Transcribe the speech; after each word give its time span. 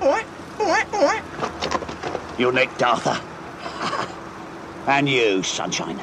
Yes. 0.00 1.22
You're 2.38 2.52
Nick 2.52 2.76
Darther. 2.78 3.20
and 4.86 5.08
you, 5.08 5.42
Sunshine. 5.42 5.98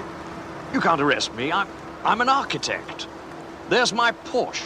You 0.73 0.79
can't 0.79 1.01
arrest 1.01 1.33
me. 1.35 1.51
I'm, 1.51 1.67
I'm 2.03 2.21
an 2.21 2.29
architect. 2.29 3.07
There's 3.69 3.93
my 3.93 4.11
Porsche. 4.11 4.63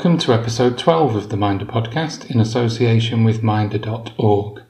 Welcome 0.00 0.16
to 0.20 0.32
episode 0.32 0.78
12 0.78 1.14
of 1.14 1.28
the 1.28 1.36
Minder 1.36 1.66
podcast 1.66 2.30
in 2.30 2.40
association 2.40 3.22
with 3.22 3.42
Minder.org. 3.42 4.62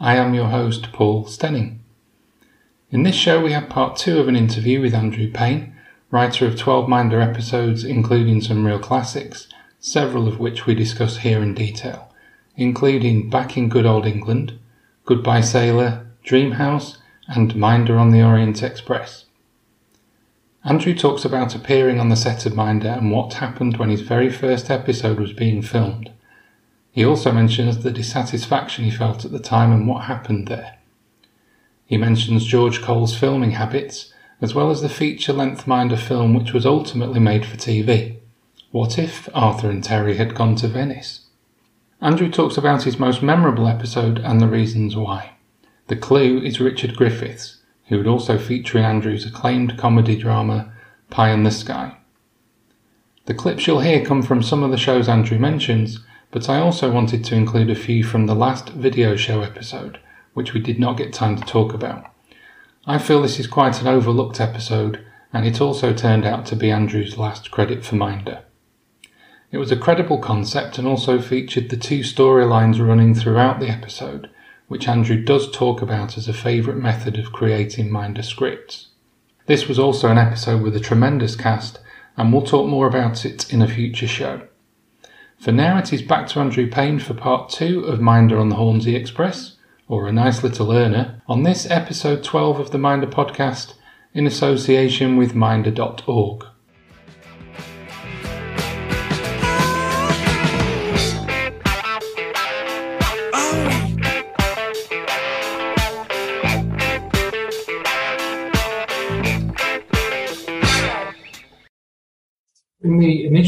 I 0.00 0.16
am 0.16 0.32
your 0.32 0.46
host, 0.46 0.92
Paul 0.94 1.26
Stenning. 1.26 1.80
In 2.90 3.02
this 3.02 3.14
show, 3.14 3.38
we 3.38 3.52
have 3.52 3.68
part 3.68 3.98
two 3.98 4.18
of 4.18 4.28
an 4.28 4.34
interview 4.34 4.80
with 4.80 4.94
Andrew 4.94 5.30
Payne, 5.30 5.76
writer 6.10 6.46
of 6.46 6.56
12 6.56 6.88
Minder 6.88 7.20
episodes, 7.20 7.84
including 7.84 8.40
some 8.40 8.64
real 8.64 8.78
classics, 8.78 9.46
several 9.78 10.26
of 10.26 10.38
which 10.40 10.64
we 10.64 10.74
discuss 10.74 11.18
here 11.18 11.42
in 11.42 11.52
detail, 11.52 12.10
including 12.56 13.28
Back 13.28 13.58
in 13.58 13.68
Good 13.68 13.84
Old 13.84 14.06
England, 14.06 14.58
Goodbye 15.04 15.42
Sailor, 15.42 16.06
Dream 16.24 16.52
House, 16.52 16.96
and 17.26 17.54
Minder 17.54 17.98
on 17.98 18.10
the 18.10 18.22
Orient 18.22 18.62
Express. 18.62 19.26
Andrew 20.64 20.94
talks 20.94 21.24
about 21.24 21.54
appearing 21.54 22.00
on 22.00 22.08
the 22.08 22.16
set 22.16 22.44
of 22.44 22.54
Minder 22.54 22.88
and 22.88 23.12
what 23.12 23.34
happened 23.34 23.76
when 23.76 23.90
his 23.90 24.00
very 24.00 24.30
first 24.30 24.70
episode 24.70 25.20
was 25.20 25.32
being 25.32 25.62
filmed. 25.62 26.10
He 26.90 27.04
also 27.04 27.30
mentions 27.30 27.78
the 27.78 27.92
dissatisfaction 27.92 28.84
he 28.84 28.90
felt 28.90 29.24
at 29.24 29.30
the 29.30 29.38
time 29.38 29.72
and 29.72 29.86
what 29.86 30.04
happened 30.04 30.48
there. 30.48 30.78
He 31.86 31.96
mentions 31.96 32.44
George 32.44 32.82
Cole's 32.82 33.16
filming 33.16 33.52
habits, 33.52 34.12
as 34.40 34.54
well 34.54 34.70
as 34.70 34.82
the 34.82 34.88
feature 34.88 35.32
length 35.32 35.66
Minder 35.66 35.96
film 35.96 36.34
which 36.34 36.52
was 36.52 36.66
ultimately 36.66 37.20
made 37.20 37.46
for 37.46 37.56
TV. 37.56 38.16
What 38.72 38.98
if 38.98 39.28
Arthur 39.32 39.70
and 39.70 39.82
Terry 39.82 40.16
had 40.16 40.34
gone 40.34 40.56
to 40.56 40.68
Venice? 40.68 41.20
Andrew 42.00 42.30
talks 42.30 42.56
about 42.56 42.82
his 42.82 42.98
most 42.98 43.22
memorable 43.22 43.66
episode 43.66 44.18
and 44.18 44.40
the 44.40 44.48
reasons 44.48 44.94
why. 44.94 45.32
The 45.86 45.96
clue 45.96 46.40
is 46.42 46.60
Richard 46.60 46.96
Griffiths, 46.96 47.57
who 47.88 47.96
would 47.96 48.06
also 48.06 48.38
feature 48.38 48.78
in 48.78 48.84
Andrew's 48.84 49.26
acclaimed 49.26 49.78
comedy 49.78 50.16
drama 50.16 50.72
Pie 51.10 51.30
in 51.30 51.42
the 51.42 51.50
Sky. 51.50 51.96
The 53.26 53.34
clips 53.34 53.66
you'll 53.66 53.80
hear 53.80 54.04
come 54.04 54.22
from 54.22 54.42
some 54.42 54.62
of 54.62 54.70
the 54.70 54.76
shows 54.76 55.08
Andrew 55.08 55.38
mentions, 55.38 56.00
but 56.30 56.48
I 56.48 56.60
also 56.60 56.90
wanted 56.90 57.24
to 57.24 57.34
include 57.34 57.70
a 57.70 57.74
few 57.74 58.04
from 58.04 58.26
the 58.26 58.34
last 58.34 58.70
video 58.70 59.16
show 59.16 59.42
episode, 59.42 59.98
which 60.34 60.54
we 60.54 60.60
did 60.60 60.78
not 60.78 60.96
get 60.96 61.12
time 61.12 61.36
to 61.36 61.44
talk 61.44 61.74
about. 61.74 62.04
I 62.86 62.98
feel 62.98 63.20
this 63.20 63.38
is 63.38 63.46
quite 63.46 63.80
an 63.80 63.86
overlooked 63.86 64.40
episode, 64.40 65.04
and 65.32 65.46
it 65.46 65.60
also 65.60 65.92
turned 65.92 66.24
out 66.24 66.46
to 66.46 66.56
be 66.56 66.70
Andrew's 66.70 67.18
last 67.18 67.50
credit 67.50 67.84
for 67.84 67.96
Minder. 67.96 68.42
It 69.50 69.58
was 69.58 69.72
a 69.72 69.76
credible 69.76 70.18
concept 70.18 70.78
and 70.78 70.86
also 70.86 71.20
featured 71.20 71.70
the 71.70 71.76
two 71.76 72.00
storylines 72.00 72.86
running 72.86 73.14
throughout 73.14 73.60
the 73.60 73.68
episode, 73.68 74.28
which 74.68 74.86
Andrew 74.86 75.22
does 75.22 75.50
talk 75.50 75.82
about 75.82 76.16
as 76.16 76.28
a 76.28 76.32
favourite 76.32 76.78
method 76.78 77.18
of 77.18 77.32
creating 77.32 77.90
Minder 77.90 78.22
scripts. 78.22 78.88
This 79.46 79.66
was 79.66 79.78
also 79.78 80.08
an 80.08 80.18
episode 80.18 80.62
with 80.62 80.76
a 80.76 80.80
tremendous 80.80 81.34
cast, 81.34 81.80
and 82.16 82.32
we'll 82.32 82.42
talk 82.42 82.68
more 82.68 82.86
about 82.86 83.24
it 83.24 83.52
in 83.52 83.62
a 83.62 83.68
future 83.68 84.06
show. 84.06 84.42
For 85.38 85.52
now, 85.52 85.78
it 85.78 85.92
is 85.92 86.02
back 86.02 86.26
to 86.28 86.40
Andrew 86.40 86.68
Payne 86.68 86.98
for 86.98 87.14
part 87.14 87.48
two 87.48 87.80
of 87.84 88.00
Minder 88.00 88.38
on 88.38 88.50
the 88.50 88.56
Hornsey 88.56 88.94
Express, 88.94 89.56
or 89.88 90.06
A 90.06 90.12
Nice 90.12 90.42
Little 90.42 90.66
Urner, 90.66 91.22
on 91.26 91.44
this 91.44 91.70
episode 91.70 92.22
12 92.22 92.60
of 92.60 92.70
the 92.70 92.78
Minder 92.78 93.06
podcast 93.06 93.74
in 94.12 94.26
association 94.26 95.16
with 95.16 95.34
Minder.org. 95.34 96.44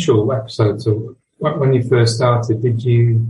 initial 0.01 0.33
episodes, 0.33 0.89
when 1.39 1.73
you 1.73 1.83
first 1.83 2.17
started, 2.17 2.63
did 2.63 2.83
you 2.83 3.27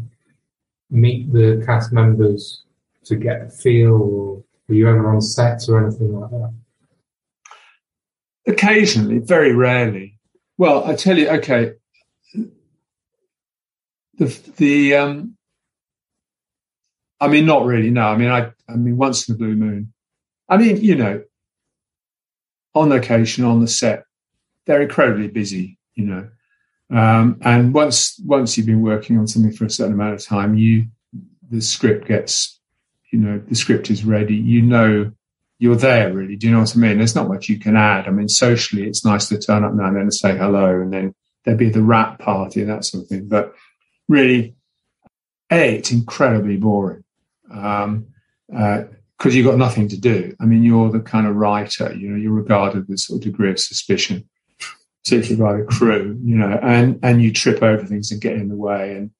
meet 0.91 1.32
the 1.32 1.62
cast 1.66 1.92
members 1.92 2.64
to 3.04 3.16
get 3.16 3.42
a 3.42 3.48
feel, 3.48 3.92
or 3.92 4.44
were 4.69 4.75
you 4.75 4.88
ever 4.88 5.09
on 5.12 5.20
set 5.20 5.69
or 5.69 5.84
anything 5.84 6.12
like 6.12 6.30
that? 6.30 6.53
Occasionally, 8.47 9.19
very 9.19 9.54
rarely. 9.54 10.19
Well, 10.59 10.84
I 10.84 10.94
tell 10.94 11.19
you, 11.19 11.28
okay. 11.28 11.75
The 14.19 14.26
the 14.56 14.94
um, 14.97 15.36
I 17.20 17.28
mean, 17.28 17.47
not 17.47 17.64
really. 17.64 17.91
No, 17.91 18.03
I 18.03 18.16
mean, 18.16 18.30
I 18.30 18.53
I 18.69 18.76
mean, 18.76 18.97
once 18.97 19.28
in 19.28 19.34
a 19.34 19.38
blue 19.38 19.56
moon. 19.56 19.92
I 20.48 20.56
mean, 20.56 20.78
you 20.78 20.97
know, 20.97 21.22
on 22.75 22.91
location 22.91 23.44
on 23.44 23.60
the 23.60 23.69
set, 23.69 24.04
they're 24.66 24.82
incredibly 24.82 25.28
busy 25.28 25.78
you 26.00 26.06
know. 26.06 26.28
Um, 26.91 27.39
and 27.43 27.73
once 27.73 28.21
once 28.25 28.56
you've 28.56 28.67
been 28.67 28.83
working 28.83 29.19
on 29.19 29.27
something 29.27 29.53
for 29.53 29.65
a 29.65 29.71
certain 29.71 29.95
amount 29.95 30.15
of 30.15 30.25
time, 30.25 30.56
you 30.56 30.87
the 31.49 31.61
script 31.61 32.09
gets, 32.09 32.59
you 33.12 33.19
know, 33.19 33.39
the 33.39 33.55
script 33.55 33.91
is 33.91 34.05
ready. 34.05 34.34
You 34.34 34.62
know, 34.62 35.12
you're 35.59 35.77
there 35.77 36.12
really. 36.12 36.37
Do 36.37 36.47
you 36.47 36.53
know 36.53 36.61
what 36.61 36.75
I 36.75 36.78
mean? 36.78 36.99
There's 36.99 37.15
not 37.15 37.28
much 37.28 37.49
you 37.49 37.59
can 37.59 37.77
add. 37.77 38.09
I 38.09 38.11
mean, 38.11 38.28
socially, 38.28 38.87
it's 38.87 39.05
nice 39.05 39.28
to 39.28 39.39
turn 39.39 39.65
up 39.65 39.75
now 39.75 39.87
and 39.87 39.97
then 39.97 40.03
and 40.03 40.15
say 40.15 40.37
hello, 40.37 40.81
and 40.81 40.93
then 40.93 41.15
there'd 41.45 41.59
be 41.59 41.71
the 41.71 41.83
wrap 41.83 42.19
party 42.19 42.61
and 42.61 42.71
that 42.71 42.84
sort 42.84 43.05
of 43.05 43.09
thing. 43.09 43.28
But 43.28 43.55
really, 44.09 44.57
a 45.51 45.77
it's 45.77 45.93
incredibly 45.93 46.57
boring 46.57 47.05
because 47.47 47.84
um, 47.84 48.07
uh, 48.57 48.84
you've 49.25 49.47
got 49.47 49.59
nothing 49.59 49.89
to 49.89 49.99
do. 49.99 50.34
I 50.41 50.45
mean, 50.45 50.65
you're 50.65 50.91
the 50.91 51.01
kind 51.01 51.28
of 51.28 51.37
writer. 51.37 51.95
You 51.95 52.11
know, 52.11 52.17
you're 52.17 52.33
regarded 52.33 52.89
with 52.89 52.97
a 52.97 52.99
sort 52.99 53.19
of 53.19 53.25
degree 53.25 53.51
of 53.51 53.61
suspicion 53.61 54.28
particularly 55.05 55.37
by 55.37 55.61
the 55.61 55.66
crew, 55.66 56.19
you 56.22 56.37
know, 56.37 56.59
and, 56.62 56.99
and 57.03 57.22
you 57.22 57.33
trip 57.33 57.62
over 57.62 57.84
things 57.84 58.11
and 58.11 58.21
get 58.21 58.34
in 58.34 58.49
the 58.49 58.56
way 58.56 58.97
and, 58.97 59.11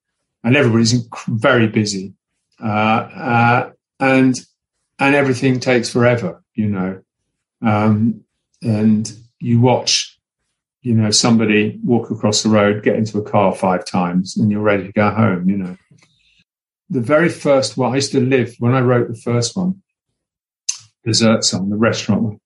and 0.45 0.57
everybody's 0.57 0.93
very 1.29 1.67
busy. 1.67 2.15
Uh, 2.63 2.67
uh, 2.67 3.71
and, 3.99 4.41
and 4.99 5.15
everything 5.15 5.61
takes 5.61 5.91
forever, 5.91 6.43
you 6.55 6.67
know. 6.67 7.03
Um, 7.63 8.23
and 8.63 9.11
you 9.39 9.61
watch, 9.61 10.19
you 10.83 10.95
know, 10.95 11.11
somebody 11.11 11.79
walk 11.85 12.11
across 12.11 12.43
the 12.43 12.49
road, 12.49 12.83
get 12.83 12.97
into 12.97 13.19
a 13.19 13.23
car 13.23 13.55
five 13.55 13.85
times 13.85 14.37
and 14.37 14.51
you're 14.51 14.61
ready 14.61 14.85
to 14.87 14.93
go 14.93 15.11
home, 15.11 15.49
you 15.49 15.57
know. 15.57 15.77
The 16.91 17.01
very 17.01 17.29
first 17.29 17.77
one, 17.77 17.93
I 17.93 17.97
used 17.97 18.13
to 18.13 18.21
live, 18.21 18.55
when 18.59 18.75
I 18.75 18.81
wrote 18.81 19.09
the 19.09 19.17
first 19.17 19.57
one, 19.57 19.83
Dessert 21.05 21.45
Song, 21.45 21.71
the 21.71 21.77
restaurant 21.77 22.23
one, 22.23 22.41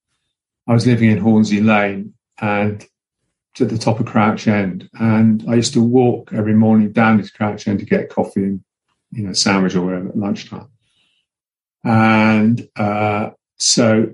I 0.66 0.72
was 0.72 0.86
living 0.86 1.10
in 1.10 1.18
Hornsey 1.18 1.60
Lane 1.60 2.14
and 2.40 2.86
to 3.54 3.64
the 3.64 3.78
top 3.78 4.00
of 4.00 4.06
Crouch 4.06 4.48
End, 4.48 4.88
and 4.94 5.44
I 5.48 5.54
used 5.54 5.72
to 5.74 5.82
walk 5.82 6.32
every 6.32 6.54
morning 6.54 6.92
down 6.92 7.22
to 7.22 7.32
Crouch 7.32 7.68
End 7.68 7.78
to 7.78 7.84
get 7.84 8.10
coffee 8.10 8.42
and 8.42 8.64
you 9.12 9.26
know 9.26 9.32
sandwich 9.32 9.74
or 9.74 9.82
whatever 9.82 10.08
at 10.08 10.16
lunchtime. 10.16 10.68
And 11.84 12.68
uh, 12.76 13.30
so 13.56 14.10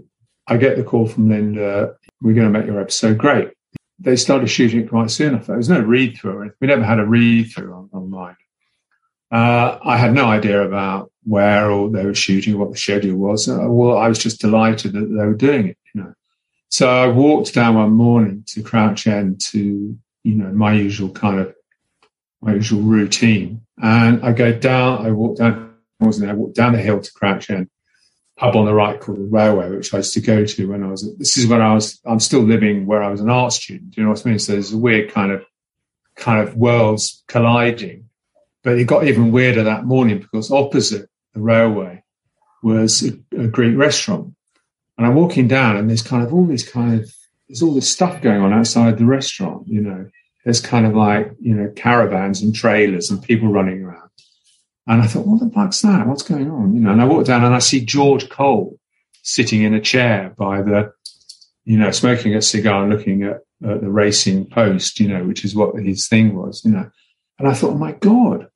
I 0.47 0.57
get 0.57 0.77
the 0.77 0.85
call 0.85 1.07
from 1.07 1.29
Linda. 1.29 1.95
We're 2.21 2.35
going 2.35 2.53
to 2.53 2.59
make 2.59 2.67
your 2.67 2.81
episode 2.81 3.19
great. 3.19 3.51
They 3.99 4.17
started 4.17 4.49
shooting 4.49 4.81
it 4.81 4.91
quite 4.91 5.11
soon. 5.11 5.35
I 5.35 5.39
thought 5.39 5.47
there 5.49 5.57
was 5.57 5.69
no 5.69 5.81
read 5.81 6.17
through. 6.19 6.53
We 6.61 6.67
never 6.67 6.85
had 6.85 6.99
a 6.99 7.07
read 7.07 7.53
through 7.53 7.73
on, 7.73 7.91
online. 7.93 8.37
Uh, 9.31 9.79
I 9.85 9.97
had 9.97 10.13
no 10.13 10.25
idea 10.25 10.63
about 10.63 11.13
where 11.23 11.71
or 11.71 11.89
they 11.89 12.05
were 12.05 12.15
shooting, 12.15 12.55
or 12.55 12.59
what 12.59 12.73
the 12.73 12.79
schedule 12.79 13.17
was. 13.17 13.49
Uh, 13.49 13.67
well, 13.69 13.97
I 13.97 14.09
was 14.09 14.19
just 14.19 14.41
delighted 14.41 14.93
that 14.95 15.07
they 15.07 15.25
were 15.25 15.35
doing 15.35 15.69
it. 15.69 15.79
So 16.71 16.89
I 16.89 17.09
walked 17.09 17.53
down 17.53 17.75
one 17.75 17.93
morning 17.93 18.45
to 18.49 18.63
Crouch 18.63 19.07
End 19.07 19.41
to, 19.41 19.99
you 20.23 20.35
know, 20.35 20.53
my 20.53 20.73
usual 20.73 21.11
kind 21.11 21.41
of, 21.41 21.55
my 22.41 22.55
usual 22.55 22.83
routine. 22.83 23.63
And 23.83 24.25
I 24.25 24.33
go 24.33 24.53
down, 24.53 25.05
I 25.05 25.11
walk 25.11 25.39
down, 25.39 25.75
I 26.01 26.07
wasn't 26.07 26.31
I 26.31 26.35
walked 26.35 26.55
down 26.55 26.73
the 26.73 26.79
hill 26.81 27.01
to 27.01 27.13
Crouch 27.13 27.51
End, 27.51 27.69
pub 28.37 28.55
on 28.55 28.67
the 28.67 28.73
right 28.73 29.01
called 29.01 29.19
the 29.19 29.25
Railway, 29.25 29.69
which 29.71 29.93
I 29.93 29.99
used 29.99 30.15
to 30.15 30.21
go 30.21 30.45
to 30.45 30.69
when 30.69 30.85
I 30.85 30.87
was. 30.87 31.17
This 31.19 31.37
is 31.37 31.49
when 31.49 31.61
I 31.61 31.75
was. 31.75 32.01
I'm 32.07 32.21
still 32.21 32.43
living 32.43 32.87
where 32.87 33.03
I 33.03 33.11
was 33.11 33.21
an 33.21 33.31
art 33.31 33.53
student. 33.53 33.97
You 33.97 34.05
know 34.05 34.11
what 34.11 34.25
I 34.25 34.31
mean? 34.31 34.39
So 34.39 34.53
there's 34.53 34.73
a 34.73 34.79
weird 34.79 35.13
kind 35.13 35.33
of 35.33 35.45
kind 36.15 36.47
of 36.47 36.57
worlds 36.57 37.25
colliding. 37.27 38.09
But 38.63 38.79
it 38.79 38.85
got 38.85 39.09
even 39.09 39.33
weirder 39.33 39.65
that 39.65 39.87
morning 39.87 40.21
because 40.21 40.53
opposite 40.53 41.09
the 41.35 41.41
railway 41.41 42.05
was 42.63 43.03
a, 43.03 43.19
a 43.37 43.49
Greek 43.49 43.77
restaurant, 43.77 44.35
and 45.01 45.07
I'm 45.07 45.15
walking 45.15 45.49
down, 45.49 45.79
and 45.79 45.89
there's 45.89 46.03
kind 46.03 46.23
of 46.23 46.35
all 46.35 46.45
this 46.45 46.69
kind 46.69 47.01
of 47.01 47.11
there's 47.49 47.63
all 47.63 47.73
this 47.73 47.91
stuff 47.91 48.21
going 48.21 48.43
on 48.43 48.53
outside 48.53 48.99
the 48.99 49.07
restaurant. 49.07 49.67
You 49.67 49.81
know, 49.81 50.07
there's 50.45 50.61
kind 50.61 50.85
of 50.85 50.95
like 50.95 51.33
you 51.41 51.55
know 51.55 51.73
caravans 51.75 52.43
and 52.43 52.55
trailers 52.55 53.11
and 53.11 53.23
people 53.23 53.49
running 53.49 53.83
around. 53.83 54.11
And 54.87 55.01
I 55.01 55.07
thought, 55.07 55.27
what 55.27 55.41
the 55.41 55.49
fuck's 55.49 55.81
that? 55.81 56.07
What's 56.07 56.23
going 56.23 56.51
on? 56.51 56.75
You 56.75 56.83
know, 56.83 56.91
and 56.91 57.01
I 57.01 57.07
walk 57.07 57.25
down 57.25 57.45
and 57.45 57.55
I 57.55 57.61
see 57.61 57.83
George 57.83 58.29
Cole 58.29 58.79
sitting 59.23 59.63
in 59.63 59.73
a 59.73 59.81
chair 59.81 60.35
by 60.37 60.61
the, 60.61 60.93
you 61.65 61.79
know, 61.79 61.91
smoking 61.93 62.35
a 62.35 62.43
cigar 62.43 62.83
and 62.83 62.93
looking 62.93 63.23
at, 63.23 63.39
at 63.67 63.81
the 63.81 63.91
racing 63.91 64.51
post, 64.51 65.01
you 65.01 65.09
know, 65.09 65.25
which 65.25 65.47
is 65.47 65.55
what 65.55 65.77
his 65.83 66.09
thing 66.09 66.37
was, 66.37 66.63
you 66.63 66.73
know. 66.73 66.91
And 67.39 67.49
I 67.49 67.55
thought, 67.55 67.71
oh 67.71 67.79
my 67.79 67.93
God, 67.93 68.49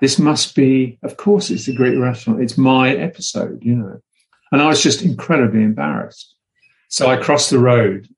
this 0.00 0.16
must 0.16 0.54
be, 0.54 0.96
of 1.02 1.16
course, 1.16 1.50
it's 1.50 1.66
a 1.66 1.72
great 1.72 1.96
restaurant. 1.96 2.40
It's 2.40 2.56
my 2.56 2.94
episode, 2.94 3.64
you 3.64 3.74
know. 3.74 4.00
And 4.52 4.62
I 4.62 4.66
was 4.66 4.82
just 4.82 5.02
incredibly 5.02 5.62
embarrassed. 5.62 6.34
So 6.88 7.08
I 7.08 7.16
crossed 7.16 7.50
the 7.50 7.58
road 7.58 8.08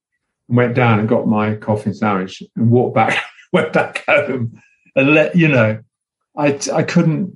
and 0.49 0.57
went 0.57 0.75
down 0.75 1.01
and 1.01 1.09
got 1.09 1.27
my 1.27 1.57
coffee 1.57 1.93
sandwich 1.93 2.43
and 2.57 2.71
walked 2.71 2.95
back, 2.95 3.23
went 3.53 3.73
back 3.73 4.05
home 4.07 4.61
and 4.95 5.15
let, 5.15 5.35
you 5.35 5.49
know, 5.49 5.81
I, 6.37 6.59
I 6.73 6.85
couldn't 6.85 7.35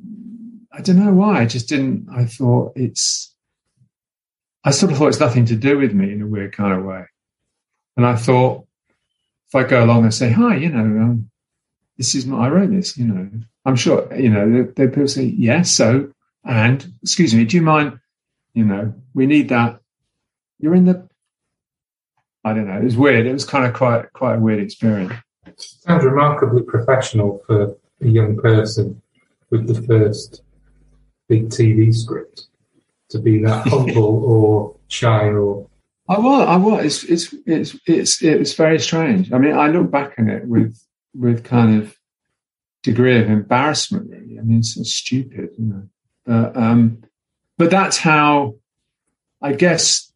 I 0.76 0.81
don't 0.81 0.99
know 0.99 1.12
why. 1.12 1.41
I 1.41 1.46
just 1.46 1.69
didn't. 1.69 2.08
I 2.11 2.25
thought 2.25 2.73
it's. 2.75 3.32
I 4.64 4.70
sort 4.70 4.91
of 4.91 4.99
thought 4.99 5.08
it's 5.08 5.20
nothing 5.20 5.44
to 5.47 5.56
do 5.56 5.79
with 5.79 5.93
me 5.93 6.12
in 6.12 6.23
a 6.23 6.26
weird 6.26 6.52
kind 6.52 6.76
of 6.76 6.85
way, 6.85 7.05
and 7.97 8.05
I 8.05 8.17
thought 8.17 8.67
if 9.49 9.55
I 9.55 9.62
go 9.62 9.85
along 9.85 10.02
and 10.02 10.12
say 10.12 10.31
hi, 10.31 10.56
you 10.56 10.70
know, 10.70 10.81
um, 10.81 11.31
this 11.97 12.14
is 12.14 12.26
my 12.26 12.47
I 12.47 12.50
wrote 12.50 12.70
this. 12.70 12.99
You 12.99 13.06
know, 13.06 13.31
I'm 13.64 13.76
sure 13.76 14.12
you 14.17 14.31
know. 14.31 14.64
They, 14.64 14.88
people 14.88 15.06
say 15.06 15.25
yes, 15.25 15.70
so 15.70 16.11
and 16.44 16.93
excuse 17.02 17.35
me, 17.35 17.44
do 17.44 17.56
you 17.56 17.62
mind? 17.62 18.00
You 18.55 18.65
know, 18.65 18.95
we 19.15 19.27
need 19.27 19.49
that. 19.51 19.81
You're 20.59 20.75
in 20.75 20.87
the. 20.87 21.09
I 22.45 22.53
don't 22.53 22.69
know. 22.69 22.79
It 22.79 22.85
was 22.85 22.97
weird. 22.97 23.27
It 23.27 23.33
was 23.33 23.45
kind 23.45 23.67
of 23.67 23.75
quite 23.75 24.12
quite 24.12 24.37
a 24.37 24.41
weird 24.41 24.61
experience. 24.61 25.15
Sounds 25.56 26.05
remarkably 26.05 26.62
professional 26.62 27.43
for 27.47 27.77
a 28.01 28.06
young 28.06 28.37
person 28.37 29.03
with 29.51 29.67
the 29.67 29.83
first 29.83 30.43
big 31.29 31.49
TV 31.49 31.95
script 31.95 32.47
to 33.11 33.19
be 33.19 33.39
that 33.43 33.67
humble 33.69 34.25
or 34.25 34.77
shy 34.89 35.29
or. 35.29 35.69
I 36.09 36.19
was. 36.19 36.49
I 36.49 36.57
was. 36.57 37.05
It's, 37.05 37.33
it's 37.33 37.35
it's 37.47 37.79
it's 37.87 38.23
it's 38.23 38.55
very 38.55 38.79
strange. 38.79 39.33
I 39.33 39.39
mean, 39.39 39.55
I 39.55 39.69
look 39.69 39.91
back 39.91 40.15
on 40.19 40.29
it 40.29 40.47
with 40.47 40.79
with 41.15 41.45
kind 41.45 41.83
of 41.83 41.97
degree 42.83 43.19
of 43.19 43.31
embarrassment. 43.31 44.11
Really, 44.11 44.39
I 44.39 44.43
mean, 44.43 44.59
it's 44.59 44.75
so 44.75 44.83
stupid, 44.83 45.50
you 45.59 45.65
know. 45.65 45.89
But 46.27 46.57
um, 46.57 47.05
but 47.59 47.71
that's 47.71 47.99
how. 47.99 48.56
I 49.43 49.53
guess 49.53 50.11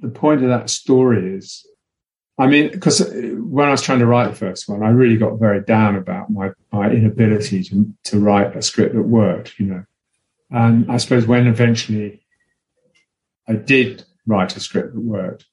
the 0.00 0.08
point 0.08 0.42
of 0.42 0.48
that 0.48 0.70
story 0.70 1.34
is 1.34 1.66
I 2.38 2.46
mean, 2.46 2.70
because 2.70 3.00
uh, 3.00 3.36
when 3.38 3.68
I 3.68 3.70
was 3.70 3.82
trying 3.82 3.98
to 3.98 4.06
write 4.06 4.28
the 4.28 4.34
first 4.34 4.68
one, 4.68 4.82
I 4.82 4.88
really 4.88 5.16
got 5.16 5.38
very 5.38 5.60
down 5.60 5.96
about 5.96 6.30
my, 6.30 6.50
my 6.72 6.90
inability 6.90 7.62
to, 7.64 7.92
to 8.04 8.18
write 8.18 8.56
a 8.56 8.62
script 8.62 8.94
that 8.94 9.02
worked, 9.02 9.58
you 9.58 9.66
know. 9.66 9.84
And 10.50 10.90
I 10.90 10.96
suppose 10.96 11.26
when 11.26 11.46
eventually 11.46 12.20
I 13.48 13.54
did 13.54 14.04
write 14.26 14.56
a 14.56 14.60
script 14.60 14.94
that 14.94 15.00
worked, 15.00 15.46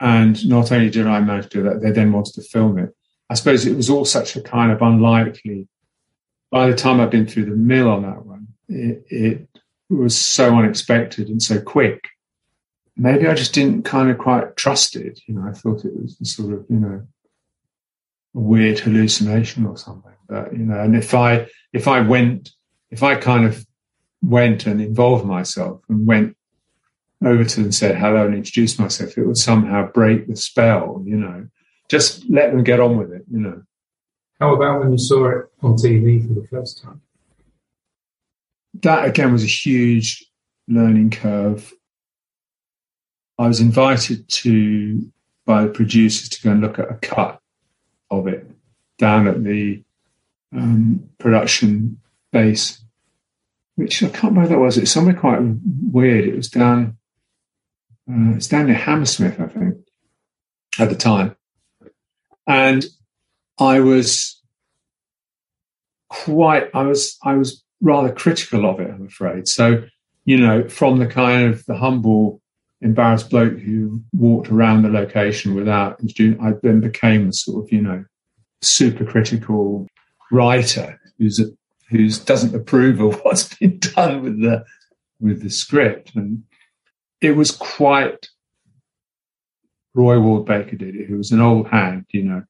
and 0.00 0.46
not 0.48 0.72
only 0.72 0.90
did 0.90 1.06
I 1.06 1.20
manage 1.20 1.44
to 1.50 1.58
do 1.58 1.62
that, 1.64 1.80
they 1.80 1.90
then 1.90 2.12
wanted 2.12 2.34
to 2.34 2.42
film 2.42 2.78
it. 2.78 2.94
I 3.30 3.34
suppose 3.34 3.66
it 3.66 3.76
was 3.76 3.90
all 3.90 4.04
such 4.04 4.36
a 4.36 4.40
kind 4.40 4.72
of 4.72 4.82
unlikely. 4.82 5.68
By 6.50 6.70
the 6.70 6.76
time 6.76 7.00
I'd 7.00 7.10
been 7.10 7.26
through 7.26 7.46
the 7.46 7.56
mill 7.56 7.90
on 7.90 8.02
that 8.02 8.24
one, 8.24 8.48
it, 8.68 9.04
it 9.08 9.48
was 9.96 10.16
so 10.16 10.54
unexpected 10.54 11.28
and 11.28 11.42
so 11.42 11.60
quick. 11.60 12.08
Maybe 12.96 13.26
I 13.26 13.34
just 13.34 13.54
didn't 13.54 13.84
kind 13.84 14.10
of 14.10 14.18
quite 14.18 14.56
trust 14.56 14.96
it. 14.96 15.20
You 15.26 15.34
know, 15.34 15.48
I 15.48 15.52
thought 15.52 15.84
it 15.84 15.92
was 15.94 16.16
sort 16.22 16.52
of, 16.52 16.66
you 16.68 16.76
know, 16.76 17.06
a 18.34 18.38
weird 18.38 18.80
hallucination 18.80 19.66
or 19.66 19.76
something. 19.76 20.12
But 20.28 20.52
you 20.52 20.64
know, 20.64 20.78
and 20.78 20.96
if 20.96 21.14
I 21.14 21.48
if 21.72 21.88
I 21.88 22.00
went, 22.00 22.50
if 22.90 23.02
I 23.02 23.14
kind 23.14 23.46
of 23.46 23.66
went 24.22 24.66
and 24.66 24.80
involved 24.80 25.24
myself 25.24 25.80
and 25.88 26.06
went 26.06 26.36
over 27.24 27.44
to 27.44 27.56
them 27.56 27.64
and 27.64 27.74
said 27.74 27.96
hello 27.96 28.26
and 28.26 28.34
introduced 28.34 28.78
myself, 28.78 29.16
it 29.16 29.24
would 29.24 29.38
somehow 29.38 29.90
break 29.90 30.26
the 30.26 30.36
spell, 30.36 31.02
you 31.04 31.16
know. 31.16 31.48
Just 31.88 32.28
let 32.28 32.50
them 32.50 32.62
get 32.62 32.80
on 32.80 32.98
with 32.98 33.12
it, 33.12 33.24
you 33.30 33.40
know. 33.40 33.62
How 34.38 34.54
about 34.54 34.80
when 34.80 34.92
you 34.92 34.98
saw 34.98 35.28
it 35.30 35.46
on 35.62 35.72
TV 35.74 36.26
for 36.26 36.40
the 36.40 36.46
first 36.48 36.82
time? 36.82 37.00
That 38.74 39.06
again 39.06 39.32
was 39.32 39.44
a 39.44 39.46
huge 39.46 40.24
learning 40.68 41.10
curve. 41.10 41.72
I 43.38 43.46
was 43.46 43.60
invited 43.60 44.28
to 44.28 45.10
by 45.46 45.62
the 45.62 45.70
producers 45.70 46.28
to 46.28 46.42
go 46.42 46.50
and 46.50 46.60
look 46.60 46.78
at 46.78 46.90
a 46.90 46.94
cut 46.94 47.40
of 48.10 48.26
it 48.26 48.50
down 48.98 49.28
at 49.28 49.42
the 49.42 49.82
um, 50.52 51.08
production 51.18 52.00
base 52.32 52.82
which 53.78 54.02
I 54.02 54.08
can't 54.08 54.32
remember 54.32 54.48
that 54.48 54.58
was. 54.58 54.76
It's 54.76 54.90
somewhere 54.90 55.14
quite 55.14 55.38
weird. 55.40 56.24
It 56.24 56.34
was 56.34 56.48
down, 56.48 56.96
uh, 58.10 58.34
it's 58.34 58.48
down 58.48 58.66
near 58.66 58.74
Hammersmith, 58.74 59.38
I 59.38 59.46
think, 59.46 59.76
at 60.80 60.88
the 60.88 60.96
time. 60.96 61.36
And 62.44 62.84
I 63.56 63.78
was 63.78 64.42
quite, 66.08 66.70
I 66.74 66.82
was, 66.82 67.16
I 67.22 67.34
was 67.34 67.62
rather 67.80 68.12
critical 68.12 68.66
of 68.66 68.80
it, 68.80 68.90
I'm 68.90 69.06
afraid. 69.06 69.48
So, 69.48 69.84
you 70.24 70.36
know, 70.36 70.68
from 70.68 70.98
the 70.98 71.06
kind 71.06 71.48
of 71.48 71.64
the 71.66 71.76
humble, 71.76 72.40
embarrassed 72.80 73.30
bloke 73.30 73.58
who 73.58 74.00
walked 74.12 74.50
around 74.50 74.82
the 74.82 74.88
location 74.88 75.54
without, 75.54 76.00
I 76.40 76.52
then 76.62 76.80
became 76.80 77.28
a 77.28 77.32
sort 77.32 77.64
of, 77.64 77.72
you 77.72 77.82
know, 77.82 78.04
super 78.62 79.04
critical 79.04 79.86
writer 80.30 81.00
who's 81.18 81.40
who 81.90 82.10
doesn't 82.10 82.54
approve 82.54 83.00
of 83.00 83.20
what's 83.22 83.54
been 83.54 83.78
done 83.78 84.22
with 84.22 84.40
the 84.40 84.64
with 85.20 85.42
the 85.42 85.50
script, 85.50 86.14
and 86.14 86.44
it 87.20 87.32
was 87.32 87.50
quite. 87.50 88.28
Roy 89.94 90.20
Ward 90.20 90.44
Baker 90.44 90.76
did 90.76 90.94
it, 90.94 91.08
who 91.08 91.16
was 91.16 91.32
an 91.32 91.40
old 91.40 91.68
hand, 91.68 92.04
you 92.10 92.22
know. 92.22 92.44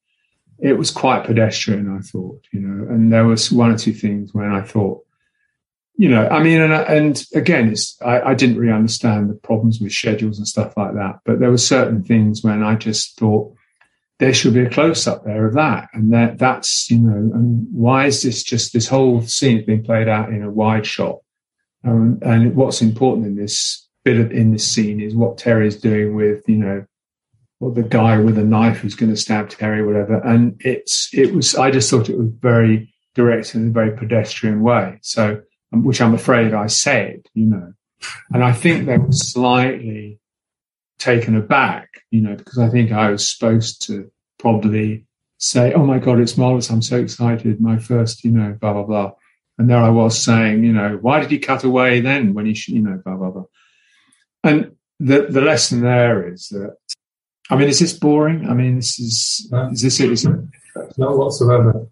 It 0.58 0.76
was 0.76 0.90
quite 0.90 1.24
pedestrian, 1.24 1.96
I 1.96 2.00
thought, 2.00 2.42
you 2.52 2.60
know, 2.60 2.92
and 2.92 3.12
there 3.12 3.24
was 3.24 3.50
one 3.50 3.70
or 3.70 3.78
two 3.78 3.94
things 3.94 4.34
when 4.34 4.52
I 4.52 4.60
thought, 4.60 5.06
you 5.98 6.08
know, 6.08 6.28
I 6.28 6.40
mean, 6.42 6.60
and, 6.60 6.72
and 6.72 7.24
again, 7.34 7.70
it's 7.70 8.00
I, 8.00 8.20
I, 8.20 8.34
didn't 8.34 8.56
really 8.56 8.72
understand 8.72 9.28
the 9.28 9.34
problems 9.34 9.80
with 9.80 9.92
schedules 9.92 10.38
and 10.38 10.46
stuff 10.46 10.76
like 10.76 10.94
that, 10.94 11.18
but 11.24 11.40
there 11.40 11.50
were 11.50 11.58
certain 11.58 12.04
things 12.04 12.42
when 12.42 12.62
I 12.62 12.76
just 12.76 13.18
thought, 13.18 13.52
there 14.20 14.32
should 14.32 14.54
be 14.54 14.64
a 14.64 14.70
close 14.70 15.06
up 15.06 15.24
there 15.24 15.46
of 15.46 15.54
that. 15.54 15.88
And 15.92 16.12
that 16.12 16.38
that's, 16.38 16.90
you 16.90 16.98
know, 16.98 17.16
and 17.34 17.66
why 17.72 18.06
is 18.06 18.22
this 18.22 18.42
just 18.42 18.72
this 18.72 18.88
whole 18.88 19.22
scene 19.22 19.64
being 19.64 19.84
played 19.84 20.08
out 20.08 20.30
in 20.30 20.42
a 20.42 20.50
wide 20.50 20.86
shot? 20.86 21.18
Um, 21.84 22.18
and 22.22 22.54
what's 22.54 22.82
important 22.82 23.26
in 23.26 23.36
this 23.36 23.86
bit 24.04 24.18
of 24.18 24.32
in 24.32 24.52
this 24.52 24.66
scene 24.66 25.00
is 25.00 25.14
what 25.14 25.38
Terry's 25.38 25.76
doing 25.76 26.14
with, 26.14 26.48
you 26.48 26.56
know, 26.56 26.84
or 27.60 27.72
the 27.72 27.82
guy 27.82 28.18
with 28.18 28.38
a 28.38 28.44
knife 28.44 28.78
who's 28.78 28.94
going 28.94 29.10
to 29.10 29.16
stab 29.16 29.50
Terry, 29.50 29.84
whatever. 29.84 30.18
And 30.18 30.60
it's, 30.64 31.10
it 31.12 31.34
was, 31.34 31.56
I 31.56 31.70
just 31.70 31.90
thought 31.90 32.08
it 32.08 32.18
was 32.18 32.30
very 32.40 32.92
direct 33.14 33.54
in 33.54 33.68
a 33.68 33.70
very 33.72 33.96
pedestrian 33.96 34.62
way. 34.62 34.98
So, 35.02 35.42
which 35.72 36.00
I'm 36.00 36.14
afraid 36.14 36.54
I 36.54 36.66
said, 36.66 37.26
you 37.34 37.46
know, 37.46 37.72
and 38.32 38.44
I 38.44 38.52
think 38.52 38.86
they 38.86 38.98
were 38.98 39.12
slightly 39.12 40.18
taken 40.98 41.36
aback, 41.36 41.88
you 42.10 42.20
know, 42.20 42.34
because 42.34 42.58
I 42.58 42.68
think 42.68 42.92
I 42.92 43.10
was 43.10 43.30
supposed 43.30 43.86
to 43.86 44.10
probably 44.38 45.06
say, 45.38 45.72
"Oh 45.72 45.84
my 45.84 45.98
God, 45.98 46.20
it's 46.20 46.36
marvelous! 46.36 46.70
I'm 46.70 46.82
so 46.82 46.98
excited! 46.98 47.60
My 47.60 47.78
first, 47.78 48.24
you 48.24 48.30
know, 48.30 48.56
blah 48.60 48.72
blah 48.72 48.84
blah." 48.84 49.12
And 49.58 49.68
there 49.68 49.78
I 49.78 49.90
was 49.90 50.22
saying, 50.22 50.62
you 50.62 50.72
know, 50.72 50.98
why 51.00 51.20
did 51.20 51.30
he 51.30 51.38
cut 51.38 51.64
away 51.64 52.00
then 52.00 52.32
when 52.32 52.46
he, 52.46 52.54
should, 52.54 52.74
you 52.74 52.82
know, 52.82 53.00
blah 53.04 53.16
blah 53.16 53.30
blah. 53.30 53.44
And 54.44 54.72
the 55.00 55.26
the 55.28 55.40
lesson 55.40 55.80
there 55.80 56.32
is 56.32 56.48
that, 56.48 56.76
I 57.50 57.56
mean, 57.56 57.68
is 57.68 57.80
this 57.80 57.92
boring? 57.92 58.48
I 58.48 58.54
mean, 58.54 58.76
this 58.76 58.98
is 58.98 59.48
no. 59.50 59.68
is 59.70 59.82
this 59.82 60.00
it? 60.00 60.12
Is 60.12 60.24
it? 60.24 60.36
Not 60.96 61.16
whatsoever. 61.16 61.88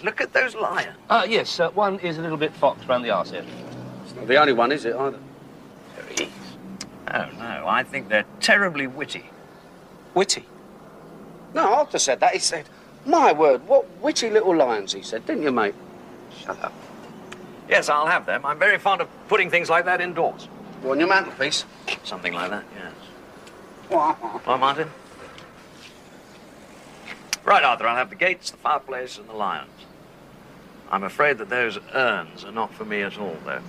God, 0.00 0.04
look 0.04 0.20
at 0.20 0.32
those 0.32 0.54
lions. 0.54 0.96
Uh, 1.08 1.26
yes, 1.28 1.60
uh, 1.60 1.70
one 1.70 1.98
is 2.00 2.18
a 2.18 2.22
little 2.22 2.36
bit 2.36 2.52
foxed 2.54 2.88
round 2.88 3.04
the 3.04 3.10
arse 3.10 3.30
here. 3.30 3.44
It's 4.04 4.14
not 4.14 4.26
the 4.26 4.36
only 4.36 4.52
one, 4.52 4.72
is 4.72 4.84
it, 4.84 4.94
either? 4.94 5.18
There 5.96 6.26
is. 6.26 6.32
Oh, 7.12 7.28
no, 7.38 7.64
I 7.66 7.82
think 7.82 8.08
they're 8.08 8.24
terribly 8.40 8.86
witty. 8.86 9.26
Witty? 10.14 10.44
No, 11.54 11.74
Arthur 11.74 11.98
said 11.98 12.20
that. 12.20 12.32
He 12.32 12.38
said, 12.38 12.66
my 13.04 13.32
word, 13.32 13.66
what 13.66 13.86
witty 14.00 14.30
little 14.30 14.56
lions, 14.56 14.92
he 14.92 15.02
said, 15.02 15.26
didn't 15.26 15.42
you, 15.42 15.52
mate? 15.52 15.74
Shut 16.38 16.62
up. 16.62 16.72
Yes, 17.68 17.88
I'll 17.88 18.06
have 18.06 18.26
them. 18.26 18.44
I'm 18.44 18.58
very 18.58 18.78
fond 18.78 19.00
of 19.00 19.08
putting 19.28 19.50
things 19.50 19.68
like 19.68 19.84
that 19.84 20.00
indoors. 20.00 20.48
On 20.84 20.98
your 20.98 21.08
mantelpiece. 21.08 21.64
Something 22.04 22.32
like 22.32 22.50
that, 22.50 22.64
yes. 22.74 22.92
Hi, 23.90 24.56
Martin. 24.56 24.88
Right, 27.44 27.62
Arthur, 27.62 27.86
I'll 27.86 27.96
have 27.96 28.10
the 28.10 28.16
gates, 28.16 28.50
the 28.50 28.56
fireplace, 28.56 29.18
and 29.18 29.28
the 29.28 29.34
lions. 29.34 29.70
I'm 30.90 31.04
afraid 31.04 31.38
that 31.38 31.48
those 31.48 31.78
urns 31.94 32.44
are 32.44 32.52
not 32.52 32.74
for 32.74 32.84
me 32.84 33.02
at 33.02 33.18
all, 33.18 33.36
though. 33.44 33.62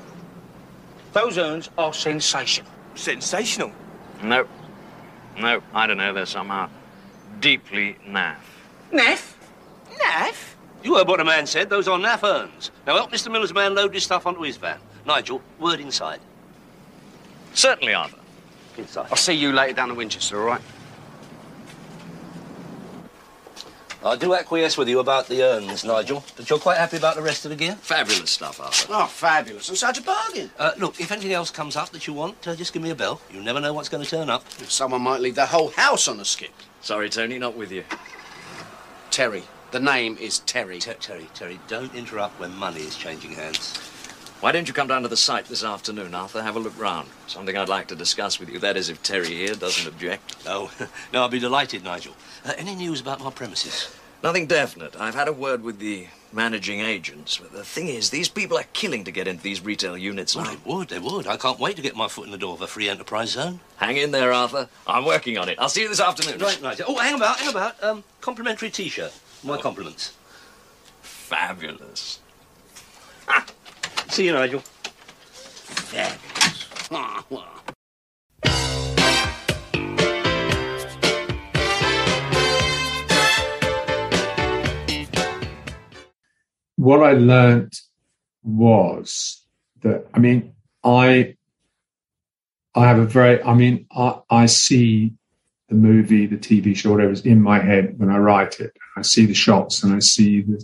Those 1.14 1.38
urns 1.38 1.70
are 1.78 1.94
sensational. 1.94 2.72
Sensational. 2.96 3.72
No. 4.24 4.48
No, 5.38 5.62
I 5.74 5.88
don't 5.88 5.98
know. 5.98 6.14
They're 6.14 6.26
somehow 6.26 6.70
deeply 7.40 7.98
naff. 8.08 8.38
Naff? 8.92 9.36
Naff? 9.98 10.56
You 10.84 10.96
heard 10.96 11.08
what 11.08 11.18
the 11.18 11.26
man 11.26 11.46
said. 11.46 11.70
Those 11.70 11.88
are 11.88 11.98
naff 11.98 12.24
urns. 12.24 12.72
Now 12.88 12.96
help 12.96 13.12
Mr. 13.12 13.32
Miller's 13.32 13.54
man 13.54 13.76
load 13.76 13.94
his 13.94 14.04
stuff 14.04 14.26
onto 14.26 14.42
his 14.42 14.58
van. 14.58 14.80
Nigel, 15.06 15.42
word 15.60 15.80
inside. 15.80 16.20
Certainly, 17.54 17.94
Arthur. 17.94 18.18
Inside. 18.78 19.08
I'll 19.12 19.18
see 19.18 19.34
you 19.34 19.52
later 19.52 19.74
down 19.74 19.90
to 19.90 19.96
Winchester, 19.96 20.40
all 20.40 20.48
right? 20.48 20.62
I 24.04 24.16
do 24.16 24.34
acquiesce 24.34 24.78
with 24.78 24.90
you 24.90 25.00
about 25.00 25.28
the 25.28 25.44
urns, 25.44 25.84
Nigel, 25.84 26.24
but 26.36 26.50
you're 26.50 26.58
quite 26.58 26.78
happy 26.78 26.98
about 26.98 27.16
the 27.16 27.22
rest 27.22 27.46
of 27.46 27.50
the 27.50 27.56
gear? 27.56 27.76
Fabulous 27.82 28.32
stuff, 28.32 28.60
Arthur. 28.60 28.88
Oh, 28.90 29.06
fabulous. 29.06 29.70
And 29.70 29.78
such 29.78 30.00
a 30.00 30.02
bargain. 30.02 30.50
Uh, 30.58 30.72
look, 30.80 31.00
if 31.00 31.12
anything 31.12 31.34
else 31.34 31.52
comes 31.52 31.76
up 31.76 31.90
that 31.92 32.08
you 32.08 32.14
want, 32.14 32.48
uh, 32.48 32.56
just 32.56 32.74
give 32.74 32.82
me 32.82 32.90
a 32.90 32.96
bell. 32.96 33.22
You 33.32 33.42
never 33.42 33.60
know 33.60 33.74
what's 33.74 33.90
going 33.90 34.04
to 34.04 34.10
turn 34.10 34.30
up. 34.30 34.44
Someone 34.64 35.04
might 35.04 35.22
leave 35.22 35.36
the 35.36 35.46
whole 35.46 35.70
house 35.70 36.08
on 36.08 36.20
a 36.20 36.26
skip. 36.26 36.52
Sorry, 36.82 37.10
Tony, 37.10 37.38
not 37.38 37.56
with 37.56 37.72
you. 37.72 37.84
Terry. 39.12 39.44
The 39.70 39.80
name 39.80 40.18
is 40.20 40.40
Terry. 40.40 40.80
Ter- 40.80 40.96
Terry, 40.96 41.30
Terry, 41.36 41.60
don't 41.68 41.94
interrupt 41.94 42.40
when 42.40 42.56
money 42.56 42.82
is 42.82 42.96
changing 42.96 43.34
hands. 43.34 43.80
Why 44.42 44.52
don't 44.52 44.68
you 44.68 44.74
come 44.74 44.88
down 44.88 45.04
to 45.04 45.08
the 45.08 45.16
site 45.16 45.46
this 45.46 45.64
afternoon, 45.64 46.16
Arthur? 46.16 46.42
Have 46.42 46.56
a 46.56 46.60
look 46.60 46.78
round. 46.80 47.08
Something 47.28 47.56
I'd 47.56 47.70
like 47.70 47.88
to 47.90 47.96
discuss 47.96 48.40
with 48.40 48.50
you. 48.50 48.58
That 48.58 48.76
is, 48.76 48.90
if 48.90 49.04
Terry 49.04 49.28
here 49.28 49.54
doesn't 49.54 49.88
object. 49.88 50.36
Oh, 50.48 50.72
no, 51.14 51.22
I'll 51.22 51.30
be 51.30 51.38
delighted, 51.38 51.84
Nigel. 51.84 52.16
Uh, 52.44 52.54
any 52.58 52.74
news 52.74 53.00
about 53.00 53.24
my 53.24 53.30
premises? 53.30 53.96
Nothing 54.24 54.48
definite. 54.48 55.00
I've 55.00 55.14
had 55.14 55.28
a 55.28 55.34
word 55.34 55.62
with 55.62 55.78
the 55.78 56.08
managing 56.34 56.80
agents. 56.80 57.38
But 57.38 57.52
the 57.52 57.64
thing 57.64 57.88
is, 57.88 58.10
these 58.10 58.30
people 58.30 58.58
are 58.58 58.66
killing 58.74 59.04
to 59.04 59.12
get 59.12 59.28
into 59.28 59.44
these 59.44 59.64
retail 59.64 59.96
units. 59.96 60.36
Well, 60.36 60.46
they 60.46 60.58
would, 60.66 60.90
they 60.90 61.00
would. 61.00 61.28
I 61.28 61.38
can't 61.38 61.60
wait 61.60 61.76
to 61.76 61.84
get 61.84 61.96
my 61.96 62.08
foot 62.08 62.26
in 62.26 62.32
the 62.32 62.38
door 62.40 62.56
of 62.56 62.62
a 62.64 62.68
free 62.68 62.90
enterprise 62.90 63.30
zone. 63.30 63.60
Hang 63.78 63.98
in 63.98 64.10
there, 64.10 64.34
Arthur. 64.34 64.70
I'm 64.88 65.06
working 65.06 65.38
on 65.38 65.50
it. 65.50 65.60
I'll 65.60 65.70
see 65.70 65.84
you 65.84 65.90
this 65.90 66.02
afternoon. 66.02 66.40
Right, 66.40 66.60
Nigel. 66.60 66.88
Oh, 66.88 66.98
hang 66.98 67.14
about, 67.14 67.38
hang 67.38 67.50
about. 67.52 67.84
Um, 67.84 68.04
complimentary 68.22 68.72
T-shirt. 68.72 69.14
My 69.44 69.62
compliments. 69.62 70.14
Fabulous. 71.04 72.20
See 74.12 74.26
you, 74.26 74.34
Nigel. 74.34 74.60
Fabulous. 76.90 77.48
what 86.76 87.04
I 87.04 87.14
learned 87.14 87.74
was 88.44 89.46
that 89.84 90.08
I 90.14 90.20
mean 90.20 90.56
I 90.84 91.38
I 92.76 92.88
have 92.88 93.00
a 93.00 93.06
very 93.06 93.42
I 93.44 93.54
mean 93.54 93.86
I, 93.96 94.20
I 94.30 94.46
see 94.48 95.14
the 95.70 95.76
movie, 95.76 96.26
the 96.26 96.36
TV 96.36 96.76
show, 96.76 96.92
whatever 96.92 97.14
is 97.14 97.26
in 97.26 97.42
my 97.42 97.60
head 97.60 97.98
when 97.98 98.10
I 98.10 98.18
write 98.18 98.60
it. 98.60 98.74
I 98.98 99.04
see 99.04 99.26
the 99.26 99.34
shots 99.34 99.84
and 99.84 99.94
I 99.94 100.00
see 100.00 100.42
the 100.42 100.62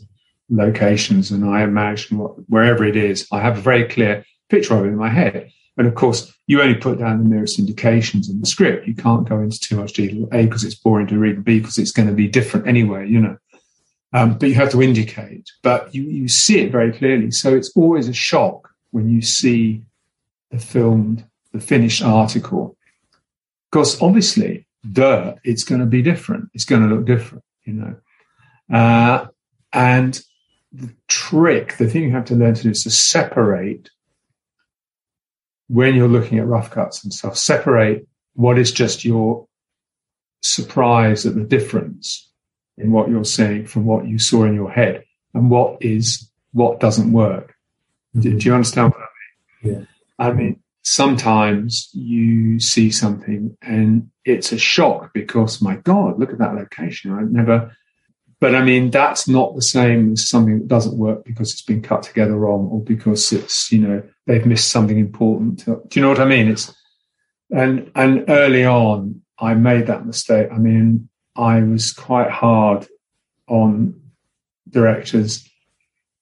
locations 0.50 1.32
and 1.32 1.46
I 1.46 1.64
imagine 1.64 2.18
what 2.18 2.36
wherever 2.48 2.86
it 2.86 2.96
is, 2.96 3.28
I 3.32 3.42
have 3.42 3.58
a 3.58 3.62
very 3.62 3.88
clear 3.88 4.26
picture 4.50 4.76
of 4.76 4.86
it 4.86 4.90
in 4.90 4.96
my 4.96 5.10
head. 5.10 5.52
And 5.78 5.88
of 5.88 5.96
course, 5.96 6.34
you 6.48 6.62
only 6.62 6.76
put 6.76 7.00
down 7.00 7.20
the 7.20 7.30
merest 7.30 7.60
indications 7.60 8.30
in 8.30 8.40
the 8.40 8.48
script. 8.48 8.88
You 8.88 8.96
can't 8.96 9.30
go 9.30 9.40
into 9.40 9.60
too 9.60 9.76
much 9.76 9.94
detail. 9.94 10.28
A 10.32 10.46
because 10.46 10.64
it's 10.64 10.76
boring 10.76 11.08
to 11.08 11.20
read, 11.20 11.44
B 11.44 11.60
because 11.60 11.78
it's 11.78 11.92
going 11.92 12.08
to 12.08 12.16
be 12.16 12.28
different 12.28 12.68
anyway. 12.68 13.08
You 13.08 13.22
know. 13.22 13.38
Um, 14.14 14.38
but 14.38 14.50
you 14.50 14.56
have 14.56 14.72
to 14.72 14.82
indicate, 14.82 15.52
but 15.64 15.94
you, 15.94 16.04
you 16.04 16.28
see 16.30 16.60
it 16.62 16.72
very 16.72 16.94
clearly. 16.94 17.30
So 17.30 17.56
it's 17.56 17.76
always 17.76 18.08
a 18.08 18.14
shock 18.14 18.70
when 18.92 19.10
you 19.10 19.22
see 19.22 19.84
the 20.50 20.60
filmed, 20.60 21.26
the 21.52 21.60
finished 21.60 22.02
article. 22.02 22.78
Because 23.70 24.02
obviously, 24.02 24.66
duh, 24.90 25.36
it's 25.44 25.66
going 25.66 25.82
to 25.82 25.86
be 25.86 26.02
different. 26.02 26.50
It's 26.54 26.64
going 26.64 26.88
to 26.88 26.96
look 26.96 27.06
different, 27.06 27.44
you 27.66 27.74
know. 27.74 27.96
Uh, 28.74 29.28
and 29.74 30.20
the 30.72 30.94
trick, 31.08 31.78
the 31.78 31.88
thing 31.88 32.04
you 32.04 32.12
have 32.12 32.26
to 32.26 32.36
learn 32.36 32.54
to 32.54 32.64
do 32.64 32.70
is 32.72 32.84
to 32.84 32.90
separate 32.90 33.90
when 35.68 35.96
you're 35.96 36.08
looking 36.08 36.40
at 36.40 36.48
rough 36.48 36.72
cuts 36.72 37.04
and 37.04 37.14
stuff, 37.14 37.38
separate 37.38 38.08
what 38.34 38.58
is 38.58 38.72
just 38.72 39.04
your 39.04 39.48
surprise 40.42 41.26
at 41.26 41.36
the 41.36 41.44
difference 41.44 42.32
in 42.78 42.92
what 42.92 43.10
you're 43.10 43.26
saying 43.26 43.66
from 43.66 43.86
what 43.86 44.08
you 44.08 44.20
saw 44.20 44.44
in 44.44 44.54
your 44.54 44.72
head 44.72 45.04
and 45.34 45.50
what 45.50 45.78
is 45.82 46.30
what 46.54 46.80
doesn't 46.80 47.12
work. 47.12 47.56
Do, 48.14 48.30
mm-hmm. 48.30 48.38
do 48.38 48.46
you 48.46 48.54
understand 48.54 48.94
what 48.94 49.02
I 49.02 49.68
mean? 49.68 49.76
Yeah. 49.76 49.86
I 50.20 50.32
mean, 50.32 50.62
sometimes 50.84 51.90
you 51.94 52.60
see 52.60 52.92
something 52.92 53.58
and 53.62 54.10
it's 54.24 54.52
a 54.52 54.58
shock 54.58 55.14
because 55.14 55.62
my 55.62 55.76
God, 55.78 56.20
look 56.20 56.32
at 56.32 56.40
that 56.40 56.56
location. 56.56 57.12
I've 57.12 57.32
never, 57.32 57.76
but 58.40 58.56
I 58.56 58.64
mean, 58.64 58.92
that's 58.92 59.28
not 59.28 59.56
the 59.56 59.62
same 59.62 60.14
as 60.14 60.30
something 60.30 60.60
that 60.60 60.68
doesn't 60.68 60.98
work 60.98 61.26
because 61.26 61.52
it's 61.52 61.62
been 61.62 61.82
cut 61.82 62.04
together 62.04 62.36
wrong 62.36 62.70
or 62.72 62.82
because 62.82 63.32
it's, 63.32 63.72
you 63.72 63.80
know, 63.80 64.04
they've 64.26 64.46
missed 64.46 64.70
something 64.70 65.00
important. 65.00 65.66
Do 65.66 65.82
you 65.94 66.02
know 66.02 66.10
what 66.10 66.20
I 66.20 66.26
mean? 66.26 66.48
It's, 66.50 66.74
and, 67.50 67.92
and 67.96 68.26
early 68.30 68.66
on, 68.66 69.22
I 69.40 69.54
made 69.54 69.88
that 69.88 70.06
mistake. 70.06 70.50
I 70.52 70.58
mean, 70.58 71.10
I 71.36 71.62
was 71.62 71.94
quite 71.94 72.30
hard 72.30 72.88
on 73.48 74.00
directors 74.70 75.48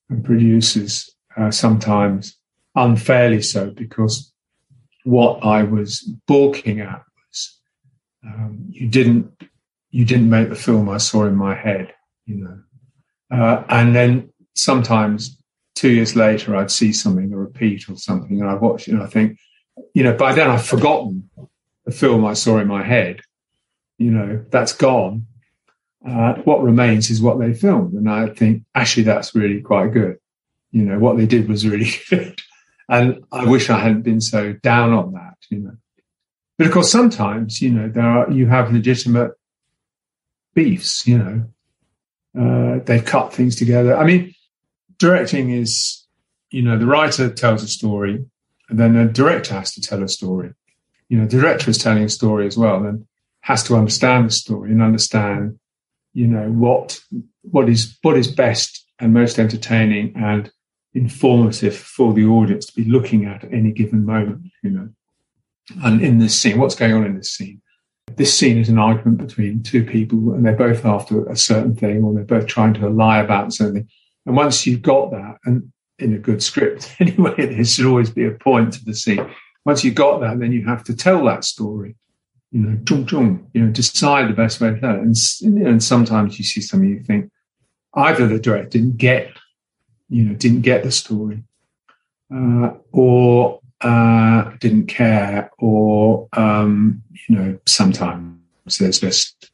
and 0.09 0.23
producers, 0.23 1.09
uh, 1.35 1.51
sometimes 1.51 2.37
unfairly 2.75 3.41
so, 3.41 3.71
because 3.71 4.33
what 5.03 5.43
I 5.43 5.63
was 5.63 6.01
balking 6.27 6.79
at 6.81 7.01
was 7.27 7.59
um, 8.25 8.65
you 8.69 8.87
didn't 8.87 9.31
you 9.91 10.03
didn't 10.03 10.29
make 10.29 10.49
the 10.49 10.55
film 10.55 10.89
I 10.89 10.97
saw 10.97 11.23
in 11.23 11.35
my 11.35 11.55
head, 11.55 11.93
you 12.25 12.35
know, 12.35 12.59
uh, 13.31 13.63
and 13.69 13.95
then 13.95 14.29
sometimes 14.55 15.37
two 15.75 15.91
years 15.91 16.15
later 16.15 16.55
I'd 16.55 16.71
see 16.71 16.93
something 16.93 17.31
a 17.33 17.37
repeat 17.37 17.89
or 17.89 17.97
something, 17.97 18.39
and 18.39 18.49
I 18.49 18.55
watch 18.55 18.87
it 18.87 18.93
and 18.93 19.03
I 19.03 19.07
think, 19.07 19.37
you 19.93 20.03
know, 20.03 20.13
by 20.13 20.33
then 20.33 20.49
I've 20.49 20.65
forgotten 20.65 21.29
the 21.85 21.91
film 21.91 22.25
I 22.25 22.33
saw 22.33 22.59
in 22.59 22.67
my 22.67 22.83
head 22.83 23.21
you 23.97 24.11
know, 24.11 24.45
that's 24.49 24.73
gone. 24.73 25.25
Uh, 26.07 26.35
what 26.43 26.61
remains 26.61 27.09
is 27.09 27.21
what 27.21 27.39
they 27.39 27.53
filmed. 27.53 27.93
And 27.93 28.09
I 28.09 28.27
think 28.27 28.63
actually 28.75 29.03
that's 29.03 29.33
really 29.33 29.61
quite 29.61 29.93
good. 29.93 30.17
You 30.71 30.83
know, 30.83 30.99
what 30.99 31.17
they 31.17 31.25
did 31.25 31.49
was 31.49 31.67
really 31.67 31.91
good. 32.09 32.39
And 32.87 33.23
I 33.31 33.45
wish 33.45 33.69
I 33.69 33.79
hadn't 33.79 34.03
been 34.03 34.21
so 34.21 34.53
down 34.53 34.93
on 34.93 35.13
that, 35.13 35.37
you 35.49 35.59
know. 35.59 35.77
But 36.57 36.67
of 36.67 36.73
course, 36.73 36.91
sometimes, 36.91 37.61
you 37.61 37.71
know, 37.71 37.89
there 37.89 38.05
are, 38.05 38.31
you 38.31 38.45
have 38.47 38.71
legitimate 38.71 39.31
beefs, 40.53 41.07
you 41.07 41.17
know. 41.17 41.45
Uh, 42.37 42.79
they've 42.85 43.05
cut 43.05 43.33
things 43.33 43.55
together. 43.55 43.95
I 43.95 44.03
mean, 44.03 44.33
directing 44.97 45.51
is, 45.51 46.05
you 46.51 46.61
know, 46.61 46.77
the 46.77 46.85
writer 46.85 47.29
tells 47.29 47.63
a 47.63 47.67
story 47.67 48.25
and 48.69 48.79
then 48.79 48.93
the 48.93 49.05
director 49.05 49.53
has 49.53 49.73
to 49.73 49.81
tell 49.81 50.03
a 50.03 50.07
story. 50.07 50.53
You 51.09 51.19
know, 51.19 51.25
the 51.25 51.39
director 51.39 51.69
is 51.69 51.77
telling 51.77 52.03
a 52.03 52.09
story 52.09 52.47
as 52.47 52.57
well. 52.57 52.83
And 52.83 53.05
has 53.45 53.61
to 53.61 53.75
understand 53.75 54.25
the 54.25 54.31
story 54.31 54.71
and 54.71 54.81
understand, 54.81 55.59
you 56.13 56.25
know, 56.25 56.49
what 56.49 56.99
what 57.43 57.69
is 57.69 57.95
what 58.01 58.17
is 58.17 58.27
best 58.27 58.83
and 58.99 59.13
most 59.13 59.37
entertaining 59.37 60.11
and 60.15 60.51
informative 60.95 61.75
for 61.77 62.11
the 62.11 62.25
audience 62.25 62.65
to 62.65 62.73
be 62.73 62.89
looking 62.89 63.25
at 63.25 63.43
at 63.43 63.53
any 63.53 63.71
given 63.71 64.03
moment, 64.03 64.41
you 64.63 64.71
know. 64.71 64.89
And 65.83 66.01
in 66.01 66.17
this 66.17 66.39
scene, 66.39 66.57
what's 66.57 66.73
going 66.73 66.93
on 66.93 67.05
in 67.05 67.17
this 67.17 67.33
scene? 67.33 67.61
This 68.15 68.37
scene 68.37 68.57
is 68.57 68.69
an 68.69 68.77
argument 68.77 69.17
between 69.17 69.63
two 69.63 69.83
people 69.83 70.33
and 70.33 70.45
they're 70.45 70.55
both 70.55 70.85
after 70.85 71.25
a 71.25 71.35
certain 71.35 71.75
thing 71.75 72.03
or 72.03 72.13
they're 72.13 72.23
both 72.23 72.47
trying 72.47 72.73
to 72.75 72.89
lie 72.89 73.19
about 73.19 73.53
something. 73.53 73.87
And 74.25 74.35
once 74.35 74.65
you've 74.65 74.81
got 74.81 75.11
that, 75.11 75.37
and 75.45 75.71
in 75.99 76.13
a 76.13 76.19
good 76.19 76.41
script 76.41 76.95
anyway, 76.99 77.35
there 77.35 77.65
should 77.65 77.85
always 77.85 78.09
be 78.09 78.25
a 78.25 78.31
point 78.31 78.73
to 78.73 78.85
the 78.85 78.93
scene. 78.93 79.29
Once 79.65 79.83
you've 79.83 79.95
got 79.95 80.19
that, 80.19 80.39
then 80.39 80.51
you 80.51 80.65
have 80.65 80.83
to 80.85 80.95
tell 80.95 81.25
that 81.25 81.43
story 81.43 81.95
you 82.55 82.61
know, 82.61 82.77
chung 82.85 83.05
chung, 83.05 83.45
you 83.53 83.61
know, 83.61 83.69
decide 83.69 84.29
the 84.29 84.33
best 84.33 84.61
way 84.61 84.69
to 84.69 84.79
tell 84.79 84.95
it. 84.95 85.01
And, 85.01 85.15
you 85.41 85.49
know, 85.49 85.69
and 85.69 85.83
sometimes 85.83 86.37
you 86.37 86.45
see 86.45 86.61
something 86.61 86.87
you 86.87 87.03
think 87.03 87.29
either 87.95 88.27
the 88.27 88.39
director 88.39 88.77
didn't 88.77 88.95
get, 88.95 89.29
you 90.07 90.23
know, 90.23 90.35
didn't 90.35 90.61
get 90.61 90.83
the 90.83 90.91
story, 90.91 91.43
uh, 92.33 92.71
or 92.93 93.59
uh, 93.85 94.49
didn't 94.59 94.87
care, 94.87 95.51
or 95.59 96.27
um, 96.33 97.03
you 97.27 97.35
know, 97.35 97.59
sometimes 97.67 98.79
there's 98.79 98.99
just 98.99 99.51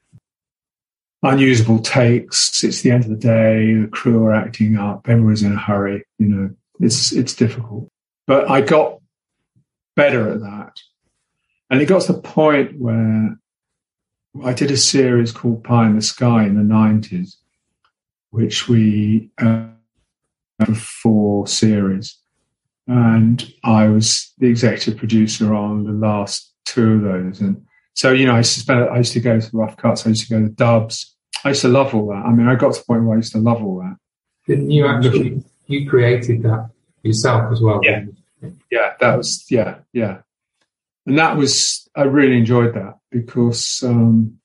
unusable 1.22 1.80
takes. 1.80 2.64
It's 2.64 2.82
the 2.82 2.92
end 2.92 3.04
of 3.04 3.10
the 3.10 3.18
day. 3.18 3.76
The 3.76 3.90
crew 3.90 4.24
are 4.26 4.34
acting 4.34 4.78
up. 4.78 5.10
Everyone's 5.10 5.44
in 5.44 5.52
a 5.52 5.58
hurry. 5.58 6.06
You 6.18 6.28
know, 6.28 6.50
it's 6.80 7.12
it's 7.12 7.34
difficult. 7.34 7.90
But 8.26 8.50
I 8.50 8.62
got 8.62 9.00
better 9.98 10.32
at 10.32 10.40
that, 10.40 10.80
and 11.70 11.82
it 11.82 11.88
got 11.88 12.04
to 12.04 12.14
the 12.14 12.22
point 12.22 12.80
where 12.80 13.38
I 14.46 14.54
did 14.54 14.72
a 14.72 14.78
series 14.78 15.34
called 15.34 15.66
Pie 15.66 15.88
in 15.88 15.98
the 15.98 16.02
Sky 16.02 16.46
in 16.46 16.56
the 16.56 16.64
nineties, 16.64 17.36
which 18.30 18.70
we 18.70 19.30
uh, 19.40 19.68
four 20.74 21.48
series, 21.48 22.18
and 22.88 23.54
I 23.64 23.88
was 23.88 24.34
the 24.38 24.48
executive 24.48 24.98
producer 24.98 25.54
on 25.54 25.84
the 25.84 25.92
last 25.92 26.54
two 26.66 26.94
of 26.94 27.02
those, 27.02 27.42
and 27.42 27.66
so, 27.94 28.14
you 28.14 28.26
know, 28.26 28.36
I 28.36 28.38
used 28.38 28.54
to 28.54 28.60
spend, 28.62 28.90
I 28.90 28.98
used 28.98 29.14
to 29.14 29.20
go 29.20 29.38
to 29.40 29.52
the 29.52 29.58
rough 29.58 29.76
cuts. 29.76 30.06
I 30.06 30.10
used 30.10 30.28
to 30.28 30.34
go 30.34 30.42
to 30.42 30.50
dubs. 30.50 31.14
I 31.44 31.50
used 31.50 31.62
to 31.62 31.68
love 31.68 31.94
all 31.94 32.08
that. 32.08 32.24
I 32.26 32.32
mean, 32.32 32.48
I 32.48 32.56
got 32.56 32.74
to 32.74 32.80
the 32.80 32.86
point 32.86 33.04
where 33.04 33.16
I 33.16 33.18
used 33.18 33.34
to 33.34 33.40
love 33.40 33.62
all 33.62 33.80
that. 33.80 33.98
Didn't 34.48 34.72
you 34.72 34.88
actually, 34.88 35.44
you 35.68 35.90
created 35.90 36.42
that 36.44 36.70
yourself 37.04 37.52
as 37.52 37.62
well? 37.62 37.82
Yeah. 37.84 38.06
Yeah. 38.72 38.94
That 39.02 39.18
was, 39.18 39.46
yeah. 39.50 39.80
Yeah. 39.92 40.22
And 41.06 41.18
that 41.18 41.36
was, 41.36 41.90
I 41.94 42.04
really 42.04 42.38
enjoyed 42.38 42.74
that 42.76 42.98
because, 43.12 43.84
um, 43.86 44.40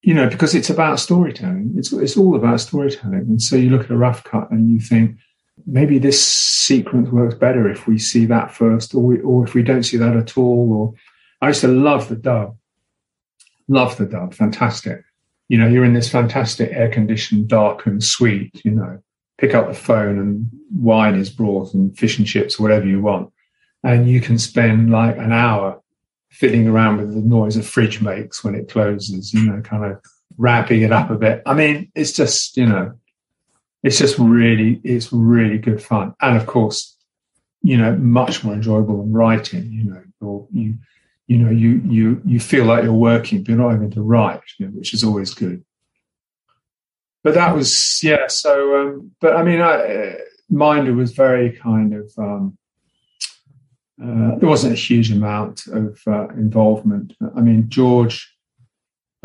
you 0.00 0.14
know, 0.14 0.28
because 0.28 0.54
it's 0.54 0.70
about 0.70 1.00
storytelling. 1.00 1.74
It's, 1.76 1.92
it's 1.92 2.16
all 2.16 2.34
about 2.34 2.60
storytelling. 2.60 3.26
And 3.28 3.42
so 3.42 3.56
you 3.56 3.68
look 3.68 3.84
at 3.84 3.90
a 3.90 3.96
rough 3.96 4.24
cut 4.24 4.50
and 4.50 4.70
you 4.70 4.80
think, 4.80 5.18
maybe 5.66 5.98
this 5.98 6.24
sequence 6.24 7.10
works 7.10 7.34
better 7.34 7.68
if 7.68 7.86
we 7.86 7.98
see 7.98 8.24
that 8.26 8.52
first, 8.52 8.94
or, 8.94 9.02
we, 9.02 9.20
or 9.20 9.44
if 9.44 9.54
we 9.54 9.62
don't 9.62 9.82
see 9.82 9.96
that 9.96 10.16
at 10.16 10.38
all, 10.38 10.72
or, 10.72 10.94
I 11.40 11.48
used 11.48 11.60
to 11.62 11.68
love 11.68 12.08
the 12.08 12.16
dub. 12.16 12.56
Love 13.68 13.96
the 13.96 14.06
dub. 14.06 14.32
Fantastic. 14.32 15.02
You 15.48 15.58
know, 15.58 15.68
you're 15.68 15.84
in 15.84 15.92
this 15.92 16.08
fantastic 16.08 16.72
air 16.72 16.88
conditioned, 16.88 17.48
dark 17.48 17.78
darkened 17.78 18.04
suite, 18.04 18.60
you 18.64 18.70
know, 18.70 19.00
pick 19.38 19.54
up 19.54 19.68
the 19.68 19.74
phone 19.74 20.18
and 20.18 20.48
wine 20.74 21.14
is 21.14 21.30
brought 21.30 21.74
and 21.74 21.96
fish 21.96 22.18
and 22.18 22.26
chips, 22.26 22.58
whatever 22.58 22.86
you 22.86 23.00
want. 23.00 23.30
And 23.84 24.08
you 24.08 24.20
can 24.20 24.38
spend 24.38 24.90
like 24.90 25.16
an 25.18 25.32
hour 25.32 25.80
fiddling 26.30 26.68
around 26.68 26.98
with 26.98 27.14
the 27.14 27.20
noise 27.20 27.56
a 27.56 27.62
fridge 27.62 28.00
makes 28.00 28.42
when 28.42 28.54
it 28.54 28.68
closes, 28.68 29.32
you 29.32 29.42
know, 29.42 29.60
kind 29.60 29.84
of 29.84 30.00
wrapping 30.38 30.82
it 30.82 30.92
up 30.92 31.10
a 31.10 31.16
bit. 31.16 31.42
I 31.46 31.54
mean, 31.54 31.90
it's 31.94 32.12
just, 32.12 32.56
you 32.56 32.66
know, 32.66 32.92
it's 33.82 33.98
just 33.98 34.18
really, 34.18 34.80
it's 34.84 35.12
really 35.12 35.58
good 35.58 35.82
fun. 35.82 36.14
And 36.20 36.36
of 36.36 36.46
course, 36.46 36.96
you 37.62 37.76
know, 37.76 37.96
much 37.96 38.44
more 38.44 38.54
enjoyable 38.54 38.98
than 38.98 39.12
writing, 39.12 39.72
you 39.72 39.84
know, 39.84 40.02
or 40.20 40.46
you, 40.52 40.74
you 41.26 41.38
know, 41.38 41.50
you 41.50 41.80
you 41.84 42.22
you 42.24 42.38
feel 42.38 42.64
like 42.64 42.84
you're 42.84 42.92
working, 42.92 43.42
but 43.42 43.48
you're 43.48 43.58
not 43.58 43.72
having 43.72 43.90
to 43.92 44.02
write, 44.02 44.40
you 44.58 44.66
know, 44.66 44.72
which 44.72 44.94
is 44.94 45.02
always 45.02 45.34
good. 45.34 45.64
But 47.24 47.34
that 47.34 47.54
was 47.56 48.00
yeah. 48.02 48.28
So, 48.28 48.80
um, 48.80 49.10
but 49.20 49.34
I 49.34 49.42
mean, 49.42 49.60
I, 49.60 49.72
uh, 49.72 50.14
Minder 50.48 50.94
was 50.94 51.12
very 51.12 51.50
kind 51.52 51.94
of. 51.94 52.12
Um, 52.16 52.58
uh, 54.00 54.36
there 54.38 54.48
wasn't 54.48 54.74
a 54.74 54.76
huge 54.76 55.10
amount 55.10 55.66
of 55.66 55.98
uh, 56.06 56.28
involvement. 56.28 57.14
I 57.36 57.40
mean, 57.40 57.68
George. 57.68 58.35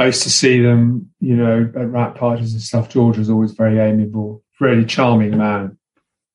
I 0.01 0.07
used 0.07 0.23
to 0.23 0.31
see 0.31 0.59
them, 0.59 1.11
you 1.19 1.35
know, 1.35 1.71
at 1.75 1.87
wrap 1.87 2.15
parties 2.15 2.53
and 2.53 2.61
stuff. 2.61 2.89
George 2.89 3.19
was 3.19 3.29
always 3.29 3.51
very 3.51 3.77
amiable, 3.79 4.43
really 4.59 4.83
charming 4.83 5.37
man. 5.37 5.77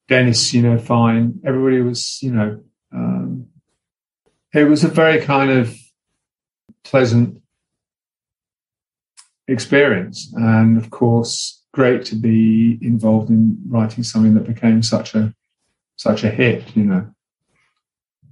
Dennis, 0.07 0.55
you 0.55 0.63
know, 0.63 0.79
fine. 0.79 1.41
Everybody 1.45 1.81
was, 1.81 2.23
you 2.23 2.31
know, 2.31 2.61
um, 2.95 3.49
it 4.55 4.65
was 4.65 4.85
a 4.85 4.89
very 4.89 5.21
kind 5.21 5.51
of 5.51 5.77
pleasant 6.85 7.43
experience. 9.49 10.33
And 10.37 10.79
of 10.79 10.91
course, 10.91 11.65
great 11.73 12.05
to 12.05 12.15
be 12.15 12.79
involved 12.81 13.31
in 13.31 13.59
writing 13.67 14.05
something 14.05 14.35
that 14.35 14.47
became 14.47 14.81
such 14.81 15.17
a 15.17 15.35
such 15.97 16.23
a 16.23 16.31
hit, 16.31 16.77
you 16.77 16.85
know. 16.85 17.11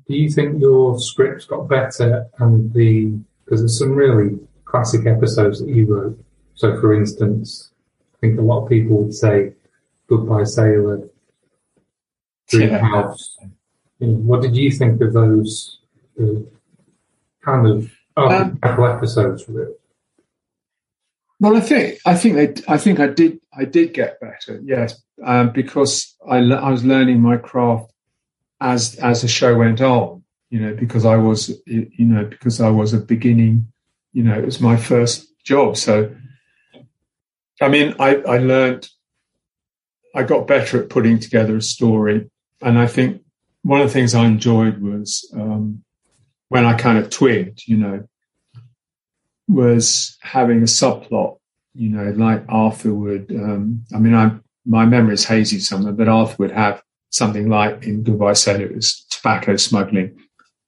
Do 0.07 0.15
you 0.15 0.31
think 0.31 0.61
your 0.61 1.01
scripts 1.01 1.45
got 1.45 1.69
better 1.69 2.29
and 2.39 2.73
the 2.73 3.19
because 3.45 3.63
there's 3.63 3.81
some 3.81 3.97
really 3.97 4.39
classic 4.75 5.07
episodes 5.07 5.61
that 5.61 5.69
you 5.69 5.87
wrote. 5.87 6.19
So 6.57 6.81
for 6.81 6.93
instance, 6.95 7.71
I 8.17 8.19
think 8.19 8.41
a 8.41 8.43
lot 8.43 8.65
of 8.65 8.69
people 8.69 9.05
would 9.05 9.15
say 9.15 9.53
Goodbye 10.09 10.43
Sailor, 10.43 11.09
Dream 12.49 12.71
yeah. 12.71 12.79
House. 12.79 13.37
what 14.01 14.43
did 14.43 14.57
you 14.57 14.73
think 14.73 15.01
of 15.01 15.13
those 15.13 15.79
kind 17.45 17.67
of 17.69 17.89
um, 18.17 18.59
episodes 18.65 19.45
it? 19.49 19.81
Well, 21.39 21.57
I 21.57 21.61
think 21.61 21.99
I 22.05 22.17
think 22.17 22.35
they, 22.35 22.73
I 22.73 22.77
think 22.77 22.99
I 22.99 23.07
did 23.07 23.41
I 23.57 23.67
did 23.67 23.95
get 23.95 24.21
better, 24.21 24.61
yes, 24.65 25.01
um, 25.25 25.53
because 25.53 26.17
I 26.29 26.39
I 26.39 26.71
was 26.71 26.85
learning 26.85 27.21
my 27.21 27.37
craft 27.37 27.93
as 28.61 28.97
as 28.97 29.23
the 29.23 29.29
show 29.29 29.57
went 29.57 29.81
on. 29.81 30.25
You 30.51 30.61
know, 30.61 30.75
because 30.75 31.05
I 31.05 31.17
was 31.17 31.51
you 31.67 31.91
know 31.99 32.25
because 32.25 32.61
I 32.61 32.71
was 32.71 32.93
a 32.93 32.99
beginning. 32.99 33.69
You 34.15 34.23
know, 34.23 34.39
it 34.39 34.45
was 34.47 34.61
my 34.61 34.77
first 34.79 35.29
job, 35.45 35.77
so 35.77 36.15
I 37.61 37.69
mean, 37.69 37.95
I 37.99 38.17
I 38.17 38.39
learned. 38.39 38.89
I 40.17 40.23
got 40.23 40.47
better 40.47 40.81
at 40.81 40.91
putting 40.91 41.19
together 41.19 41.57
a 41.57 41.63
story, 41.63 42.31
and 42.63 42.79
I 42.79 42.87
think 42.87 43.21
one 43.63 43.81
of 43.81 43.89
the 43.89 43.93
things 43.93 44.15
I 44.15 44.27
enjoyed 44.27 44.81
was 44.81 45.29
um, 45.35 45.83
when 46.51 46.65
I 46.65 46.75
kind 46.75 46.99
of 46.99 47.11
twigged, 47.11 47.67
you 47.67 47.77
know, 47.77 48.09
was 49.49 50.17
having 50.21 50.59
a 50.59 50.67
subplot, 50.67 51.39
you 51.75 51.89
know, 51.89 52.11
like 52.11 52.45
Arthur 52.49 52.95
would. 52.95 53.31
Um, 53.33 53.85
I 53.93 53.99
mean, 53.99 54.15
I 54.15 54.31
my 54.65 54.87
memory 54.87 55.15
is 55.15 55.25
hazy 55.25 55.59
somewhere, 55.59 55.93
but 55.93 56.09
Arthur 56.09 56.37
would 56.39 56.53
have 56.53 56.83
something 57.11 57.49
like 57.49 57.85
in 57.85 58.03
Goodbye 58.03 58.33
Sailor, 58.35 58.67
it 58.67 58.75
was 58.75 59.05
tobacco 59.11 59.57
smuggling. 59.57 60.19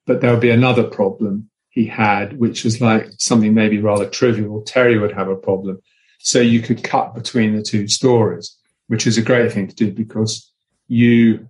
But 0.07 0.21
there 0.21 0.31
would 0.31 0.41
be 0.41 0.51
another 0.51 0.85
problem 0.85 1.51
he 1.77 1.85
had, 1.87 2.39
which 2.39 2.65
was 2.65 2.81
like 2.81 3.07
something 3.19 3.53
maybe 3.53 3.79
rather 3.79 4.09
trivial. 4.09 4.62
Terry 4.62 4.99
would 4.99 5.12
have 5.12 5.29
a 5.29 5.37
problem. 5.37 5.79
So 6.19 6.41
you 6.41 6.62
could 6.62 6.83
cut 6.83 7.15
between 7.15 7.55
the 7.55 7.62
two 7.62 7.87
stories, 7.87 8.57
which 8.89 9.07
is 9.07 9.19
a 9.19 9.23
great 9.23 9.53
thing 9.53 9.69
to 9.69 9.75
do 9.75 9.93
because 9.93 10.51
you, 10.89 11.47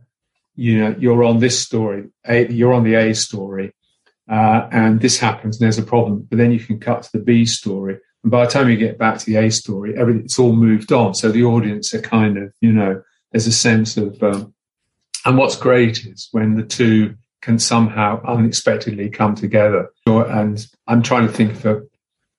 you 0.56 0.78
know, 0.80 0.96
you're 0.98 1.22
on 1.22 1.38
this 1.38 1.62
story, 1.62 2.08
a, 2.26 2.52
you're 2.52 2.74
on 2.74 2.82
the 2.82 2.96
A 2.96 3.14
story, 3.14 3.72
uh, 4.28 4.68
and 4.72 5.00
this 5.00 5.16
happens 5.16 5.60
and 5.60 5.64
there's 5.64 5.78
a 5.78 5.84
problem. 5.84 6.26
But 6.28 6.38
then 6.38 6.50
you 6.50 6.58
can 6.58 6.80
cut 6.80 7.04
to 7.04 7.12
the 7.12 7.24
B 7.24 7.46
story. 7.46 8.00
And 8.24 8.32
by 8.32 8.44
the 8.44 8.50
time 8.50 8.68
you 8.68 8.76
get 8.76 8.98
back 8.98 9.18
to 9.18 9.26
the 9.26 9.36
A 9.36 9.48
story, 9.50 9.96
everything, 9.96 10.24
it's 10.24 10.40
all 10.40 10.52
moved 10.52 10.90
on. 10.90 11.14
So 11.14 11.30
the 11.30 11.44
audience 11.44 11.94
are 11.94 12.00
kind 12.00 12.36
of, 12.36 12.52
you 12.60 12.72
know, 12.72 13.00
there's 13.30 13.46
a 13.46 13.52
sense 13.52 13.96
of, 13.96 14.20
um, 14.24 14.52
and 15.24 15.38
what's 15.38 15.56
great 15.56 16.04
is 16.04 16.28
when 16.32 16.56
the 16.56 16.64
two 16.64 17.14
can 17.46 17.60
somehow 17.60 18.20
unexpectedly 18.26 19.08
come 19.08 19.36
together. 19.36 19.92
And 20.04 20.66
I'm 20.88 21.00
trying 21.00 21.28
to 21.28 21.32
think 21.32 21.52
of 21.52 21.64
a, 21.64 21.82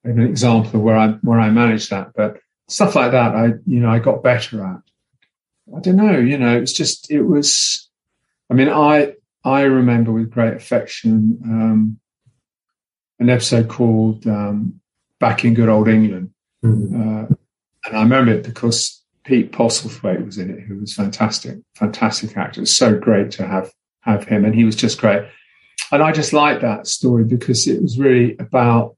an 0.04 0.20
example 0.20 0.82
where 0.82 0.98
I, 0.98 1.12
where 1.22 1.40
I 1.40 1.50
managed 1.50 1.92
that, 1.92 2.12
but 2.14 2.40
stuff 2.68 2.94
like 2.94 3.14
that, 3.14 3.34
I, 3.34 3.46
you 3.66 3.80
know, 3.80 3.90
I 3.90 4.00
got 4.00 4.22
better 4.22 4.66
at. 4.66 4.82
I 5.74 5.80
don't 5.80 5.96
know, 5.96 6.20
you 6.20 6.38
know, 6.38 6.58
it's 6.58 6.74
just, 6.74 7.10
it 7.10 7.22
was, 7.22 7.90
I 8.52 8.54
mean, 8.54 8.68
I, 8.68 9.14
I 9.46 9.62
remember 9.62 10.12
with 10.12 10.30
great 10.30 10.56
affection 10.56 11.40
um, 11.46 12.00
an 13.20 13.30
episode 13.30 13.70
called 13.70 14.28
um, 14.28 14.82
Back 15.22 15.46
in 15.46 15.54
Good 15.54 15.70
Old 15.70 15.88
England. 15.88 16.32
Mm-hmm. 16.66 16.96
Uh, 17.00 17.36
and 17.86 17.98
I 17.98 18.02
remember 18.02 18.34
it 18.34 18.44
because 18.44 19.02
Pete 19.24 19.54
Postlethwaite 19.54 20.26
was 20.26 20.38
in 20.38 20.50
it, 20.50 20.64
who 20.64 20.80
was 20.80 20.94
fantastic, 20.94 21.60
fantastic 21.76 22.36
actor. 22.36 22.60
It 22.60 22.64
was 22.64 22.76
so 22.76 23.00
great 23.00 23.32
to 23.32 23.48
have 23.48 23.72
have 24.08 24.24
him, 24.26 24.46
and 24.46 24.56
he 24.56 24.64
was 24.64 24.76
just 24.76 25.00
great. 25.00 25.24
And 25.92 26.02
I 26.02 26.12
just 26.12 26.34
liked 26.34 26.62
that 26.62 26.88
story 26.88 27.24
because 27.24 27.68
it 27.68 27.82
was 27.82 28.00
really 28.00 28.36
about 28.40 28.96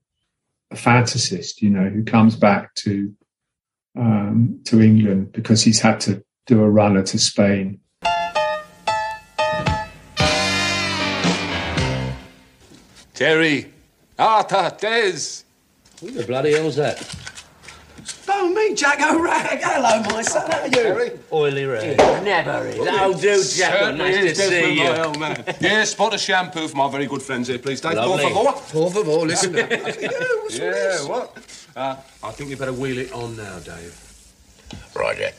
a 0.71 0.75
fantasist, 0.75 1.61
you 1.61 1.69
know, 1.69 1.89
who 1.89 2.03
comes 2.03 2.35
back 2.35 2.73
to 2.75 3.13
um, 3.97 4.61
to 4.65 4.81
England 4.81 5.33
because 5.33 5.63
he's 5.63 5.79
had 5.79 5.99
to 6.01 6.23
do 6.45 6.61
a 6.63 6.69
runner 6.69 7.03
to 7.03 7.17
Spain 7.17 7.79
Terry. 13.19 13.65
Arthur, 14.17 14.73
Des. 14.79 15.43
Who 15.99 16.11
the 16.11 16.23
bloody 16.25 16.53
hell's 16.53 16.77
that? 16.77 16.97
Oh, 18.31 18.49
me, 18.53 18.75
Jack 18.75 19.01
O'Rag. 19.01 19.59
Hello, 19.61 20.01
my 20.03 20.21
son. 20.21 20.49
How 20.51 20.59
are 20.59 20.65
you? 20.65 20.71
Terry? 20.71 21.11
Oily 21.31 21.65
rag. 21.65 21.97
Never 22.23 22.67
is. 22.67 22.77
Oh, 22.79 23.13
do, 23.19 23.43
Jack. 23.43 23.95
Nice 23.95 24.37
to 24.37 24.47
see 24.47 24.73
you. 24.73 24.83
My 24.83 25.03
old 25.05 25.19
man. 25.19 25.43
yes, 25.59 25.91
spot 25.91 26.13
of 26.13 26.19
shampoo 26.19 26.67
for 26.67 26.77
my 26.77 26.89
very 26.89 27.07
good 27.07 27.21
friends 27.21 27.47
here, 27.47 27.57
please, 27.57 27.81
Dave. 27.81 27.95
Lovely. 27.95 28.31
Por 28.31 28.53
favor. 28.53 28.71
Por 28.71 28.91
favor, 28.91 29.25
listen. 29.25 29.53
yeah, 29.55 29.67
yeah 30.51 31.07
what? 31.07 31.37
Uh, 31.75 31.95
I 32.23 32.31
think 32.31 32.49
we 32.49 32.55
better 32.55 32.73
wheel 32.73 32.97
it 32.99 33.11
on 33.13 33.35
now, 33.35 33.59
Dave. 33.59 33.97
Right, 34.95 35.17
Jack. 35.17 35.35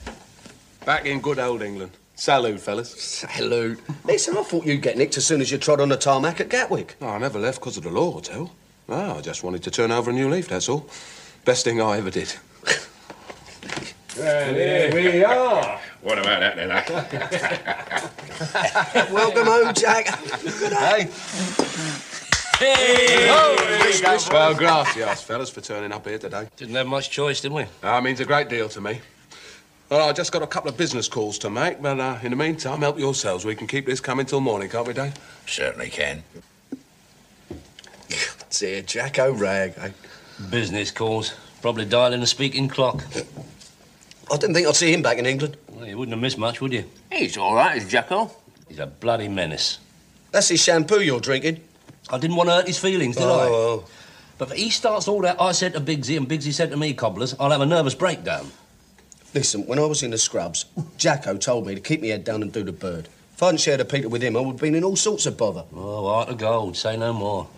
Back 0.85 1.07
in 1.07 1.20
good 1.20 1.38
old 1.38 1.62
England. 1.62 1.92
Salute, 2.16 2.61
fellas. 2.61 2.90
Salute. 2.90 3.81
Listen, 4.05 4.37
I 4.37 4.42
thought 4.42 4.66
you'd 4.66 4.83
get 4.83 4.98
nicked 4.98 5.16
as 5.16 5.24
soon 5.24 5.40
as 5.40 5.50
you 5.50 5.59
trod 5.59 5.81
on 5.81 5.88
the 5.88 5.96
tarmac 5.96 6.40
at 6.40 6.48
Gatwick. 6.50 6.96
No, 7.00 7.09
I 7.09 7.18
never 7.18 7.38
left 7.38 7.61
because 7.61 7.76
of 7.76 7.85
the 7.85 7.90
law, 7.90 8.20
Tell. 8.20 8.53
No, 8.88 9.16
I 9.16 9.20
just 9.20 9.44
wanted 9.44 9.62
to 9.62 9.70
turn 9.70 9.90
over 9.92 10.11
a 10.11 10.14
new 10.14 10.29
leaf, 10.29 10.48
that's 10.48 10.68
all. 10.68 10.87
Best 11.44 11.64
thing 11.64 11.81
I 11.81 11.96
ever 11.96 12.11
did. 12.11 12.35
And 14.18 14.56
here 14.56 14.94
we 14.94 15.24
are. 15.24 15.80
What 16.00 16.18
about 16.18 16.40
that 16.40 16.56
then, 16.56 16.70
eh? 16.70 16.84
Welcome 19.12 19.44
home, 19.44 19.74
Jack. 19.74 20.06
Good 20.42 20.70
day. 20.70 21.10
Well, 24.30 24.54
gracias, 24.54 25.22
fellas, 25.22 25.50
for 25.50 25.60
turning 25.60 25.92
up 25.92 26.06
here 26.06 26.18
today. 26.18 26.48
Didn't 26.56 26.74
have 26.76 26.86
much 26.86 27.10
choice, 27.10 27.42
did 27.42 27.52
we? 27.52 27.66
That 27.82 28.02
means 28.02 28.18
a 28.20 28.24
great 28.24 28.48
deal 28.48 28.70
to 28.70 28.80
me. 28.80 29.00
Well, 29.90 30.08
I 30.08 30.12
just 30.14 30.32
got 30.32 30.40
a 30.40 30.46
couple 30.46 30.70
of 30.70 30.78
business 30.78 31.06
calls 31.06 31.36
to 31.40 31.50
make, 31.50 31.82
but 31.82 32.00
uh, 32.00 32.18
in 32.22 32.30
the 32.30 32.36
meantime, 32.36 32.80
help 32.80 32.98
yourselves. 32.98 33.44
We 33.44 33.54
can 33.54 33.66
keep 33.66 33.84
this 33.84 34.00
coming 34.00 34.24
till 34.24 34.40
morning, 34.40 34.70
can't 34.70 34.86
we, 34.86 34.94
Dave? 34.94 35.12
Certainly 35.46 35.90
can. 35.90 36.22
Dear 38.50 38.80
Jack 38.80 39.18
O'Rag. 39.18 39.74
Business 40.48 40.90
calls. 40.90 41.34
Probably 41.60 41.84
dialing 41.84 42.22
a 42.22 42.26
speaking 42.26 42.68
clock. 42.68 43.04
I 44.30 44.36
didn't 44.36 44.54
think 44.54 44.68
I'd 44.68 44.76
see 44.76 44.92
him 44.92 45.02
back 45.02 45.18
in 45.18 45.26
England. 45.26 45.56
Well, 45.68 45.86
you 45.86 45.98
wouldn't 45.98 46.14
have 46.14 46.22
missed 46.22 46.38
much, 46.38 46.60
would 46.60 46.72
you? 46.72 46.84
He's 47.10 47.36
all 47.36 47.54
right, 47.54 47.76
is 47.76 47.88
Jacko. 47.88 48.30
He's 48.68 48.78
a 48.78 48.86
bloody 48.86 49.28
menace. 49.28 49.78
That's 50.30 50.48
his 50.48 50.62
shampoo 50.62 51.00
you're 51.00 51.20
drinking. 51.20 51.60
I 52.10 52.18
didn't 52.18 52.36
want 52.36 52.48
to 52.48 52.54
hurt 52.56 52.66
his 52.66 52.78
feelings, 52.78 53.16
did 53.16 53.24
I? 53.24 53.26
Oh, 53.48 53.84
But 54.38 54.52
if 54.52 54.56
he 54.56 54.70
starts 54.70 55.08
all 55.08 55.20
that, 55.22 55.40
I 55.40 55.52
said 55.52 55.72
to 55.74 55.80
Bigsy 55.80 56.16
and 56.16 56.28
Bigsy 56.28 56.52
said 56.52 56.70
to 56.70 56.76
me, 56.76 56.94
cobblers, 56.94 57.34
I'll 57.40 57.50
have 57.50 57.60
a 57.60 57.66
nervous 57.66 57.94
breakdown. 57.94 58.50
Listen, 59.34 59.66
when 59.66 59.78
I 59.78 59.84
was 59.84 60.02
in 60.02 60.10
the 60.12 60.18
scrubs, 60.18 60.66
Jacko 60.96 61.36
told 61.36 61.66
me 61.66 61.74
to 61.74 61.80
keep 61.80 62.00
my 62.00 62.08
head 62.08 62.24
down 62.24 62.42
and 62.42 62.52
do 62.52 62.62
the 62.62 62.72
bird. 62.72 63.08
If 63.34 63.42
I 63.42 63.46
hadn't 63.46 63.60
shared 63.60 63.80
a 63.80 63.84
Peter 63.84 64.08
with 64.08 64.22
him, 64.22 64.36
I 64.36 64.40
would 64.40 64.52
have 64.52 64.60
been 64.60 64.74
in 64.74 64.84
all 64.84 64.96
sorts 64.96 65.26
of 65.26 65.36
bother. 65.36 65.64
Oh, 65.74 66.08
heart 66.08 66.28
of 66.28 66.38
gold, 66.38 66.76
say 66.76 66.96
no 66.96 67.12
more. 67.12 67.48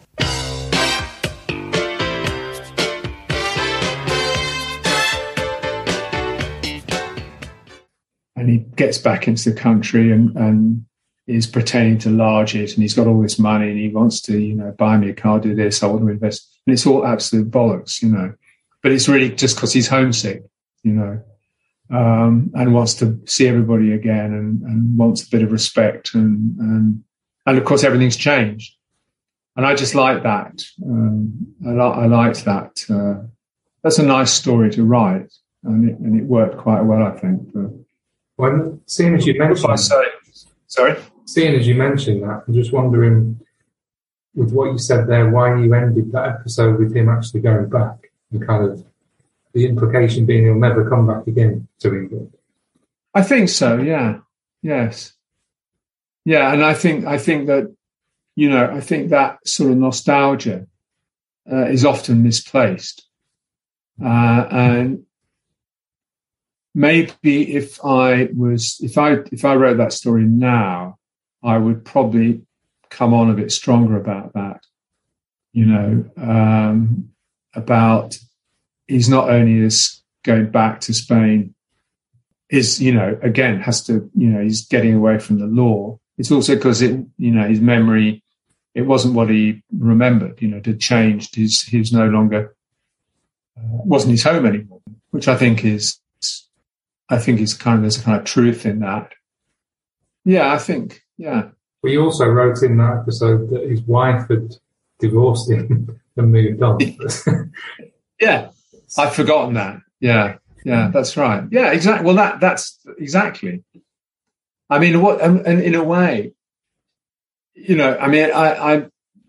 He 8.53 8.59
gets 8.77 8.99
back 8.99 9.27
into 9.27 9.51
the 9.51 9.59
country 9.59 10.13
and, 10.13 10.37
and 10.37 10.85
is 11.27 11.47
pretending 11.47 11.99
to 11.99 12.11
large 12.11 12.55
it 12.55 12.75
and 12.75 12.83
he's 12.83 12.95
got 12.95 13.07
all 13.07 13.23
this 13.23 13.39
money 13.39 13.71
and 13.71 13.79
he 13.79 13.89
wants 13.89 14.21
to, 14.21 14.39
you 14.39 14.55
know, 14.55 14.73
buy 14.73 14.97
me 14.97 15.09
a 15.09 15.15
car, 15.15 15.41
do 15.41 15.55
this, 15.55 15.83
I 15.83 15.87
want 15.87 16.03
to 16.03 16.09
invest. 16.09 16.49
And 16.67 16.75
it's 16.75 16.87
all 16.87 17.07
absolute 17.07 17.51
bollocks, 17.51 18.03
you 18.03 18.11
know. 18.11 18.35
But 18.83 18.93
it's 18.93 19.09
really 19.09 19.31
just 19.31 19.57
because 19.57 19.73
he's 19.73 19.89
homesick, 19.89 20.43
you 20.83 20.93
know, 20.93 21.23
um, 21.91 22.51
and 22.55 22.75
wants 22.75 22.95
to 22.95 23.19
see 23.27 23.47
everybody 23.49 23.93
again 23.93 24.33
and, 24.33 24.63
and 24.63 24.99
wants 24.99 25.27
a 25.27 25.31
bit 25.31 25.43
of 25.43 25.53
respect 25.53 26.15
and, 26.15 26.57
and, 26.59 27.05
and 27.47 27.59
of 27.59 27.65
course 27.65 27.85
everything's 27.85 28.17
changed. 28.17 28.75
And 29.57 29.65
I 29.65 29.75
just 29.75 29.95
like 29.95 30.23
that. 30.25 30.63
Um, 30.85 31.55
I, 31.65 31.71
li- 31.71 32.03
I 32.03 32.07
liked 32.07 32.45
that. 32.45 32.85
Uh, 32.91 33.27
that's 33.83 33.99
a 33.99 34.03
nice 34.03 34.33
story 34.33 34.71
to 34.73 34.85
write 34.85 35.33
and 35.65 35.89
it, 35.89 35.99
and 35.99 36.19
it 36.21 36.25
worked 36.25 36.59
quite 36.59 36.83
well, 36.83 37.03
I 37.03 37.17
think. 37.19 37.49
When 38.43 38.81
seeing 38.87 39.15
as 39.15 39.25
you 39.25 39.39
mentioned, 39.39 39.79
say, 39.79 40.05
sorry. 40.67 40.97
seeing 41.27 41.55
as 41.55 41.65
you 41.65 41.77
mentioned 41.77 42.25
that, 42.25 42.43
I'm 42.49 42.53
just 42.53 42.73
wondering, 42.73 43.39
with 44.35 44.51
what 44.51 44.73
you 44.73 44.79
said 44.79 45.07
there, 45.07 45.31
why 45.31 45.61
you 45.63 45.73
ended 45.73 46.11
that 46.11 46.27
episode 46.27 46.81
with 46.81 46.93
him 46.93 47.09
actually 47.09 47.43
going 47.43 47.69
back 47.69 48.11
and 48.33 48.45
kind 48.45 48.65
of 48.65 48.85
the 49.53 49.65
implication 49.65 50.27
being 50.27 50.43
he'll 50.43 50.57
never 50.57 50.91
come 50.91 51.07
back 51.07 51.25
again 51.29 51.69
to 51.79 51.95
England. 51.95 52.35
I 53.15 53.23
think 53.23 53.49
so. 53.49 53.79
Yeah. 53.79 54.19
Yes. 54.61 55.13
Yeah, 56.25 56.53
and 56.53 56.65
I 56.65 56.75
think 56.75 57.05
I 57.05 57.19
think 57.19 57.47
that 57.47 57.73
you 58.35 58.51
know 58.51 58.67
I 58.73 58.81
think 58.81 59.11
that 59.11 59.47
sort 59.47 59.71
of 59.71 59.77
nostalgia 59.77 60.67
uh, 61.47 61.67
is 61.67 61.85
often 61.85 62.25
misplaced, 62.25 63.07
uh, 64.05 64.47
and 64.51 65.05
maybe 66.75 67.55
if 67.55 67.85
I 67.85 68.29
was 68.35 68.79
if 68.81 68.99
I 68.99 69.19
if 69.31 69.45
I 69.45 69.55
wrote 69.55 69.79
that 69.79 69.93
story 69.93 70.25
now, 70.25 70.99
I 71.43 71.59
would 71.59 71.85
probably 71.85 72.43
come 72.91 73.15
on 73.15 73.31
a 73.31 73.35
bit 73.35 73.53
stronger 73.53 73.97
about 73.97 74.35
that. 74.35 74.65
You 75.53 75.67
know, 75.67 76.11
um, 76.17 77.11
about 77.55 78.19
he's 78.87 79.09
not 79.09 79.29
only 79.29 79.59
is 79.61 80.03
going 80.25 80.51
back 80.51 80.81
to 80.83 80.95
Spain, 80.95 81.55
is 82.49 82.81
you 82.81 82.93
know 82.93 83.19
again 83.23 83.61
has 83.61 83.83
to 83.85 84.11
you 84.15 84.29
know 84.29 84.43
he's 84.43 84.67
getting 84.67 84.95
away 84.95 85.19
from 85.19 85.39
the 85.39 85.47
law. 85.47 85.99
It's 86.19 86.31
also 86.31 86.55
because 86.55 86.83
it 86.83 87.01
you 87.19 87.31
know 87.31 87.47
his 87.49 87.61
memory 87.61 88.23
it 88.75 88.83
wasn't 88.83 89.15
what 89.15 89.29
he 89.29 89.63
remembered. 89.77 90.41
You 90.41 90.49
know, 90.49 90.57
it 90.59 90.67
had 90.67 90.81
changed. 90.81 91.35
He's 91.35 91.63
he 91.63 91.79
was 91.79 91.93
no 91.93 92.07
longer 92.07 92.55
uh, 93.57 93.63
wasn't 93.85 94.13
his 94.13 94.23
home 94.23 94.47
anymore, 94.47 94.81
which 95.11 95.29
I 95.29 95.37
think 95.37 95.65
is 95.65 95.99
I 97.13 97.19
think 97.19 97.41
is 97.41 97.55
kind 97.55 97.77
of 97.77 97.83
there's 97.83 97.99
a 97.99 98.03
kind 98.03 98.19
of 98.19 98.25
truth 98.25 98.65
in 98.65 98.81
that. 98.81 99.13
Yeah, 100.25 100.53
I 100.53 100.59
think 100.59 101.03
yeah. 101.19 101.51
You 101.85 102.03
also 102.03 102.27
wrote 102.27 102.63
in 102.63 102.77
that 102.79 103.01
episode 103.03 103.51
that 103.51 103.69
his 103.69 103.83
wife 103.83 104.29
had 104.29 104.55
divorced 104.99 105.51
him 105.51 106.01
and 106.17 106.33
moved 106.33 106.63
on. 106.63 106.79
Yeah, 108.21 108.51
I've 108.97 109.17
forgotten 109.17 109.55
that. 109.55 109.81
Yeah, 109.99 110.37
yeah, 110.65 110.93
that's 110.95 111.17
right. 111.17 111.43
Yeah, 111.51 111.73
exactly. 111.73 112.07
Well, 112.07 112.15
that 112.15 112.39
that's 112.39 112.79
exactly. 112.97 113.65
I 114.71 114.79
mean, 114.79 115.03
what 115.03 115.21
and, 115.21 115.45
and 115.45 115.61
in 115.61 115.75
a 115.75 115.83
way, 115.83 116.33
you 117.55 117.75
know, 117.75 117.97
I 117.99 118.07
mean, 118.07 118.31
I, 118.31 118.75
I, 118.75 118.87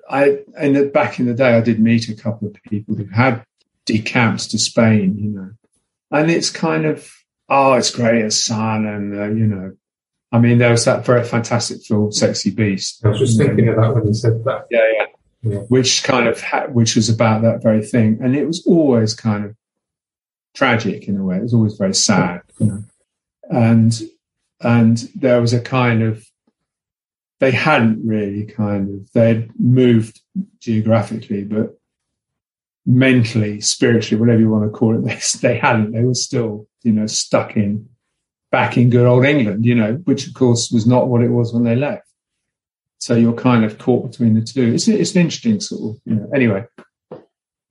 I, 0.08 0.40
in 0.62 0.74
the, 0.74 0.86
back 0.86 1.20
in 1.20 1.26
the 1.26 1.34
day, 1.34 1.56
I 1.56 1.62
did 1.62 1.80
meet 1.80 2.08
a 2.08 2.16
couple 2.16 2.48
of 2.48 2.54
people 2.70 2.96
who 2.96 3.06
had 3.06 3.44
decamped 3.88 4.52
to 4.52 4.60
Spain, 4.60 5.18
you 5.18 5.30
know, 5.32 5.52
and 6.12 6.30
it's 6.30 6.52
kind 6.52 6.86
of, 6.86 7.23
oh, 7.50 7.74
it's 7.74 7.92
great 7.92 8.24
as 8.24 8.44
sun, 8.44 8.86
and 8.86 9.16
uh, 9.16 9.30
you 9.30 9.46
know, 9.46 9.74
I 10.32 10.40
mean, 10.40 10.58
there 10.58 10.72
was 10.72 10.86
that 10.86 11.06
very 11.06 11.24
fantastic 11.24 11.84
film, 11.84 12.12
Sexy 12.12 12.52
Beast. 12.52 13.06
I 13.06 13.10
was 13.10 13.20
just 13.20 13.38
thinking 13.38 13.68
of 13.70 13.76
that 13.76 13.94
when 13.94 14.08
you 14.08 14.14
said 14.14 14.44
that. 14.46 14.68
Yeah, 14.70 14.92
yeah. 14.98 15.06
Yeah. 15.46 15.60
Which 15.68 16.04
kind 16.04 16.28
of 16.28 16.42
ha- 16.42 16.68
which 16.68 16.96
was 16.96 17.10
about 17.10 17.42
that 17.42 17.62
very 17.62 17.86
thing, 17.86 18.20
and 18.22 18.36
it 18.36 18.46
was 18.46 18.66
always 18.66 19.14
kind 19.14 19.44
of 19.44 19.56
tragic 20.56 21.08
in 21.08 21.18
a 21.18 21.24
way. 21.24 21.38
It 21.38 21.44
was 21.44 21.54
always 21.54 21.76
very 21.76 21.94
sad, 21.94 22.42
you 22.60 22.66
know. 22.68 22.84
And 23.50 24.02
and 24.62 24.98
there 25.16 25.42
was 25.42 25.54
a 25.54 25.60
kind 25.60 26.02
of 26.02 26.26
they 27.42 27.52
hadn't 27.52 28.08
really 28.08 28.46
kind 28.46 29.02
of 29.02 29.12
they'd 29.12 29.50
moved 29.60 30.22
geographically, 30.60 31.44
but 31.44 31.78
mentally, 32.86 33.62
spiritually, 33.62 34.20
whatever 34.20 34.42
you 34.42 34.50
want 34.50 34.66
to 34.66 34.78
call 34.78 34.98
it, 34.98 35.02
they, 35.06 35.20
they 35.48 35.58
hadn't. 35.58 35.92
They 35.92 36.04
were 36.04 36.14
still, 36.14 36.68
you 36.84 36.92
know, 36.92 37.08
stuck 37.08 37.56
in 37.56 37.90
back 38.52 38.78
in 38.78 38.90
good 38.90 39.08
old 39.08 39.26
England, 39.26 39.66
you 39.66 39.74
know, 39.74 39.94
which 40.06 40.28
of 40.28 40.34
course 40.36 40.72
was 40.72 40.86
not 40.86 41.08
what 41.08 41.24
it 41.24 41.30
was 41.30 41.54
when 41.54 41.64
they 41.64 41.76
left. 41.76 42.08
So 43.00 43.16
you're 43.16 43.34
kind 43.34 43.66
of 43.66 43.80
caught 43.80 44.12
between 44.12 44.36
the 44.36 44.42
two. 44.42 44.74
It's, 44.74 44.88
it's 44.88 45.16
an 45.16 45.22
interesting 45.22 45.60
sort 45.60 45.96
of, 45.96 46.02
you 46.06 46.16
know, 46.16 46.30
anyway. 46.34 46.66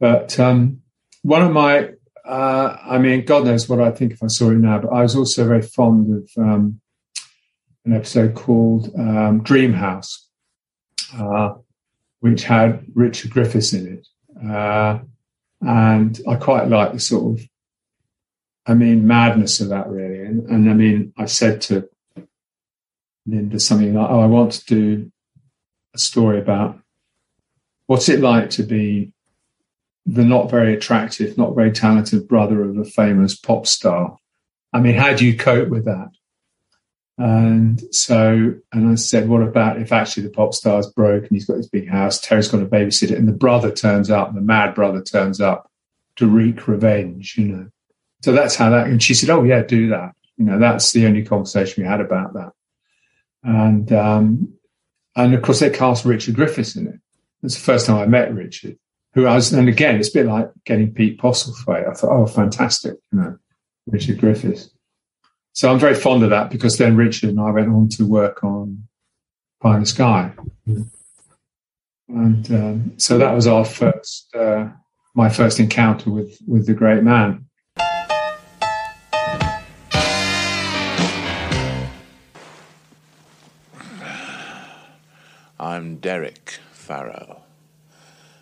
But 0.00 0.38
um, 0.40 0.82
one 1.22 1.42
of 1.42 1.52
my, 1.52 1.90
uh, 2.24 2.76
I 2.82 2.98
mean, 2.98 3.24
God 3.24 3.44
knows 3.44 3.68
what 3.68 3.80
I 3.80 3.92
think 3.92 4.12
if 4.12 4.22
I 4.22 4.26
saw 4.26 4.50
it 4.50 4.54
now, 4.54 4.78
but 4.78 4.88
I 4.92 5.02
was 5.02 5.14
also 5.14 5.46
very 5.46 5.62
fond 5.62 6.12
of 6.12 6.42
um, 6.42 6.80
an 7.84 7.94
episode 7.94 8.34
called 8.34 8.92
um, 8.98 9.42
Dream 9.42 9.72
House, 9.72 10.28
uh, 11.16 11.54
which 12.20 12.42
had 12.42 12.84
Richard 12.94 13.30
Griffiths 13.30 13.72
in 13.72 13.86
it. 13.86 14.06
Uh, 14.44 15.00
and 15.60 16.20
I 16.28 16.36
quite 16.36 16.68
like 16.68 16.92
the 16.92 17.00
sort 17.00 17.38
of, 17.38 17.46
I 18.66 18.74
mean, 18.74 19.06
madness 19.06 19.60
of 19.60 19.68
that 19.68 19.88
really. 19.88 20.20
And, 20.20 20.48
and 20.48 20.70
I 20.70 20.74
mean, 20.74 21.12
I 21.16 21.26
said 21.26 21.60
to 21.62 21.88
Linda 23.26 23.60
something 23.60 23.94
like, 23.94 24.10
oh, 24.10 24.20
I 24.20 24.26
want 24.26 24.52
to 24.52 24.64
do 24.64 25.12
a 25.94 25.98
story 25.98 26.40
about 26.40 26.78
what's 27.86 28.08
it 28.08 28.20
like 28.20 28.50
to 28.50 28.62
be 28.62 29.12
the 30.06 30.24
not 30.24 30.50
very 30.50 30.74
attractive, 30.74 31.38
not 31.38 31.54
very 31.54 31.70
talented 31.70 32.26
brother 32.26 32.64
of 32.64 32.76
a 32.76 32.84
famous 32.84 33.36
pop 33.36 33.66
star. 33.66 34.16
I 34.72 34.80
mean, 34.80 34.94
how 34.94 35.14
do 35.14 35.24
you 35.24 35.36
cope 35.36 35.68
with 35.68 35.84
that? 35.84 36.08
And 37.18 37.82
so, 37.94 38.54
and 38.72 38.90
I 38.90 38.94
said, 38.94 39.28
what 39.28 39.42
about 39.42 39.80
if 39.80 39.92
actually 39.92 40.24
the 40.24 40.30
pop 40.30 40.54
star's 40.54 40.86
broke 40.86 41.24
and 41.24 41.32
he's 41.32 41.44
got 41.44 41.56
this 41.56 41.68
big 41.68 41.88
house, 41.88 42.20
Terry's 42.20 42.48
got 42.48 42.62
a 42.62 42.66
babysitter, 42.66 43.16
and 43.16 43.28
the 43.28 43.32
brother 43.32 43.70
turns 43.70 44.10
up, 44.10 44.34
the 44.34 44.40
mad 44.40 44.74
brother 44.74 45.02
turns 45.02 45.40
up 45.40 45.70
to 46.16 46.26
wreak 46.26 46.66
revenge, 46.66 47.36
you 47.36 47.44
know? 47.44 47.68
So 48.22 48.32
that's 48.32 48.56
how 48.56 48.70
that, 48.70 48.86
and 48.86 49.02
she 49.02 49.14
said, 49.14 49.30
oh, 49.30 49.42
yeah, 49.42 49.62
do 49.62 49.88
that. 49.88 50.12
You 50.36 50.46
know, 50.46 50.58
that's 50.58 50.92
the 50.92 51.06
only 51.06 51.22
conversation 51.22 51.82
we 51.82 51.88
had 51.88 52.00
about 52.00 52.32
that. 52.34 52.52
And, 53.42 53.92
um, 53.92 54.54
and 55.14 55.34
of 55.34 55.42
course, 55.42 55.60
they 55.60 55.70
cast 55.70 56.04
Richard 56.04 56.34
Griffiths 56.34 56.76
in 56.76 56.86
it. 56.86 57.00
It's 57.42 57.54
the 57.54 57.60
first 57.60 57.86
time 57.86 57.96
I 57.96 58.06
met 58.06 58.34
Richard, 58.34 58.78
who 59.14 59.26
I 59.26 59.34
was, 59.34 59.52
and 59.52 59.68
again, 59.68 59.96
it's 59.96 60.08
a 60.08 60.14
bit 60.14 60.26
like 60.26 60.50
getting 60.64 60.94
Pete 60.94 61.20
Postlethwaite. 61.20 61.88
I 61.88 61.92
thought, 61.92 62.16
oh, 62.16 62.26
fantastic, 62.26 62.94
you 63.12 63.18
know, 63.18 63.36
Richard 63.86 64.18
Griffiths. 64.18 64.70
So 65.54 65.70
I'm 65.70 65.78
very 65.78 65.94
fond 65.94 66.22
of 66.24 66.30
that 66.30 66.50
because 66.50 66.78
then 66.78 66.96
Richard 66.96 67.28
and 67.28 67.38
I 67.38 67.50
went 67.50 67.68
on 67.68 67.88
to 67.90 68.06
work 68.06 68.42
on 68.42 68.88
Pie 69.60 69.74
in 69.74 69.80
the 69.80 69.86
Sky. 69.86 70.32
And 72.08 72.50
um, 72.50 72.94
so 72.96 73.18
that 73.18 73.32
was 73.34 73.46
our 73.46 73.64
first, 73.66 74.34
uh, 74.34 74.68
my 75.14 75.28
first 75.28 75.60
encounter 75.60 76.10
with, 76.10 76.38
with 76.48 76.66
the 76.66 76.72
great 76.72 77.02
man. 77.02 77.44
I'm 85.60 85.96
Derek 85.96 86.60
Farrow, 86.72 87.42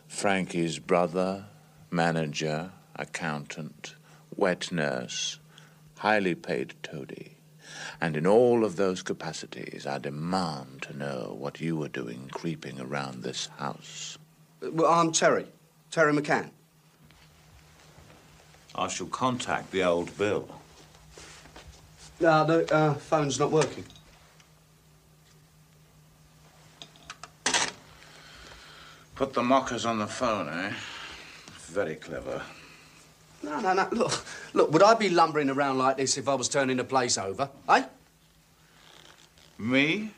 Frankie's 0.07 0.79
brother, 0.79 1.47
manager, 1.91 2.71
accountant, 2.95 3.97
wet 4.35 4.71
nurse, 4.71 5.40
highly 6.01 6.35
paid 6.35 6.75
toady. 6.83 7.37
And 8.01 8.17
in 8.17 8.27
all 8.27 8.65
of 8.65 8.77
those 8.77 9.03
capacities, 9.03 9.87
I 9.87 9.99
demand 9.99 10.81
to 10.83 10.97
know 10.97 11.37
what 11.39 11.61
you 11.61 11.77
were 11.77 11.89
doing 11.89 12.31
creeping 12.33 12.81
around 12.81 13.23
this 13.23 13.51
house. 13.59 14.17
Well, 14.63 14.91
I'm 14.91 15.13
Terry. 15.13 15.45
Terry 15.91 16.15
McCann. 16.15 16.49
I 18.75 18.89
shall 18.89 19.09
contact 19.09 19.73
the 19.73 19.83
old 19.85 20.17
Bill. 20.17 20.49
No, 22.19 22.47
the 22.47 22.75
uh, 22.75 22.95
phone's 22.95 23.39
not 23.39 23.51
working. 23.51 23.85
Put 29.17 29.35
the 29.35 29.43
mockers 29.43 29.85
on 29.85 29.99
the 29.99 30.07
phone, 30.07 30.49
eh? 30.49 30.73
Very 31.67 31.97
clever. 31.97 32.41
No, 33.43 33.61
no, 33.61 33.73
no. 33.73 33.89
Look, 33.91 34.25
look. 34.53 34.73
Would 34.73 34.83
I 34.83 34.95
be 34.95 35.09
lumbering 35.09 35.49
around 35.49 35.79
like 35.79 35.97
this 35.97 36.19
if 36.19 36.29
I 36.29 36.35
was 36.35 36.49
turning 36.49 36.77
the 36.77 36.85
place 36.85 37.17
over? 37.17 37.49
Eh? 37.69 37.85
Me? 39.59 40.11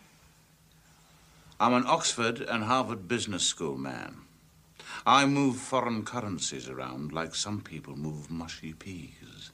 I'm 1.60 1.74
an 1.74 1.84
Oxford 1.86 2.40
and 2.40 2.64
Harvard 2.64 3.06
Business 3.06 3.44
School 3.44 3.76
man. 3.76 4.16
I 5.06 5.26
move 5.26 5.56
foreign 5.56 6.04
currencies 6.04 6.68
around 6.68 7.12
like 7.12 7.34
some 7.34 7.60
people 7.60 7.96
move 7.96 8.30
mushy 8.30 8.72
peas. 8.72 9.50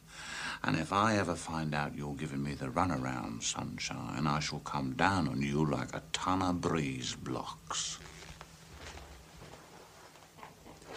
And 0.64 0.76
if 0.76 0.92
I 0.92 1.16
ever 1.16 1.34
find 1.34 1.74
out 1.74 1.94
you're 1.94 2.14
giving 2.14 2.42
me 2.42 2.54
the 2.54 2.66
runaround, 2.66 3.42
sunshine, 3.42 4.26
I 4.26 4.40
shall 4.40 4.58
come 4.60 4.94
down 4.94 5.28
on 5.28 5.40
you 5.40 5.64
like 5.64 5.94
a 5.94 6.02
ton 6.12 6.42
of 6.42 6.60
breeze 6.60 7.14
blocks. 7.14 7.98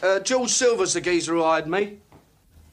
Uh, 0.02 0.20
George 0.20 0.50
Silver's 0.50 0.94
the 0.94 1.02
geezer 1.02 1.36
who 1.36 1.44
hired 1.44 1.68
me. 1.68 2.00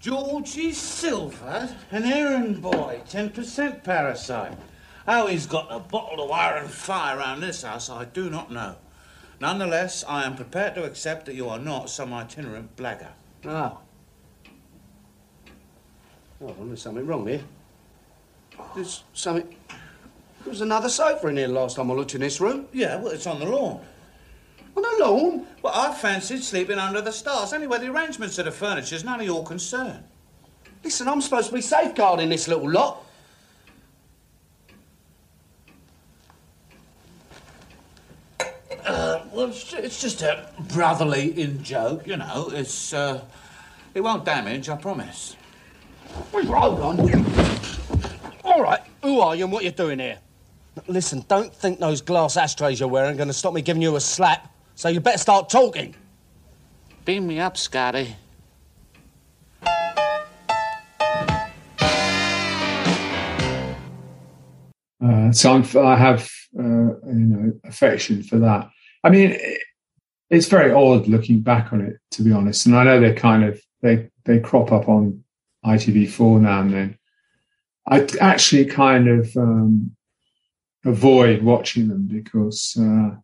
Georgie 0.01 0.73
Silver, 0.73 1.75
an 1.91 2.05
errand 2.05 2.63
boy, 2.63 3.01
10% 3.09 3.83
parasite. 3.83 4.57
How 5.07 5.27
he's 5.27 5.47
got 5.47 5.67
a 5.71 5.81
bottle 5.81 6.25
of 6.25 6.31
iron 6.31 6.69
fire 6.69 7.19
around 7.19 7.41
this 7.41 7.63
house, 7.63 7.91
I 7.91 8.05
do 8.05 8.31
not 8.31 8.53
know. 8.53 8.77
Nonetheless, 9.41 10.05
I 10.07 10.25
am 10.25 10.37
prepared 10.37 10.77
to 10.77 10.85
accept 10.85 11.27
that 11.27 11.35
you 11.35 11.49
are 11.49 11.59
not 11.59 11.91
some 11.91 12.13
itinerant 12.13 12.77
blagger. 12.77 13.09
Oh. 13.45 13.79
Oh, 16.41 16.47
well, 16.47 16.55
there's 16.61 16.83
something 16.83 17.05
wrong 17.05 17.27
here. 17.27 17.43
There's 18.77 19.03
something. 19.15 19.57
There 19.69 20.51
was 20.51 20.61
another 20.61 20.89
sofa 20.89 21.27
in 21.29 21.37
here 21.37 21.49
last 21.49 21.77
time 21.77 21.91
I 21.91 21.95
looked 21.95 22.15
in 22.15 22.21
this 22.21 22.41
room. 22.41 22.69
Yeah, 22.73 23.01
well, 23.01 23.13
it's 23.13 23.27
on 23.27 23.41
the 23.41 23.47
lawn. 23.47 23.81
On 24.79 24.83
the 24.83 25.05
lawn? 25.05 25.47
Well, 25.61 25.73
I 25.75 25.93
fancied 25.93 26.45
sleeping 26.45 26.79
under 26.79 27.01
the 27.01 27.11
stars. 27.11 27.53
Anyway, 27.53 27.81
the 27.81 27.91
arrangements 27.91 28.39
of 28.39 28.45
the 28.45 28.53
furniture's 28.53 29.03
none 29.03 29.19
of 29.19 29.27
your 29.27 29.43
concern. 29.43 30.05
Listen, 30.85 31.09
I'm 31.09 31.21
supposed 31.21 31.49
to 31.49 31.55
be 31.55 31.61
safeguarding 31.61 32.29
this 32.29 32.47
little 32.47 32.71
lot. 32.71 33.05
Uh, 38.87 39.25
well, 39.33 39.49
it's, 39.49 40.01
just 40.01 40.23
a 40.23 40.49
brotherly 40.73 41.41
in 41.41 41.61
joke, 41.65 42.07
you 42.07 42.17
know. 42.17 42.49
It's, 42.53 42.93
uh, 42.93 43.25
it 43.95 44.01
won't 44.01 44.25
damage, 44.25 44.69
I 44.69 44.77
promise. 44.77 45.35
Hold 46.31 46.49
on. 46.81 47.01
All 48.45 48.63
right, 48.63 48.81
who 49.03 49.19
are 49.19 49.35
you 49.35 49.43
and 49.43 49.53
what 49.53 49.65
you 49.65 49.73
doing 49.73 49.99
here? 49.99 50.19
Listen, 50.87 51.25
don't 51.27 51.53
think 51.53 51.81
those 51.81 52.01
glass 52.01 52.37
ashtrays 52.37 52.79
you're 52.79 52.89
wearing 52.89 53.15
are 53.15 53.17
going 53.17 53.27
to 53.27 53.35
stop 53.35 53.53
me 53.53 53.61
giving 53.61 53.83
you 53.83 53.97
a 53.97 54.01
slap, 54.01 54.55
so 54.79 54.89
you 54.89 55.01
better 55.01 55.19
start 55.19 55.49
talking. 55.51 55.93
Beam 57.05 57.27
me 57.27 57.41
up, 57.41 57.57
Scotty. 57.57 58.15
Uh, 65.05 65.33
so 65.33 65.53
I'm, 65.53 65.85
I 65.85 65.97
have, 65.97 66.31
uh, 66.57 66.63
you 66.63 67.27
know, 67.27 67.53
affection 67.65 68.23
for 68.23 68.39
that. 68.39 68.71
I 69.03 69.11
mean, 69.11 69.33
it, 69.33 69.63
it's 70.31 70.47
very 70.47 70.71
odd 70.71 71.09
looking 71.09 71.41
back 71.41 71.73
on 71.73 71.81
it, 71.81 71.97
to 72.13 72.23
be 72.23 72.31
honest. 72.31 72.65
And 72.67 72.77
I 72.77 72.85
know 72.85 73.01
they 73.01 73.15
kind 73.15 73.43
of 73.43 73.61
they 73.83 74.09
they 74.27 74.39
crop 74.39 74.71
up 74.71 74.89
on 74.89 75.25
ITV4 75.67 76.41
now 76.43 76.61
and 76.61 76.73
then. 76.73 76.99
I 77.91 78.07
actually 78.21 78.67
kind 78.67 79.09
of 79.09 79.37
um, 79.37 79.97
avoid 80.85 81.43
watching 81.43 81.89
them 81.89 82.07
because 82.07 82.77
uh, 82.81 83.17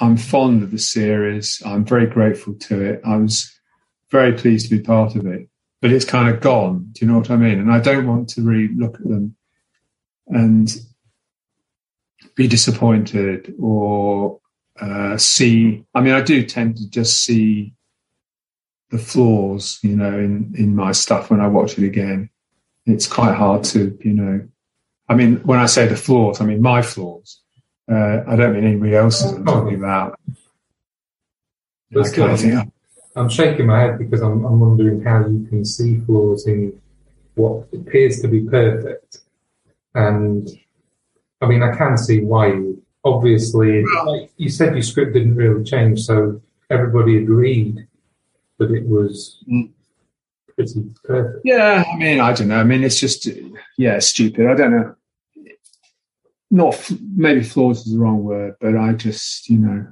I'm 0.00 0.16
fond 0.16 0.62
of 0.62 0.70
the 0.70 0.78
series. 0.78 1.60
I'm 1.64 1.84
very 1.84 2.06
grateful 2.06 2.54
to 2.54 2.80
it. 2.80 3.00
I 3.04 3.16
was 3.16 3.52
very 4.10 4.32
pleased 4.32 4.68
to 4.68 4.76
be 4.76 4.82
part 4.82 5.16
of 5.16 5.26
it, 5.26 5.48
but 5.82 5.92
it's 5.92 6.04
kind 6.04 6.32
of 6.32 6.40
gone. 6.40 6.88
Do 6.92 7.04
you 7.04 7.10
know 7.10 7.18
what 7.18 7.30
I 7.30 7.36
mean? 7.36 7.58
And 7.58 7.72
I 7.72 7.80
don't 7.80 8.06
want 8.06 8.28
to 8.30 8.42
really 8.42 8.72
look 8.74 8.94
at 8.94 9.08
them 9.08 9.36
and 10.28 10.70
be 12.34 12.46
disappointed 12.46 13.54
or 13.60 14.40
uh, 14.80 15.16
see. 15.16 15.84
I 15.94 16.00
mean, 16.00 16.14
I 16.14 16.20
do 16.20 16.44
tend 16.44 16.76
to 16.76 16.88
just 16.88 17.24
see 17.24 17.74
the 18.90 18.98
flaws, 18.98 19.78
you 19.82 19.96
know, 19.96 20.18
in 20.18 20.54
in 20.56 20.74
my 20.74 20.92
stuff 20.92 21.30
when 21.30 21.40
I 21.40 21.48
watch 21.48 21.76
it 21.78 21.84
again. 21.84 22.30
It's 22.86 23.06
quite 23.06 23.34
hard 23.34 23.64
to, 23.64 23.98
you 24.02 24.12
know. 24.14 24.48
I 25.10 25.14
mean, 25.14 25.36
when 25.38 25.58
I 25.58 25.66
say 25.66 25.86
the 25.86 25.96
flaws, 25.96 26.40
I 26.40 26.44
mean 26.44 26.62
my 26.62 26.82
flaws. 26.82 27.42
Uh, 27.90 28.22
I 28.26 28.36
don't 28.36 28.54
mean 28.54 28.64
anybody 28.64 28.94
else's. 28.94 29.32
I'm 29.32 29.44
talking 29.44 29.74
about. 29.76 30.20
But 31.90 32.00
I 32.00 32.08
still, 32.08 32.24
kind 32.26 32.34
of 32.34 32.40
think, 32.40 32.54
I'm, 32.54 32.72
I'm 33.16 33.28
shaking 33.30 33.66
my 33.66 33.80
head 33.80 33.98
because 33.98 34.20
I'm, 34.20 34.44
I'm 34.44 34.60
wondering 34.60 35.02
how 35.02 35.26
you 35.26 35.46
can 35.48 35.64
see 35.64 36.00
flaws 36.00 36.46
in 36.46 36.78
what 37.34 37.66
appears 37.72 38.20
to 38.20 38.28
be 38.28 38.42
perfect. 38.42 39.20
And 39.94 40.48
I 41.40 41.46
mean, 41.46 41.62
I 41.62 41.74
can 41.74 41.96
see 41.96 42.20
why 42.20 42.48
you 42.48 42.82
obviously, 43.04 43.84
like 44.04 44.30
you 44.36 44.50
said 44.50 44.74
your 44.74 44.82
script 44.82 45.14
didn't 45.14 45.36
really 45.36 45.64
change, 45.64 46.02
so 46.02 46.42
everybody 46.68 47.16
agreed 47.16 47.86
that 48.58 48.70
it 48.70 48.86
was 48.86 49.42
pretty 50.54 50.84
perfect. 51.04 51.40
Yeah, 51.44 51.84
I 51.90 51.96
mean, 51.96 52.20
I 52.20 52.32
don't 52.34 52.48
know. 52.48 52.58
I 52.58 52.64
mean, 52.64 52.84
it's 52.84 53.00
just, 53.00 53.26
yeah, 53.78 53.98
stupid. 54.00 54.46
I 54.46 54.54
don't 54.54 54.72
know. 54.72 54.94
Not 56.50 56.90
maybe 57.14 57.42
flaws 57.42 57.86
is 57.86 57.92
the 57.92 57.98
wrong 57.98 58.24
word, 58.24 58.54
but 58.60 58.76
I 58.76 58.92
just, 58.92 59.48
you 59.48 59.58
know, 59.58 59.86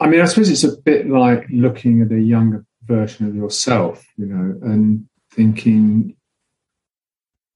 I 0.00 0.08
mean, 0.08 0.20
I 0.20 0.24
suppose 0.24 0.48
it's 0.48 0.64
a 0.64 0.80
bit 0.80 1.08
like 1.08 1.46
looking 1.50 2.02
at 2.02 2.10
a 2.10 2.20
younger 2.20 2.64
version 2.84 3.26
of 3.26 3.34
yourself, 3.34 4.04
you 4.16 4.26
know, 4.26 4.58
and 4.62 5.06
thinking, 5.30 6.16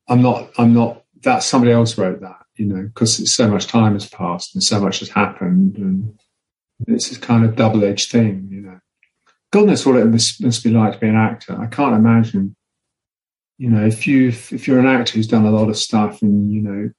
I'm 0.09 0.23
not, 0.23 0.51
I'm 0.59 0.75
not, 0.75 1.05
that 1.23 1.43
somebody 1.43 1.73
else 1.73 1.97
wrote 1.97 2.21
that, 2.21 2.45
you 2.57 2.67
know, 2.67 2.83
because 2.83 3.33
so 3.33 3.49
much 3.49 3.67
time 3.67 3.95
has 3.95 4.09
passed 4.09 4.55
and 4.55 4.63
so 4.63 4.81
much 4.81 5.01
has 5.01 5.09
happened, 5.09 5.77
and 5.79 6.21
it's 6.87 7.11
a 7.11 7.19
kind 7.19 7.45
of 7.45 7.57
double 7.57 7.85
edged 7.85 8.11
thing, 8.11 8.49
you 8.51 8.61
know. 8.61 8.79
God 9.51 9.67
knows 9.67 9.87
what 9.87 9.97
it 9.97 10.05
must, 10.05 10.43
must 10.43 10.63
be 10.63 10.71
like 10.71 10.93
to 10.93 10.99
be 10.99 11.09
an 11.09 11.17
actor. 11.17 11.59
I 11.59 11.67
can't 11.67 11.97
imagine 11.97 12.55
you 13.59 13.69
know, 13.69 13.85
if 13.85 14.07
you 14.07 14.29
if 14.29 14.67
you're 14.67 14.79
an 14.79 14.87
actor 14.87 15.15
who's 15.15 15.27
done 15.27 15.45
a 15.45 15.51
lot 15.51 15.69
of 15.69 15.77
stuff 15.77 16.23
and 16.23 16.51
you 16.51 16.63
know, 16.63 16.91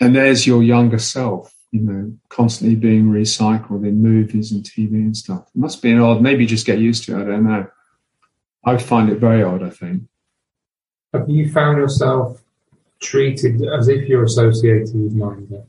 and 0.00 0.14
there's 0.14 0.46
your 0.46 0.62
younger 0.62 0.98
self, 0.98 1.54
you 1.70 1.80
know, 1.80 2.12
constantly 2.28 2.76
being 2.76 3.06
recycled 3.06 3.86
in 3.86 4.02
movies 4.02 4.52
and 4.52 4.64
TV 4.64 4.92
and 4.92 5.16
stuff. 5.16 5.48
It 5.54 5.58
must 5.58 5.82
be 5.82 5.90
an 5.90 6.00
odd. 6.00 6.22
Maybe 6.22 6.46
just 6.46 6.66
get 6.66 6.78
used 6.78 7.04
to 7.04 7.18
it. 7.18 7.22
I 7.22 7.24
don't 7.24 7.44
know. 7.44 7.66
I 8.64 8.72
would 8.72 8.82
find 8.82 9.10
it 9.10 9.18
very 9.18 9.42
odd. 9.42 9.62
I 9.62 9.70
think. 9.70 10.02
Have 11.12 11.28
you 11.28 11.50
found 11.50 11.78
yourself 11.78 12.42
treated 13.00 13.62
as 13.66 13.88
if 13.88 14.08
you're 14.08 14.24
associated 14.24 14.94
with 14.94 15.14
Minder 15.14 15.64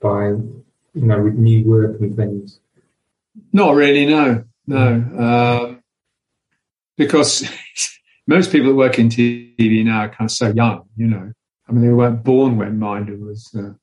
by, 0.00 0.28
you 0.28 1.06
know, 1.06 1.22
with 1.22 1.34
new 1.34 1.64
work 1.64 2.00
and 2.00 2.16
things? 2.16 2.58
Not 3.52 3.74
really. 3.74 4.06
No, 4.06 4.44
no. 4.66 4.86
Um, 5.66 5.82
because 6.96 7.48
most 8.26 8.52
people 8.52 8.68
that 8.68 8.76
work 8.76 8.98
in 8.98 9.08
TV 9.08 9.84
now 9.84 10.00
are 10.00 10.08
kind 10.08 10.28
of 10.28 10.30
so 10.30 10.48
young. 10.48 10.88
You 10.96 11.06
know, 11.08 11.32
I 11.68 11.72
mean, 11.72 11.82
they 11.82 11.92
weren't 11.92 12.24
born 12.24 12.58
when 12.58 12.78
Minder 12.78 13.16
was. 13.16 13.54
Uh, 13.56 13.74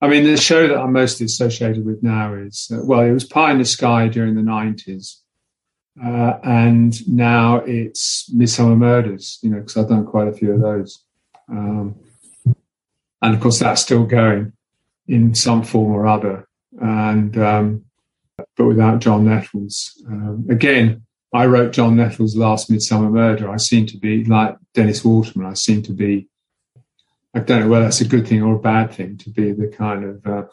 I 0.00 0.08
mean, 0.08 0.24
the 0.24 0.36
show 0.36 0.68
that 0.68 0.78
I'm 0.78 0.92
mostly 0.92 1.26
associated 1.26 1.84
with 1.84 2.02
now 2.02 2.34
is 2.34 2.70
uh, 2.72 2.84
well, 2.84 3.00
it 3.00 3.12
was 3.12 3.24
Pie 3.24 3.52
in 3.52 3.58
the 3.58 3.64
Sky 3.64 4.08
during 4.08 4.34
the 4.34 4.42
'90s, 4.42 5.20
uh, 6.04 6.38
and 6.42 7.08
now 7.08 7.58
it's 7.58 8.30
Midsomer 8.34 8.76
Murders. 8.76 9.38
You 9.42 9.50
know, 9.50 9.60
because 9.60 9.76
I've 9.76 9.88
done 9.88 10.06
quite 10.06 10.28
a 10.28 10.32
few 10.32 10.52
of 10.52 10.60
those, 10.60 11.02
um, 11.48 11.94
and 13.22 13.34
of 13.34 13.40
course 13.40 13.60
that's 13.60 13.82
still 13.82 14.04
going 14.04 14.52
in 15.06 15.34
some 15.34 15.62
form 15.62 15.92
or 15.92 16.06
other, 16.06 16.48
and 16.80 17.38
um, 17.38 17.84
but 18.56 18.66
without 18.66 19.00
John 19.00 19.24
Nettles. 19.24 20.02
Um, 20.06 20.46
again, 20.50 21.03
I 21.34 21.46
wrote 21.46 21.72
John 21.72 21.96
Nettles' 21.96 22.36
last 22.36 22.70
Midsomer 22.70 23.10
Murder. 23.10 23.50
I 23.50 23.56
seem 23.56 23.86
to 23.86 23.98
be 23.98 24.24
like 24.24 24.56
Dennis 24.72 25.04
Waterman. 25.04 25.48
I 25.48 25.54
seem 25.54 25.82
to 25.82 25.92
be 25.92 26.28
I 27.34 27.40
don't 27.40 27.62
know 27.62 27.68
whether 27.68 27.86
that's 27.86 28.00
a 28.00 28.06
good 28.06 28.28
thing 28.28 28.42
or 28.42 28.54
a 28.54 28.60
bad 28.60 28.92
thing 28.92 29.16
to 29.18 29.30
be 29.30 29.50
the 29.50 29.66
kind 29.66 30.04
of 30.04 30.24
uh, 30.24 30.44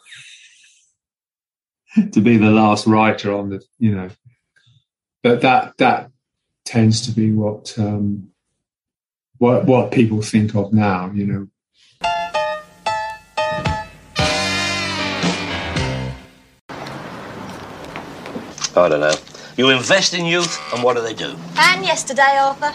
to 2.10 2.20
be 2.20 2.36
the 2.36 2.50
last 2.50 2.88
writer 2.88 3.32
on 3.32 3.50
the, 3.50 3.62
you 3.78 3.94
know, 3.94 4.10
but 5.22 5.42
that 5.42 5.76
that 5.76 6.10
tends 6.64 7.06
to 7.06 7.12
be 7.12 7.30
what 7.30 7.78
um, 7.78 8.30
what 9.38 9.64
what 9.64 9.92
people 9.92 10.20
think 10.20 10.56
of 10.56 10.72
now, 10.72 11.12
you 11.14 11.26
know. 11.26 11.46
I 18.74 18.88
don't 18.88 19.00
know. 19.00 19.31
You 19.54 19.68
invest 19.68 20.14
in 20.14 20.24
youth, 20.24 20.58
and 20.72 20.82
what 20.82 20.96
do 20.96 21.02
they 21.02 21.12
do? 21.12 21.36
And 21.58 21.84
yesterday, 21.84 22.38
Arthur. 22.38 22.72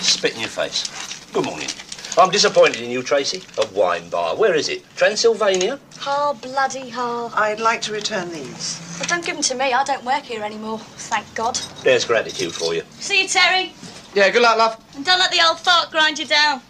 Spit 0.00 0.34
in 0.34 0.40
your 0.40 0.48
face. 0.48 0.88
Good 1.32 1.44
morning. 1.44 1.68
I'm 2.16 2.30
disappointed 2.30 2.80
in 2.80 2.90
you, 2.90 3.02
Tracy. 3.02 3.42
A 3.58 3.66
wine 3.74 4.08
bar. 4.08 4.36
Where 4.36 4.54
is 4.54 4.68
it? 4.68 4.84
Transylvania? 4.94 5.80
Ha, 5.98 6.32
bloody 6.34 6.90
ha. 6.90 7.32
I'd 7.34 7.58
like 7.58 7.82
to 7.82 7.92
return 7.92 8.30
these. 8.30 8.96
But 9.00 9.08
don't 9.08 9.24
give 9.24 9.34
them 9.34 9.42
to 9.42 9.54
me. 9.56 9.72
I 9.72 9.82
don't 9.82 10.04
work 10.04 10.22
here 10.22 10.44
anymore. 10.44 10.78
Thank 10.78 11.26
God. 11.34 11.58
There's 11.82 12.04
gratitude 12.04 12.54
for 12.54 12.72
you. 12.72 12.82
See 13.00 13.22
you, 13.22 13.28
Terry. 13.28 13.72
Yeah, 14.14 14.30
good 14.30 14.42
luck, 14.42 14.56
love. 14.58 14.80
And 14.94 15.04
don't 15.04 15.18
let 15.18 15.32
the 15.32 15.44
old 15.44 15.58
fart 15.58 15.90
grind 15.90 16.20
you 16.20 16.26
down. 16.26 16.62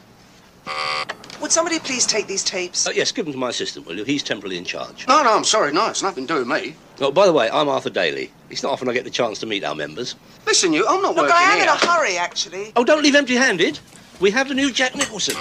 Would 1.46 1.52
somebody 1.52 1.78
please 1.78 2.06
take 2.06 2.26
these 2.26 2.42
tapes? 2.42 2.88
Uh, 2.88 2.90
yes, 2.92 3.12
give 3.12 3.24
them 3.24 3.30
to 3.32 3.38
my 3.38 3.50
assistant, 3.50 3.86
will 3.86 3.96
you? 3.96 4.02
He's 4.02 4.24
temporarily 4.24 4.58
in 4.58 4.64
charge. 4.64 5.06
No, 5.06 5.22
no, 5.22 5.32
I'm 5.32 5.44
sorry. 5.44 5.72
No, 5.72 5.88
it's 5.88 6.02
nothing 6.02 6.26
to 6.26 6.32
do 6.34 6.38
with 6.40 6.48
me. 6.48 6.74
Oh, 7.00 7.12
by 7.12 7.24
the 7.24 7.32
way, 7.32 7.48
I'm 7.48 7.68
Arthur 7.68 7.88
Daly. 7.88 8.32
It's 8.50 8.64
not 8.64 8.72
often 8.72 8.88
I 8.88 8.92
get 8.92 9.04
the 9.04 9.10
chance 9.10 9.38
to 9.38 9.46
meet 9.46 9.62
our 9.62 9.76
members. 9.76 10.16
Listen, 10.44 10.72
you, 10.72 10.84
I'm 10.88 11.00
not 11.02 11.14
Look, 11.14 11.18
working 11.26 11.36
I 11.36 11.42
am 11.42 11.54
here. 11.58 11.62
in 11.62 11.68
a 11.68 11.76
hurry, 11.76 12.16
actually. 12.18 12.72
Oh, 12.74 12.82
don't 12.82 13.00
leave 13.00 13.14
empty-handed. 13.14 13.78
We 14.18 14.32
have 14.32 14.48
the 14.48 14.54
new 14.56 14.72
Jack 14.72 14.96
Nicholson. 14.96 15.36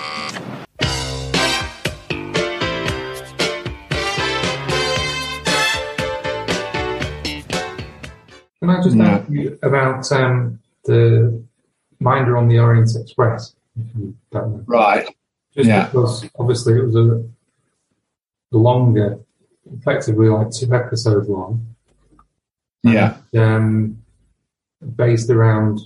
Can 8.59 8.69
I 8.69 8.81
just 8.81 8.95
No. 8.95 9.05
ask 9.05 9.29
you 9.29 9.59
about 9.63 10.11
um, 10.11 10.59
the 10.85 11.43
Minder 11.99 12.37
on 12.37 12.47
the 12.47 12.59
Orient 12.59 12.95
Express? 12.95 13.55
If 13.79 13.85
you 13.97 14.15
don't 14.31 14.51
know. 14.51 14.63
Right. 14.65 15.07
Just 15.55 15.67
Yeah. 15.69 15.85
because 15.85 16.25
obviously 16.37 16.77
it 16.79 16.85
was 16.85 16.95
a 16.95 17.23
longer, 18.51 19.19
effectively 19.77 20.27
like 20.27 20.51
two 20.51 20.73
episodes 20.73 21.27
long. 21.29 21.65
Yeah. 22.83 23.17
Um, 23.37 23.97
based 24.95 25.29
around, 25.29 25.79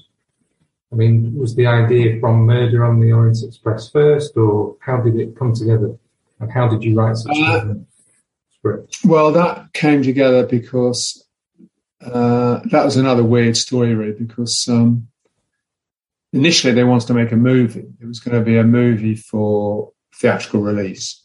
I 0.92 0.96
mean, 0.96 1.36
was 1.36 1.56
the 1.56 1.68
idea 1.68 2.20
from 2.20 2.46
Murder 2.46 2.84
on 2.84 3.00
the 3.00 3.12
Orient 3.14 3.44
Express 3.44 3.90
first, 3.90 4.36
or 4.36 4.76
how 4.82 4.98
did 5.02 5.16
it 5.16 5.38
come 5.38 5.54
together? 5.54 5.96
And 6.40 6.52
how 6.52 6.68
did 6.68 6.84
you 6.84 6.96
write 6.96 7.18
such 7.18 7.38
Uh, 7.38 7.74
a 7.74 7.76
script? 8.58 8.98
Well, 9.06 9.32
that 9.34 9.72
came 9.74 10.02
together 10.04 10.46
because 10.46 11.26
uh, 12.02 12.62
that 12.72 12.86
was 12.86 12.98
another 12.98 13.24
weird 13.24 13.56
story, 13.58 13.94
really, 13.94 14.14
because 14.14 14.68
um, 14.70 15.08
initially 16.34 16.74
they 16.74 16.84
wanted 16.84 17.08
to 17.08 17.14
make 17.14 17.32
a 17.32 17.36
movie. 17.38 17.88
It 18.00 18.06
was 18.06 18.20
going 18.20 18.38
to 18.38 18.44
be 18.44 18.58
a 18.58 18.64
movie 18.64 19.16
for 19.16 19.92
theatrical 20.16 20.62
release. 20.62 21.24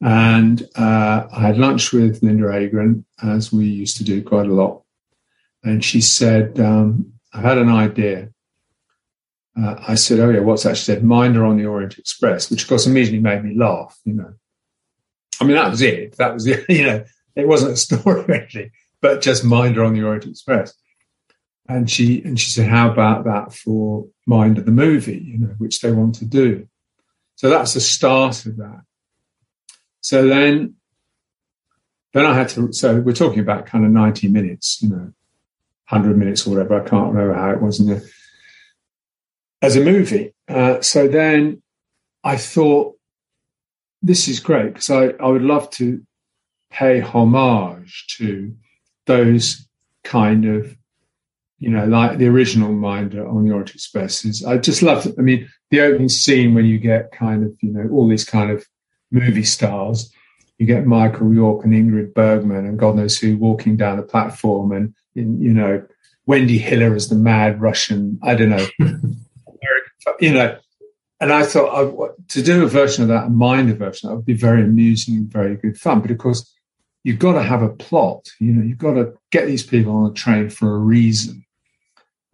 And 0.00 0.62
uh, 0.76 1.26
I 1.32 1.40
had 1.40 1.56
lunch 1.58 1.92
with 1.92 2.22
Linda 2.22 2.44
Agran, 2.44 3.04
as 3.22 3.52
we 3.52 3.64
used 3.66 3.96
to 3.98 4.04
do 4.04 4.22
quite 4.22 4.46
a 4.46 4.52
lot. 4.52 4.82
And 5.62 5.82
she 5.84 6.00
said, 6.00 6.60
um, 6.60 7.12
I 7.32 7.40
had 7.40 7.58
an 7.58 7.70
idea. 7.70 8.28
Uh, 9.58 9.76
I 9.86 9.94
said, 9.94 10.18
Oh, 10.20 10.30
yeah, 10.30 10.40
what's 10.40 10.64
that? 10.64 10.76
She 10.76 10.84
said, 10.84 11.04
Minder 11.04 11.44
on 11.44 11.56
the 11.56 11.66
Orient 11.66 11.96
Express, 11.96 12.50
which 12.50 12.62
of 12.64 12.68
course 12.68 12.86
immediately 12.86 13.20
made 13.20 13.44
me 13.44 13.56
laugh, 13.56 13.98
you 14.04 14.14
know. 14.14 14.34
I 15.40 15.44
mean, 15.44 15.56
that 15.56 15.70
was 15.70 15.80
it. 15.80 16.16
That 16.16 16.34
was, 16.34 16.44
the- 16.44 16.64
you 16.68 16.84
know, 16.84 17.04
it 17.36 17.48
wasn't 17.48 17.72
a 17.72 17.76
story 17.76 18.24
really, 18.28 18.72
but 19.00 19.22
just 19.22 19.44
Minder 19.44 19.84
on 19.84 19.94
the 19.94 20.02
Orient 20.02 20.26
Express. 20.26 20.74
And 21.66 21.90
she 21.90 22.22
and 22.22 22.38
she 22.38 22.50
said, 22.50 22.68
"How 22.68 22.90
about 22.90 23.24
that 23.24 23.54
for 23.54 24.06
Mind 24.26 24.58
of 24.58 24.66
the 24.66 24.70
movie? 24.70 25.18
You 25.18 25.38
know, 25.38 25.54
which 25.58 25.80
they 25.80 25.92
want 25.92 26.16
to 26.16 26.24
do." 26.24 26.68
So 27.36 27.48
that's 27.48 27.74
the 27.74 27.80
start 27.80 28.44
of 28.46 28.58
that. 28.58 28.82
So 30.00 30.28
then, 30.28 30.74
then 32.12 32.26
I 32.26 32.34
had 32.34 32.50
to. 32.50 32.72
So 32.72 33.00
we're 33.00 33.14
talking 33.14 33.40
about 33.40 33.66
kind 33.66 33.84
of 33.84 33.90
ninety 33.90 34.28
minutes, 34.28 34.82
you 34.82 34.90
know, 34.90 35.12
hundred 35.86 36.18
minutes 36.18 36.46
or 36.46 36.50
whatever. 36.50 36.80
I 36.80 36.86
can't 36.86 37.12
remember 37.12 37.34
how 37.34 37.50
it 37.50 37.62
was 37.62 37.80
in 37.80 37.86
the 37.86 38.10
as 39.62 39.76
a 39.76 39.80
movie. 39.80 40.34
Uh, 40.46 40.82
so 40.82 41.08
then 41.08 41.62
I 42.22 42.36
thought, 42.36 42.98
this 44.02 44.28
is 44.28 44.38
great 44.40 44.74
because 44.74 44.90
I, 44.90 45.06
I 45.18 45.28
would 45.28 45.42
love 45.42 45.70
to 45.70 46.02
pay 46.70 47.00
homage 47.00 48.06
to 48.18 48.54
those 49.06 49.66
kind 50.02 50.44
of, 50.44 50.76
you 51.58 51.70
know, 51.70 51.86
like 51.86 52.18
the 52.18 52.28
original 52.28 52.72
Murder 52.72 53.26
on 53.26 53.44
the 53.44 53.52
Orient 53.52 53.74
Express 53.74 54.24
is, 54.24 54.44
I 54.44 54.58
just 54.58 54.82
love, 54.82 55.06
it. 55.06 55.14
I 55.18 55.22
mean, 55.22 55.48
the 55.70 55.80
opening 55.80 56.08
scene 56.08 56.54
when 56.54 56.66
you 56.66 56.78
get 56.78 57.12
kind 57.12 57.44
of, 57.44 57.52
you 57.60 57.72
know, 57.72 57.88
all 57.90 58.08
these 58.08 58.24
kind 58.24 58.50
of 58.50 58.66
movie 59.10 59.44
stars, 59.44 60.12
you 60.58 60.66
get 60.66 60.86
Michael 60.86 61.32
York 61.32 61.64
and 61.64 61.72
Ingrid 61.72 62.14
Bergman 62.14 62.66
and 62.66 62.78
God 62.78 62.96
knows 62.96 63.18
who 63.18 63.36
walking 63.36 63.76
down 63.76 63.96
the 63.96 64.02
platform 64.02 64.72
and, 64.72 64.94
you 65.14 65.52
know, 65.52 65.84
Wendy 66.26 66.58
Hiller 66.58 66.94
as 66.94 67.08
the 67.08 67.16
mad 67.16 67.60
Russian, 67.60 68.18
I 68.22 68.34
don't 68.34 68.50
know, 68.50 68.66
you 70.20 70.32
know, 70.32 70.58
and 71.20 71.32
I 71.32 71.44
thought 71.44 71.72
I, 71.72 72.12
to 72.28 72.42
do 72.42 72.64
a 72.64 72.68
version 72.68 73.02
of 73.02 73.08
that, 73.08 73.26
a 73.26 73.30
Minder 73.30 73.74
version, 73.74 74.08
that 74.08 74.16
would 74.16 74.26
be 74.26 74.34
very 74.34 74.62
amusing 74.62 75.14
and 75.14 75.32
very 75.32 75.56
good 75.56 75.78
fun. 75.78 76.00
But 76.00 76.10
of 76.10 76.18
course, 76.18 76.52
you've 77.02 77.18
got 77.18 77.34
to 77.34 77.42
have 77.42 77.62
a 77.62 77.68
plot. 77.68 78.28
You 78.40 78.52
know, 78.52 78.64
you've 78.64 78.78
got 78.78 78.94
to 78.94 79.14
get 79.30 79.46
these 79.46 79.62
people 79.62 79.92
on 79.94 80.04
the 80.04 80.14
train 80.14 80.50
for 80.50 80.74
a 80.74 80.78
reason, 80.78 81.43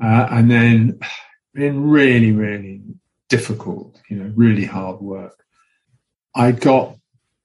uh, 0.02 0.26
and 0.30 0.50
then 0.50 1.00
been 1.54 1.88
really, 1.88 2.32
really 2.32 2.82
difficult. 3.28 4.00
You 4.08 4.16
know, 4.16 4.32
really 4.34 4.64
hard 4.64 5.00
work. 5.00 5.44
I 6.34 6.52
got 6.52 6.96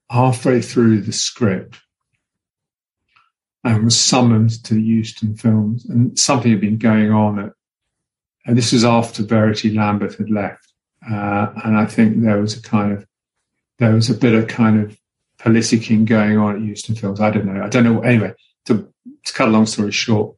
halfway 0.09 0.61
through 0.61 1.01
the 1.01 1.13
script 1.13 1.79
and 3.63 3.85
was 3.85 3.99
summoned 3.99 4.63
to 4.63 4.75
the 4.75 4.81
Euston 4.81 5.35
Films, 5.35 5.85
and 5.85 6.17
something 6.17 6.51
had 6.51 6.61
been 6.61 6.77
going 6.77 7.11
on 7.11 7.39
at 7.39 7.53
and 8.45 8.57
this 8.57 8.71
was 8.71 8.85
after 8.85 9.23
Verity 9.23 9.73
Lambert 9.73 10.15
had 10.15 10.29
left. 10.29 10.71
Uh, 11.09 11.47
and 11.63 11.77
I 11.77 11.85
think 11.85 12.21
there 12.21 12.39
was 12.39 12.57
a 12.57 12.61
kind 12.61 12.93
of, 12.93 13.05
there 13.79 13.93
was 13.93 14.09
a 14.09 14.13
bit 14.13 14.33
of 14.33 14.47
kind 14.47 14.81
of 14.81 14.97
politicking 15.39 16.05
going 16.05 16.37
on 16.37 16.55
at 16.55 16.61
Euston 16.61 16.95
Films. 16.95 17.19
I 17.19 17.31
don't 17.31 17.45
know. 17.45 17.63
I 17.63 17.69
don't 17.69 17.83
know. 17.83 18.01
Anyway, 18.01 18.33
to, 18.65 18.87
to 19.25 19.33
cut 19.33 19.47
a 19.47 19.51
long 19.51 19.65
story 19.65 19.91
short, 19.91 20.35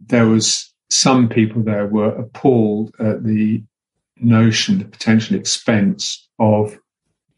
there 0.00 0.26
was 0.26 0.72
some 0.90 1.28
people 1.28 1.62
there 1.62 1.86
were 1.86 2.10
appalled 2.10 2.94
at 2.98 3.24
the 3.24 3.62
notion, 4.18 4.78
the 4.78 4.84
potential 4.84 5.36
expense 5.36 6.28
of 6.38 6.78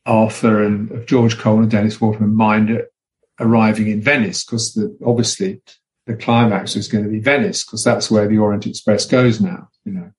Arthur 0.07 0.63
and 0.63 0.91
of 0.91 1.07
George 1.07 1.39
Cole 1.39 1.59
and 1.59 1.71
Dennis 1.71 2.01
Waterman 2.01 2.35
Minder 2.35 2.87
arriving 3.41 3.89
in 3.89 4.01
Venice 4.01 4.45
because 4.45 4.79
obviously 5.05 5.61
the 6.07 6.17
climax 6.17 6.75
was 6.75 6.89
going 6.89 7.05
to 7.05 7.11
be 7.11 7.21
Venice 7.21 7.65
because 7.65 7.85
that's 7.85 8.11
where 8.11 8.27
the 8.27 8.39
Orient 8.39 8.67
Express 8.67 9.07
goes 9.07 9.41
now, 9.41 9.69
you 9.85 9.93
know. 9.93 10.11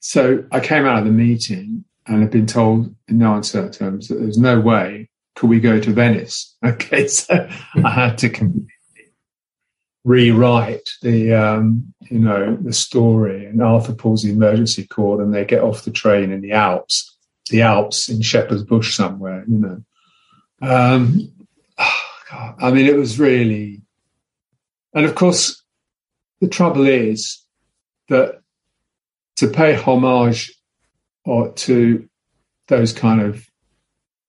So 0.00 0.44
I 0.50 0.60
came 0.60 0.86
out 0.86 0.98
of 0.98 1.04
the 1.04 1.10
meeting 1.10 1.84
and 2.06 2.22
had 2.22 2.30
been 2.30 2.46
told 2.46 2.94
in 3.08 3.18
no 3.18 3.34
uncertain 3.34 3.72
terms 3.72 4.08
that 4.08 4.16
there's 4.16 4.38
no 4.38 4.60
way 4.60 5.08
could 5.34 5.48
we 5.48 5.60
go 5.60 5.80
to 5.80 5.90
Venice. 5.90 6.56
Okay, 6.64 7.08
so 7.08 7.48
I 7.84 7.90
had 7.90 8.18
to 8.18 8.28
completely 8.28 8.71
rewrite 10.04 10.88
the 11.02 11.32
um, 11.32 11.92
you 12.10 12.18
know 12.18 12.56
the 12.56 12.72
story. 12.72 13.46
And 13.46 13.62
Arthur 13.62 13.94
pulls 13.94 14.22
the 14.22 14.30
emergency 14.30 14.86
cord, 14.86 15.20
and 15.20 15.34
they 15.34 15.44
get 15.44 15.62
off 15.62 15.84
the 15.84 15.90
train 15.90 16.32
in 16.32 16.40
the 16.40 16.52
Alps, 16.52 17.16
the 17.50 17.62
Alps 17.62 18.08
in 18.08 18.22
Shepherd's 18.22 18.64
Bush 18.64 18.96
somewhere, 18.96 19.44
you 19.46 19.58
know. 19.58 19.82
Um, 20.60 21.32
oh 21.78 22.02
God, 22.30 22.54
I 22.60 22.70
mean, 22.70 22.86
it 22.86 22.96
was 22.96 23.18
really 23.18 23.82
and 24.94 25.06
of 25.06 25.14
course, 25.14 25.62
the 26.40 26.48
trouble 26.48 26.86
is 26.86 27.42
that 28.08 28.40
to 29.36 29.48
pay 29.48 29.74
homage 29.74 30.52
or 31.24 31.52
to 31.52 32.08
those 32.68 32.92
kind 32.92 33.20
of 33.20 33.46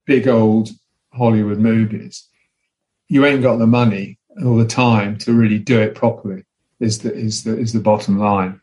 big 0.05 0.27
old 0.27 0.69
Hollywood 1.13 1.59
movies, 1.59 2.27
you 3.09 3.25
ain't 3.25 3.43
got 3.43 3.57
the 3.57 3.67
money 3.67 4.19
all 4.43 4.57
the 4.57 4.65
time 4.65 5.17
to 5.19 5.33
really 5.33 5.59
do 5.59 5.79
it 5.79 5.95
properly. 5.95 6.43
Is 6.79 6.99
the 6.99 7.13
is 7.13 7.43
the 7.43 7.57
is 7.57 7.73
the 7.73 7.79
bottom 7.79 8.17
line. 8.17 8.59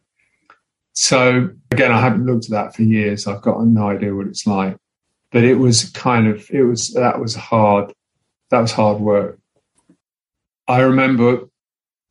So 0.92 1.50
again, 1.70 1.92
I 1.92 2.00
haven't 2.00 2.26
looked 2.26 2.46
at 2.46 2.50
that 2.50 2.74
for 2.74 2.82
years. 2.82 3.26
I've 3.26 3.42
got 3.42 3.64
no 3.64 3.88
idea 3.88 4.14
what 4.14 4.26
it's 4.26 4.46
like, 4.46 4.76
but 5.30 5.44
it 5.44 5.54
was 5.54 5.90
kind 5.90 6.26
of 6.26 6.48
it 6.50 6.64
was 6.64 6.92
that 6.94 7.20
was 7.20 7.34
hard. 7.34 7.92
That 8.50 8.60
was 8.60 8.72
hard 8.72 9.00
work. 9.00 9.38
I 10.66 10.80
remember 10.80 11.48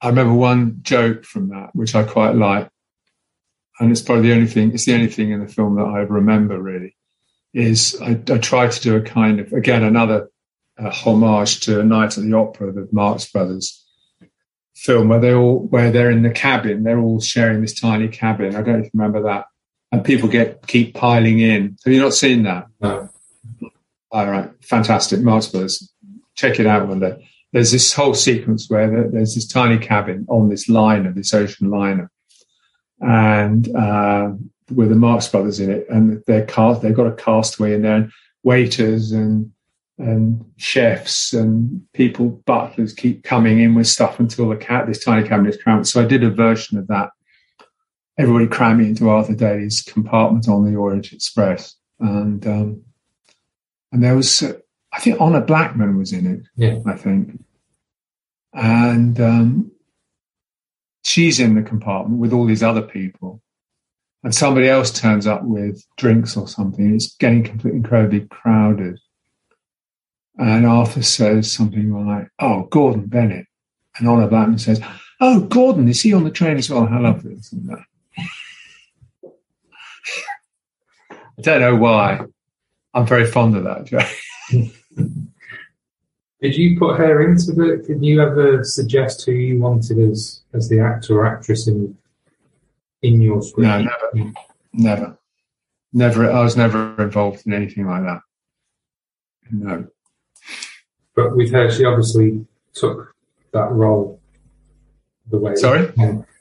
I 0.01 0.07
remember 0.07 0.34
one 0.34 0.80
joke 0.82 1.26
from 1.26 1.49
that, 1.49 1.72
which 1.74 1.95
I 1.95 2.03
quite 2.03 2.36
like. 2.36 2.70
And 3.80 3.91
it's 3.91 4.01
probably 4.01 4.30
the 4.30 4.36
only 4.36 4.47
thing, 4.47 4.74
it's 4.74 4.86
the 4.86 4.93
only 4.93 5.07
thing 5.07 5.32
in 5.32 5.39
the 5.39 5.47
film 5.47 5.76
that 5.76 5.86
I 5.86 5.99
remember 5.99 6.62
really, 6.62 6.95
is 7.53 7.97
I, 8.01 8.20
I 8.32 8.38
tried 8.38 8.72
to 8.72 8.82
do 8.82 8.95
a 8.95 9.01
kind 9.01 9.39
of, 9.39 9.53
again, 9.53 9.84
another 9.84 10.30
a 10.80 10.89
homage 10.89 11.59
to 11.61 11.80
a 11.80 11.84
Night 11.84 12.17
at 12.17 12.23
the 12.23 12.34
Opera, 12.34 12.71
the 12.71 12.88
Marx 12.91 13.30
Brothers 13.32 13.86
film, 14.75 15.09
where 15.09 15.19
they 15.19 15.34
all 15.34 15.59
where 15.67 15.91
they're 15.91 16.11
in 16.11 16.23
the 16.23 16.30
cabin. 16.32 16.84
They're 16.84 16.99
all 16.99 17.19
sharing 17.19 17.61
this 17.61 17.80
tiny 17.80 18.07
cabin. 18.07 18.55
I 18.55 18.61
don't 18.61 18.73
know 18.73 18.80
if 18.80 18.86
you 18.86 18.91
remember 18.93 19.23
that. 19.23 19.45
And 19.91 20.05
people 20.05 20.30
get 20.30 20.65
keep 20.67 20.95
piling 20.95 21.39
in. 21.39 21.77
Have 21.84 21.93
you 21.93 21.99
not 21.99 22.13
seen 22.13 22.43
that? 22.43 22.67
No. 22.80 23.09
All 24.11 24.30
right, 24.30 24.49
fantastic, 24.61 25.19
Marx 25.19 25.47
Brothers. 25.47 25.91
Check 26.36 26.59
it 26.59 26.65
out 26.65 26.88
one 26.88 26.99
day. 26.99 27.27
There's 27.51 27.71
this 27.71 27.93
whole 27.93 28.13
sequence 28.13 28.69
where 28.69 29.09
there's 29.09 29.36
this 29.36 29.47
tiny 29.47 29.77
cabin 29.77 30.25
on 30.30 30.49
this 30.49 30.69
liner, 30.69 31.11
this 31.11 31.34
ocean 31.34 31.69
liner, 31.69 32.11
and 33.01 33.75
uh, 33.75 34.32
with 34.73 34.89
the 34.89 34.95
Marx 34.95 35.27
Brothers 35.27 35.59
in 35.59 35.71
it, 35.71 35.88
and 35.89 36.23
they're 36.25 36.45
cast. 36.45 36.82
They've 36.82 36.95
got 36.95 37.07
a 37.07 37.15
castaway 37.15 37.73
in 37.73 37.82
there, 37.82 37.95
and 37.95 38.11
waiters 38.43 39.11
and 39.11 39.51
and 39.99 40.45
chefs 40.55 41.33
and 41.33 41.81
people, 41.93 42.29
butlers 42.45 42.93
keep 42.93 43.23
coming 43.23 43.59
in 43.59 43.75
with 43.75 43.87
stuff 43.87 44.19
until 44.19 44.49
the 44.49 44.55
cat 44.55 44.87
this 44.87 45.03
tiny 45.03 45.27
cabin 45.27 45.45
is 45.45 45.61
cramped. 45.61 45.87
So 45.87 46.01
I 46.01 46.05
did 46.05 46.23
a 46.23 46.31
version 46.31 46.77
of 46.77 46.87
that. 46.87 47.09
Everybody 48.17 48.47
cramming 48.47 48.87
into 48.87 49.09
Arthur 49.09 49.35
Daly's 49.35 49.81
compartment 49.81 50.47
on 50.47 50.65
the 50.65 50.77
Orient 50.77 51.13
Express, 51.13 51.75
and 51.99 52.45
um, 52.47 52.81
and 53.91 54.03
there 54.03 54.15
was 54.15 54.41
uh, 54.41 54.53
I 54.91 54.99
think 54.99 55.21
Honor 55.21 55.41
Blackman 55.41 55.97
was 55.97 56.11
in 56.11 56.25
it. 56.25 56.41
Yeah. 56.55 56.79
I 56.85 56.97
think, 56.97 57.41
and 58.53 59.19
um, 59.21 59.71
she's 61.03 61.39
in 61.39 61.55
the 61.55 61.61
compartment 61.61 62.19
with 62.19 62.33
all 62.33 62.45
these 62.45 62.63
other 62.63 62.81
people, 62.81 63.41
and 64.23 64.35
somebody 64.35 64.67
else 64.67 64.91
turns 64.91 65.25
up 65.25 65.43
with 65.43 65.85
drinks 65.97 66.35
or 66.35 66.47
something. 66.47 66.95
It's 66.95 67.15
getting 67.15 67.43
completely 67.43 67.77
incredibly 67.77 68.21
crowded. 68.27 68.99
And 70.39 70.65
Arthur 70.65 71.03
says 71.03 71.51
something 71.51 72.07
like, 72.07 72.29
Oh, 72.39 72.63
Gordon 72.71 73.07
Bennett. 73.07 73.45
And 73.97 74.07
Honor 74.07 74.27
Blackman 74.27 74.57
says, 74.57 74.81
Oh, 75.19 75.41
Gordon, 75.41 75.89
is 75.89 76.01
he 76.01 76.13
on 76.13 76.23
the 76.23 76.31
train 76.31 76.55
as 76.57 76.69
well? 76.69 76.85
How 76.85 77.01
lovely. 77.01 77.33
Isn't 77.33 77.67
that? 77.67 77.83
I 81.11 81.41
don't 81.41 81.59
know 81.59 81.75
why. 81.75 82.21
I'm 82.93 83.05
very 83.05 83.25
fond 83.25 83.57
of 83.57 83.65
that 83.65 83.85
joke. 83.85 84.07
Did 86.41 86.55
you 86.55 86.79
put 86.79 86.97
her 86.97 87.29
into 87.29 87.51
the? 87.51 87.83
Did 87.85 88.01
you 88.01 88.21
ever 88.21 88.63
suggest 88.63 89.25
who 89.25 89.33
you 89.33 89.59
wanted 89.59 89.99
as 89.99 90.41
as 90.53 90.69
the 90.69 90.79
actor 90.79 91.19
or 91.19 91.27
actress 91.27 91.67
in 91.67 91.97
in 93.01 93.19
your 93.19 93.41
script? 93.41 93.67
No, 93.67 93.81
never. 93.81 94.33
Never. 94.71 95.17
Never. 95.91 96.31
I 96.31 96.41
was 96.41 96.55
never 96.55 96.95
involved 97.01 97.45
in 97.45 97.51
anything 97.51 97.87
like 97.87 98.03
that. 98.03 98.21
No. 99.51 99.87
But 101.20 101.36
with 101.36 101.51
her, 101.51 101.70
she 101.70 101.84
obviously 101.84 102.45
took 102.74 103.13
that 103.51 103.70
role 103.72 104.22
the 105.30 105.38
way. 105.38 105.55
Sorry? 105.55 105.91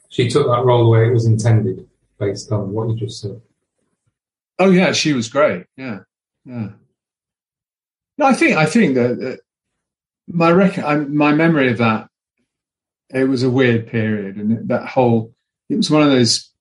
She 0.07 0.29
took 0.29 0.47
that 0.47 0.63
role 0.63 0.85
the 0.85 0.89
way 0.89 1.07
it 1.07 1.13
was 1.13 1.25
intended, 1.25 1.85
based 2.17 2.51
on 2.53 2.71
what 2.71 2.87
you 2.89 2.95
just 2.95 3.19
said. 3.21 3.41
Oh 4.57 4.71
yeah, 4.71 4.93
she 4.93 5.11
was 5.11 5.27
great. 5.27 5.65
Yeah, 5.75 5.99
yeah. 6.45 6.69
No, 8.17 8.25
I 8.25 8.33
think 8.33 8.55
I 8.55 8.65
think 8.65 8.95
that, 8.95 9.19
that 9.19 9.39
my 10.27 10.51
rec- 10.51 10.79
I, 10.79 10.95
my 10.95 11.33
memory 11.33 11.71
of 11.71 11.77
that 11.79 12.09
it 13.09 13.25
was 13.25 13.43
a 13.43 13.49
weird 13.49 13.87
period, 13.87 14.37
and 14.37 14.69
that 14.69 14.87
whole 14.87 15.33
it 15.69 15.75
was 15.75 15.91
one 15.91 16.03
of 16.03 16.09
those 16.09 16.51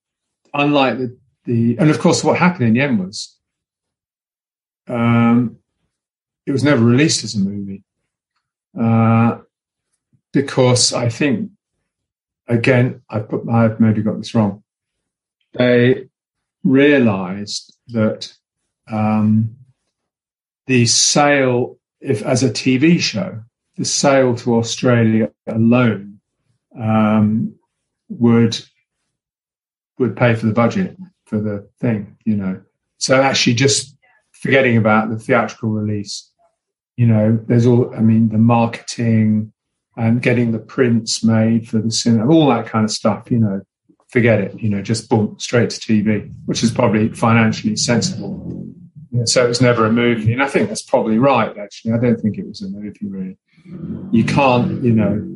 unlike 0.54 0.98
the 0.98 1.16
the 1.44 1.76
and 1.78 1.88
of 1.88 2.00
course 2.00 2.24
what 2.24 2.36
happened 2.36 2.66
in 2.68 2.74
the 2.74 2.80
end 2.80 2.98
was 2.98 3.36
um, 4.88 5.58
it 6.46 6.52
was 6.52 6.64
never 6.64 6.84
released 6.84 7.22
as 7.22 7.34
a 7.34 7.38
movie 7.38 7.84
uh, 8.80 9.38
because 10.32 10.92
I 10.92 11.08
think 11.08 11.50
again 12.46 13.02
I 13.08 13.20
put 13.20 13.48
I've 13.48 13.80
maybe 13.80 14.02
got 14.02 14.18
this 14.18 14.34
wrong. 14.34 14.62
They 15.54 16.08
realized 16.64 17.76
that 17.88 18.32
um, 18.90 19.56
the 20.66 20.86
sale, 20.86 21.78
if 22.00 22.22
as 22.22 22.42
a 22.42 22.50
TV 22.50 23.00
show, 23.00 23.40
the 23.76 23.84
sale 23.84 24.36
to 24.36 24.56
Australia 24.56 25.30
alone 25.46 26.20
um, 26.78 27.54
would 28.08 28.58
would 29.98 30.16
pay 30.16 30.34
for 30.34 30.46
the 30.46 30.52
budget 30.52 30.96
for 31.26 31.40
the 31.40 31.68
thing, 31.80 32.16
you 32.24 32.36
know. 32.36 32.60
So 32.98 33.20
actually, 33.20 33.54
just 33.54 33.96
forgetting 34.32 34.76
about 34.76 35.10
the 35.10 35.18
theatrical 35.18 35.70
release, 35.70 36.27
you 36.98 37.06
know, 37.06 37.38
there's 37.46 37.66
all. 37.66 37.94
I 37.94 38.00
mean, 38.00 38.28
the 38.28 38.38
marketing 38.38 39.52
and 39.96 40.22
getting 40.22 40.52
the 40.52 40.58
prints 40.58 41.24
made 41.24 41.68
for 41.68 41.78
the 41.78 41.90
cinema, 41.90 42.32
all 42.32 42.48
that 42.48 42.66
kind 42.66 42.84
of 42.84 42.90
stuff, 42.90 43.30
you 43.30 43.38
know 43.38 43.62
forget 44.08 44.40
it, 44.40 44.60
you 44.60 44.68
know, 44.68 44.82
just 44.82 45.08
boom, 45.08 45.36
straight 45.38 45.70
to 45.70 45.80
TV, 45.80 46.32
which 46.46 46.62
is 46.62 46.70
probably 46.70 47.10
financially 47.10 47.76
sensible. 47.76 48.66
Yeah, 49.10 49.24
so 49.24 49.44
it 49.44 49.48
was 49.48 49.60
never 49.60 49.86
a 49.86 49.92
movie. 49.92 50.32
And 50.32 50.42
I 50.42 50.48
think 50.48 50.68
that's 50.68 50.82
probably 50.82 51.18
right, 51.18 51.56
actually. 51.56 51.92
I 51.92 51.98
don't 51.98 52.20
think 52.20 52.38
it 52.38 52.46
was 52.46 52.62
a 52.62 52.68
movie, 52.68 53.06
really. 53.06 53.36
You 54.10 54.24
can't, 54.24 54.82
you 54.82 54.92
know. 54.92 55.34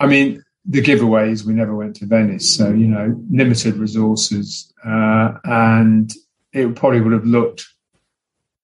I 0.00 0.06
mean, 0.06 0.42
the 0.64 0.82
giveaways, 0.82 1.44
we 1.44 1.52
never 1.52 1.74
went 1.74 1.96
to 1.96 2.06
Venice. 2.06 2.56
So, 2.56 2.70
you 2.70 2.86
know, 2.86 3.22
limited 3.30 3.76
resources. 3.76 4.72
Uh, 4.84 5.32
and 5.44 6.12
it 6.52 6.76
probably 6.76 7.00
would 7.00 7.12
have 7.12 7.26
looked, 7.26 7.66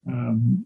um, 0.07 0.65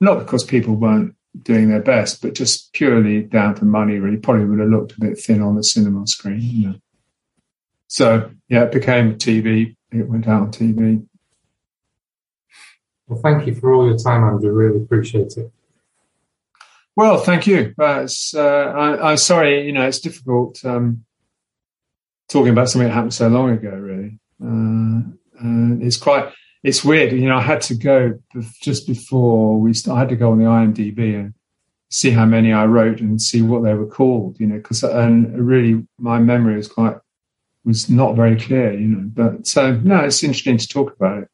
not 0.00 0.18
because 0.18 0.44
people 0.44 0.76
weren't 0.76 1.14
doing 1.42 1.68
their 1.68 1.82
best, 1.82 2.22
but 2.22 2.34
just 2.34 2.72
purely 2.72 3.22
down 3.22 3.54
to 3.56 3.64
money, 3.64 3.98
really, 3.98 4.16
probably 4.16 4.44
would 4.44 4.60
have 4.60 4.68
looked 4.68 4.92
a 4.92 5.00
bit 5.00 5.18
thin 5.18 5.42
on 5.42 5.56
the 5.56 5.64
cinema 5.64 6.06
screen. 6.06 6.40
You 6.40 6.68
know. 6.68 6.74
So 7.88 8.30
yeah, 8.48 8.64
it 8.64 8.72
became 8.72 9.16
TV. 9.16 9.76
It 9.92 10.08
went 10.08 10.28
out 10.28 10.42
on 10.42 10.52
TV. 10.52 11.06
Well, 13.06 13.20
thank 13.20 13.46
you 13.46 13.54
for 13.54 13.72
all 13.72 13.86
your 13.86 13.98
time, 13.98 14.24
Andrew. 14.24 14.52
Really 14.52 14.82
appreciate 14.82 15.36
it. 15.36 15.52
Well, 16.96 17.18
thank 17.18 17.46
you. 17.46 17.74
Uh, 17.78 18.02
it's, 18.04 18.34
uh, 18.34 18.72
I, 18.76 19.10
I'm 19.10 19.16
sorry, 19.16 19.66
you 19.66 19.72
know, 19.72 19.86
it's 19.86 19.98
difficult 19.98 20.64
um, 20.64 21.04
talking 22.28 22.52
about 22.52 22.70
something 22.70 22.88
that 22.88 22.94
happened 22.94 23.14
so 23.14 23.28
long 23.28 23.50
ago. 23.50 23.70
Really, 23.70 24.18
uh, 24.42 25.00
uh, 25.44 25.84
it's 25.84 25.96
quite 25.96 26.32
it's 26.64 26.82
weird. 26.82 27.12
You 27.12 27.28
know, 27.28 27.36
I 27.36 27.42
had 27.42 27.60
to 27.62 27.74
go 27.74 28.18
just 28.60 28.86
before 28.86 29.60
we. 29.60 29.74
St- 29.74 29.94
I 29.94 30.00
had 30.00 30.08
to 30.08 30.16
go 30.16 30.32
on 30.32 30.38
the 30.38 30.46
IMDb 30.46 31.14
and 31.14 31.34
see 31.90 32.10
how 32.10 32.24
many 32.24 32.52
I 32.52 32.64
wrote 32.64 33.00
and 33.00 33.20
see 33.20 33.42
what 33.42 33.62
they 33.62 33.74
were 33.74 33.86
called. 33.86 34.40
You 34.40 34.46
know, 34.46 34.56
because 34.56 34.82
and 34.82 35.46
really 35.46 35.86
my 35.98 36.18
memory 36.18 36.56
was 36.56 36.66
quite 36.66 36.96
was 37.66 37.90
not 37.90 38.16
very 38.16 38.40
clear. 38.40 38.72
You 38.72 38.88
know, 38.88 39.10
but 39.12 39.46
so 39.46 39.76
no, 39.76 39.98
it's 40.00 40.24
interesting 40.24 40.56
to 40.56 40.66
talk 40.66 40.94
about 40.94 41.24
it. 41.24 41.28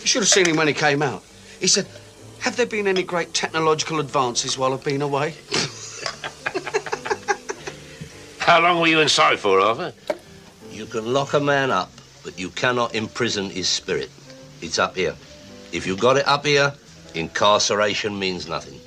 You 0.00 0.06
should 0.12 0.22
have 0.22 0.28
seen 0.28 0.48
him 0.48 0.56
when 0.56 0.66
he 0.66 0.74
came 0.74 1.02
out. 1.02 1.22
He 1.60 1.68
said, 1.68 1.86
Have 2.40 2.56
there 2.56 2.66
been 2.66 2.88
any 2.88 3.04
great 3.04 3.32
technological 3.34 4.00
advances 4.00 4.58
while 4.58 4.72
I've 4.72 4.82
been 4.82 5.02
away? 5.02 5.34
How 8.48 8.62
long 8.62 8.80
were 8.80 8.86
you 8.86 9.00
inside 9.00 9.38
for, 9.38 9.60
Arthur? 9.60 9.92
You 10.70 10.86
can 10.86 11.12
lock 11.12 11.34
a 11.34 11.38
man 11.38 11.70
up, 11.70 11.92
but 12.24 12.38
you 12.38 12.48
cannot 12.48 12.94
imprison 12.94 13.50
his 13.50 13.68
spirit. 13.68 14.10
It's 14.62 14.78
up 14.78 14.96
here. 14.96 15.14
If 15.70 15.86
you 15.86 15.94
got 15.94 16.16
it 16.16 16.26
up 16.26 16.46
here, 16.46 16.72
incarceration 17.14 18.18
means 18.18 18.48
nothing. 18.48 18.80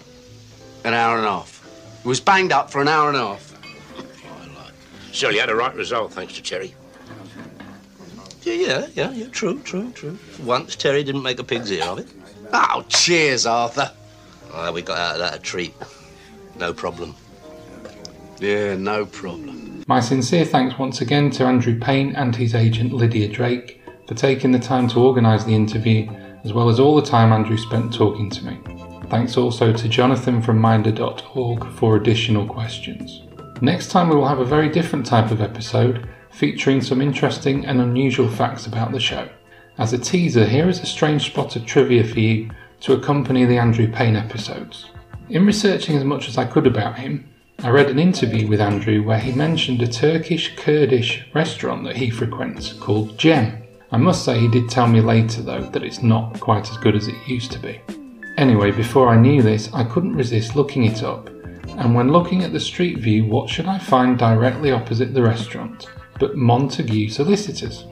An 0.84 0.96
hour 0.96 1.18
and 1.18 1.28
a 1.28 1.30
half. 1.30 1.64
He 2.02 2.08
was 2.08 2.20
banged 2.20 2.52
up 2.52 2.72
for 2.72 2.82
an 2.82 2.88
hour 2.88 3.10
and 3.10 3.18
a 3.18 3.20
half. 3.20 3.54
Still, 5.12 5.32
you 5.32 5.40
had 5.40 5.52
a 5.52 5.56
right 5.56 5.76
result, 5.76 6.12
thanks 6.12 6.34
to 6.34 6.42
Cherry. 6.42 6.74
Yeah, 8.42 8.54
yeah, 8.54 8.88
yeah, 8.96 9.12
yeah, 9.12 9.28
true, 9.28 9.60
true, 9.60 9.92
true. 9.92 10.18
Once 10.42 10.76
Terry 10.76 11.04
didn't 11.04 11.22
make 11.22 11.40
a 11.40 11.44
pig's 11.44 11.72
ear 11.72 11.84
of 11.84 12.00
it. 12.00 12.08
Oh, 12.52 12.84
cheers, 12.90 13.46
Arthur. 13.46 13.92
Ah, 14.52 14.72
we 14.72 14.82
got 14.82 14.98
out 14.98 15.14
of 15.14 15.20
that 15.20 15.36
a 15.36 15.40
treat. 15.40 15.76
No 16.58 16.74
problem. 16.74 17.14
Yeah, 18.42 18.76
no 18.76 19.06
problem. 19.06 19.84
My 19.86 20.00
sincere 20.00 20.46
thanks 20.46 20.80
once 20.80 21.00
again 21.00 21.30
to 21.32 21.46
Andrew 21.46 21.80
Payne 21.80 22.16
and 22.16 22.36
his 22.36 22.56
agent 22.56 22.92
Lydia 22.92 23.28
Drake 23.28 23.84
for 24.08 24.16
taking 24.16 24.52
the 24.52 24.58
time 24.58 24.88
to 24.90 25.00
organise 25.00 25.44
the 25.44 25.54
interview, 25.54 26.10
as 26.44 26.52
well 26.52 26.68
as 26.68 26.80
all 26.80 26.96
the 26.96 27.08
time 27.08 27.32
Andrew 27.32 27.56
spent 27.56 27.94
talking 27.94 28.32
to 28.32 28.44
me. 28.44 28.60
Thanks 29.10 29.38
also 29.38 29.72
to 29.72 29.88
Jonathan 29.88 30.42
from 30.42 30.58
Minder.org 30.58 31.72
for 31.74 31.98
additional 31.98 32.48
questions. 32.48 33.22
Next 33.62 33.92
time 33.92 34.10
we 34.10 34.16
will 34.16 34.28
have 34.28 34.40
a 34.40 34.46
very 34.46 34.70
different 34.70 35.06
type 35.06 35.30
of 35.30 35.42
episode 35.42 36.10
featuring 36.32 36.82
some 36.82 37.00
interesting 37.00 37.68
and 37.68 37.80
unusual 37.80 38.28
facts 38.28 38.66
about 38.66 38.92
the 38.92 39.00
show. 39.00 39.30
As 39.78 39.94
a 39.94 40.00
teaser, 40.00 40.48
here 40.48 40.68
is 40.68 40.80
a 40.80 40.88
strange 40.88 41.28
spot 41.28 41.56
of 41.56 41.68
trivia 41.68 42.04
for 42.04 42.20
you 42.20 42.50
to 42.80 42.94
accompany 42.94 43.46
the 43.46 43.60
Andrew 43.60 43.92
Payne 43.92 44.16
episodes. 44.16 44.88
In 45.30 45.46
researching 45.46 45.96
as 45.96 46.04
much 46.04 46.28
as 46.28 46.40
I 46.40 46.46
could 46.46 46.66
about 46.66 46.98
him, 46.98 47.31
I 47.64 47.70
read 47.70 47.92
an 47.92 48.00
interview 48.00 48.48
with 48.48 48.60
Andrew 48.60 49.04
where 49.04 49.20
he 49.20 49.32
mentioned 49.34 49.84
a 49.84 49.88
Turkish 49.88 50.56
Kurdish 50.56 51.28
restaurant 51.36 51.84
that 51.84 51.96
he 51.96 52.10
frequents 52.10 52.74
called 52.74 53.20
Gem. 53.20 53.62
I 53.92 53.98
must 53.98 54.26
say 54.26 54.40
he 54.40 54.48
did 54.48 54.68
tell 54.68 54.88
me 54.88 55.00
later 55.00 55.44
though 55.44 55.62
that 55.70 55.84
it's 55.84 56.02
not 56.02 56.40
quite 56.40 56.72
as 56.72 56.78
good 56.78 56.96
as 56.96 57.08
it 57.08 57.28
used 57.28 57.52
to 57.52 57.60
be. 57.60 57.80
Anyway, 58.38 58.72
before 58.72 59.10
I 59.10 59.22
knew 59.22 59.44
this, 59.44 59.72
I 59.76 59.84
couldn't 59.84 60.16
resist 60.16 60.56
looking 60.56 60.86
it 60.86 61.04
up, 61.04 61.30
and 61.78 61.94
when 61.94 62.12
looking 62.12 62.42
at 62.42 62.52
the 62.52 62.60
street 62.60 62.98
view, 62.98 63.26
what 63.26 63.48
should 63.48 63.68
I 63.68 63.78
find 63.78 64.18
directly 64.18 64.72
opposite 64.72 65.14
the 65.14 65.22
restaurant 65.22 65.88
but 66.20 66.36
Montague 66.36 67.10
Solicitors? 67.10 67.86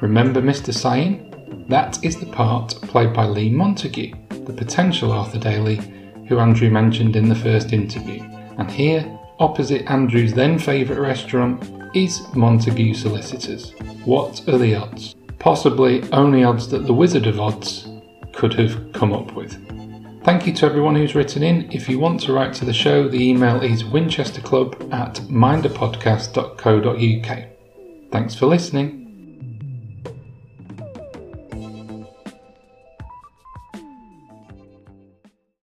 Remember 0.00 0.40
Mr. 0.40 0.72
Sayin? 0.72 1.68
That 1.68 2.02
is 2.02 2.18
the 2.18 2.32
part 2.32 2.70
played 2.82 3.12
by 3.12 3.26
Lee 3.26 3.50
Montague, 3.50 4.14
the 4.46 4.52
potential 4.54 5.12
Arthur 5.12 5.38
Daly, 5.38 5.78
who 6.26 6.38
Andrew 6.38 6.70
mentioned 6.70 7.16
in 7.16 7.28
the 7.28 7.34
first 7.34 7.74
interview. 7.74 8.33
And 8.58 8.70
here, 8.70 9.18
opposite 9.38 9.90
Andrew's 9.90 10.34
then 10.34 10.58
favourite 10.58 11.00
restaurant, 11.00 11.70
is 11.94 12.22
Montague 12.34 12.94
Solicitors. 12.94 13.72
What 14.04 14.46
are 14.48 14.58
the 14.58 14.74
odds? 14.74 15.14
Possibly 15.38 16.02
only 16.12 16.44
odds 16.44 16.68
that 16.68 16.86
the 16.86 16.94
Wizard 16.94 17.26
of 17.26 17.40
Odds 17.40 17.88
could 18.32 18.54
have 18.54 18.92
come 18.92 19.12
up 19.12 19.34
with. 19.34 19.52
Thank 20.24 20.46
you 20.46 20.54
to 20.54 20.66
everyone 20.66 20.96
who's 20.96 21.14
written 21.14 21.42
in. 21.42 21.70
If 21.70 21.86
you 21.88 21.98
want 21.98 22.20
to 22.22 22.32
write 22.32 22.54
to 22.54 22.64
the 22.64 22.72
show, 22.72 23.06
the 23.08 23.22
email 23.22 23.60
is 23.60 23.84
winchesterclub 23.84 24.90
at 24.92 25.16
minderpodcast.co.uk. 25.16 27.44
Thanks 28.10 28.34
for 28.34 28.46
listening. 28.46 29.03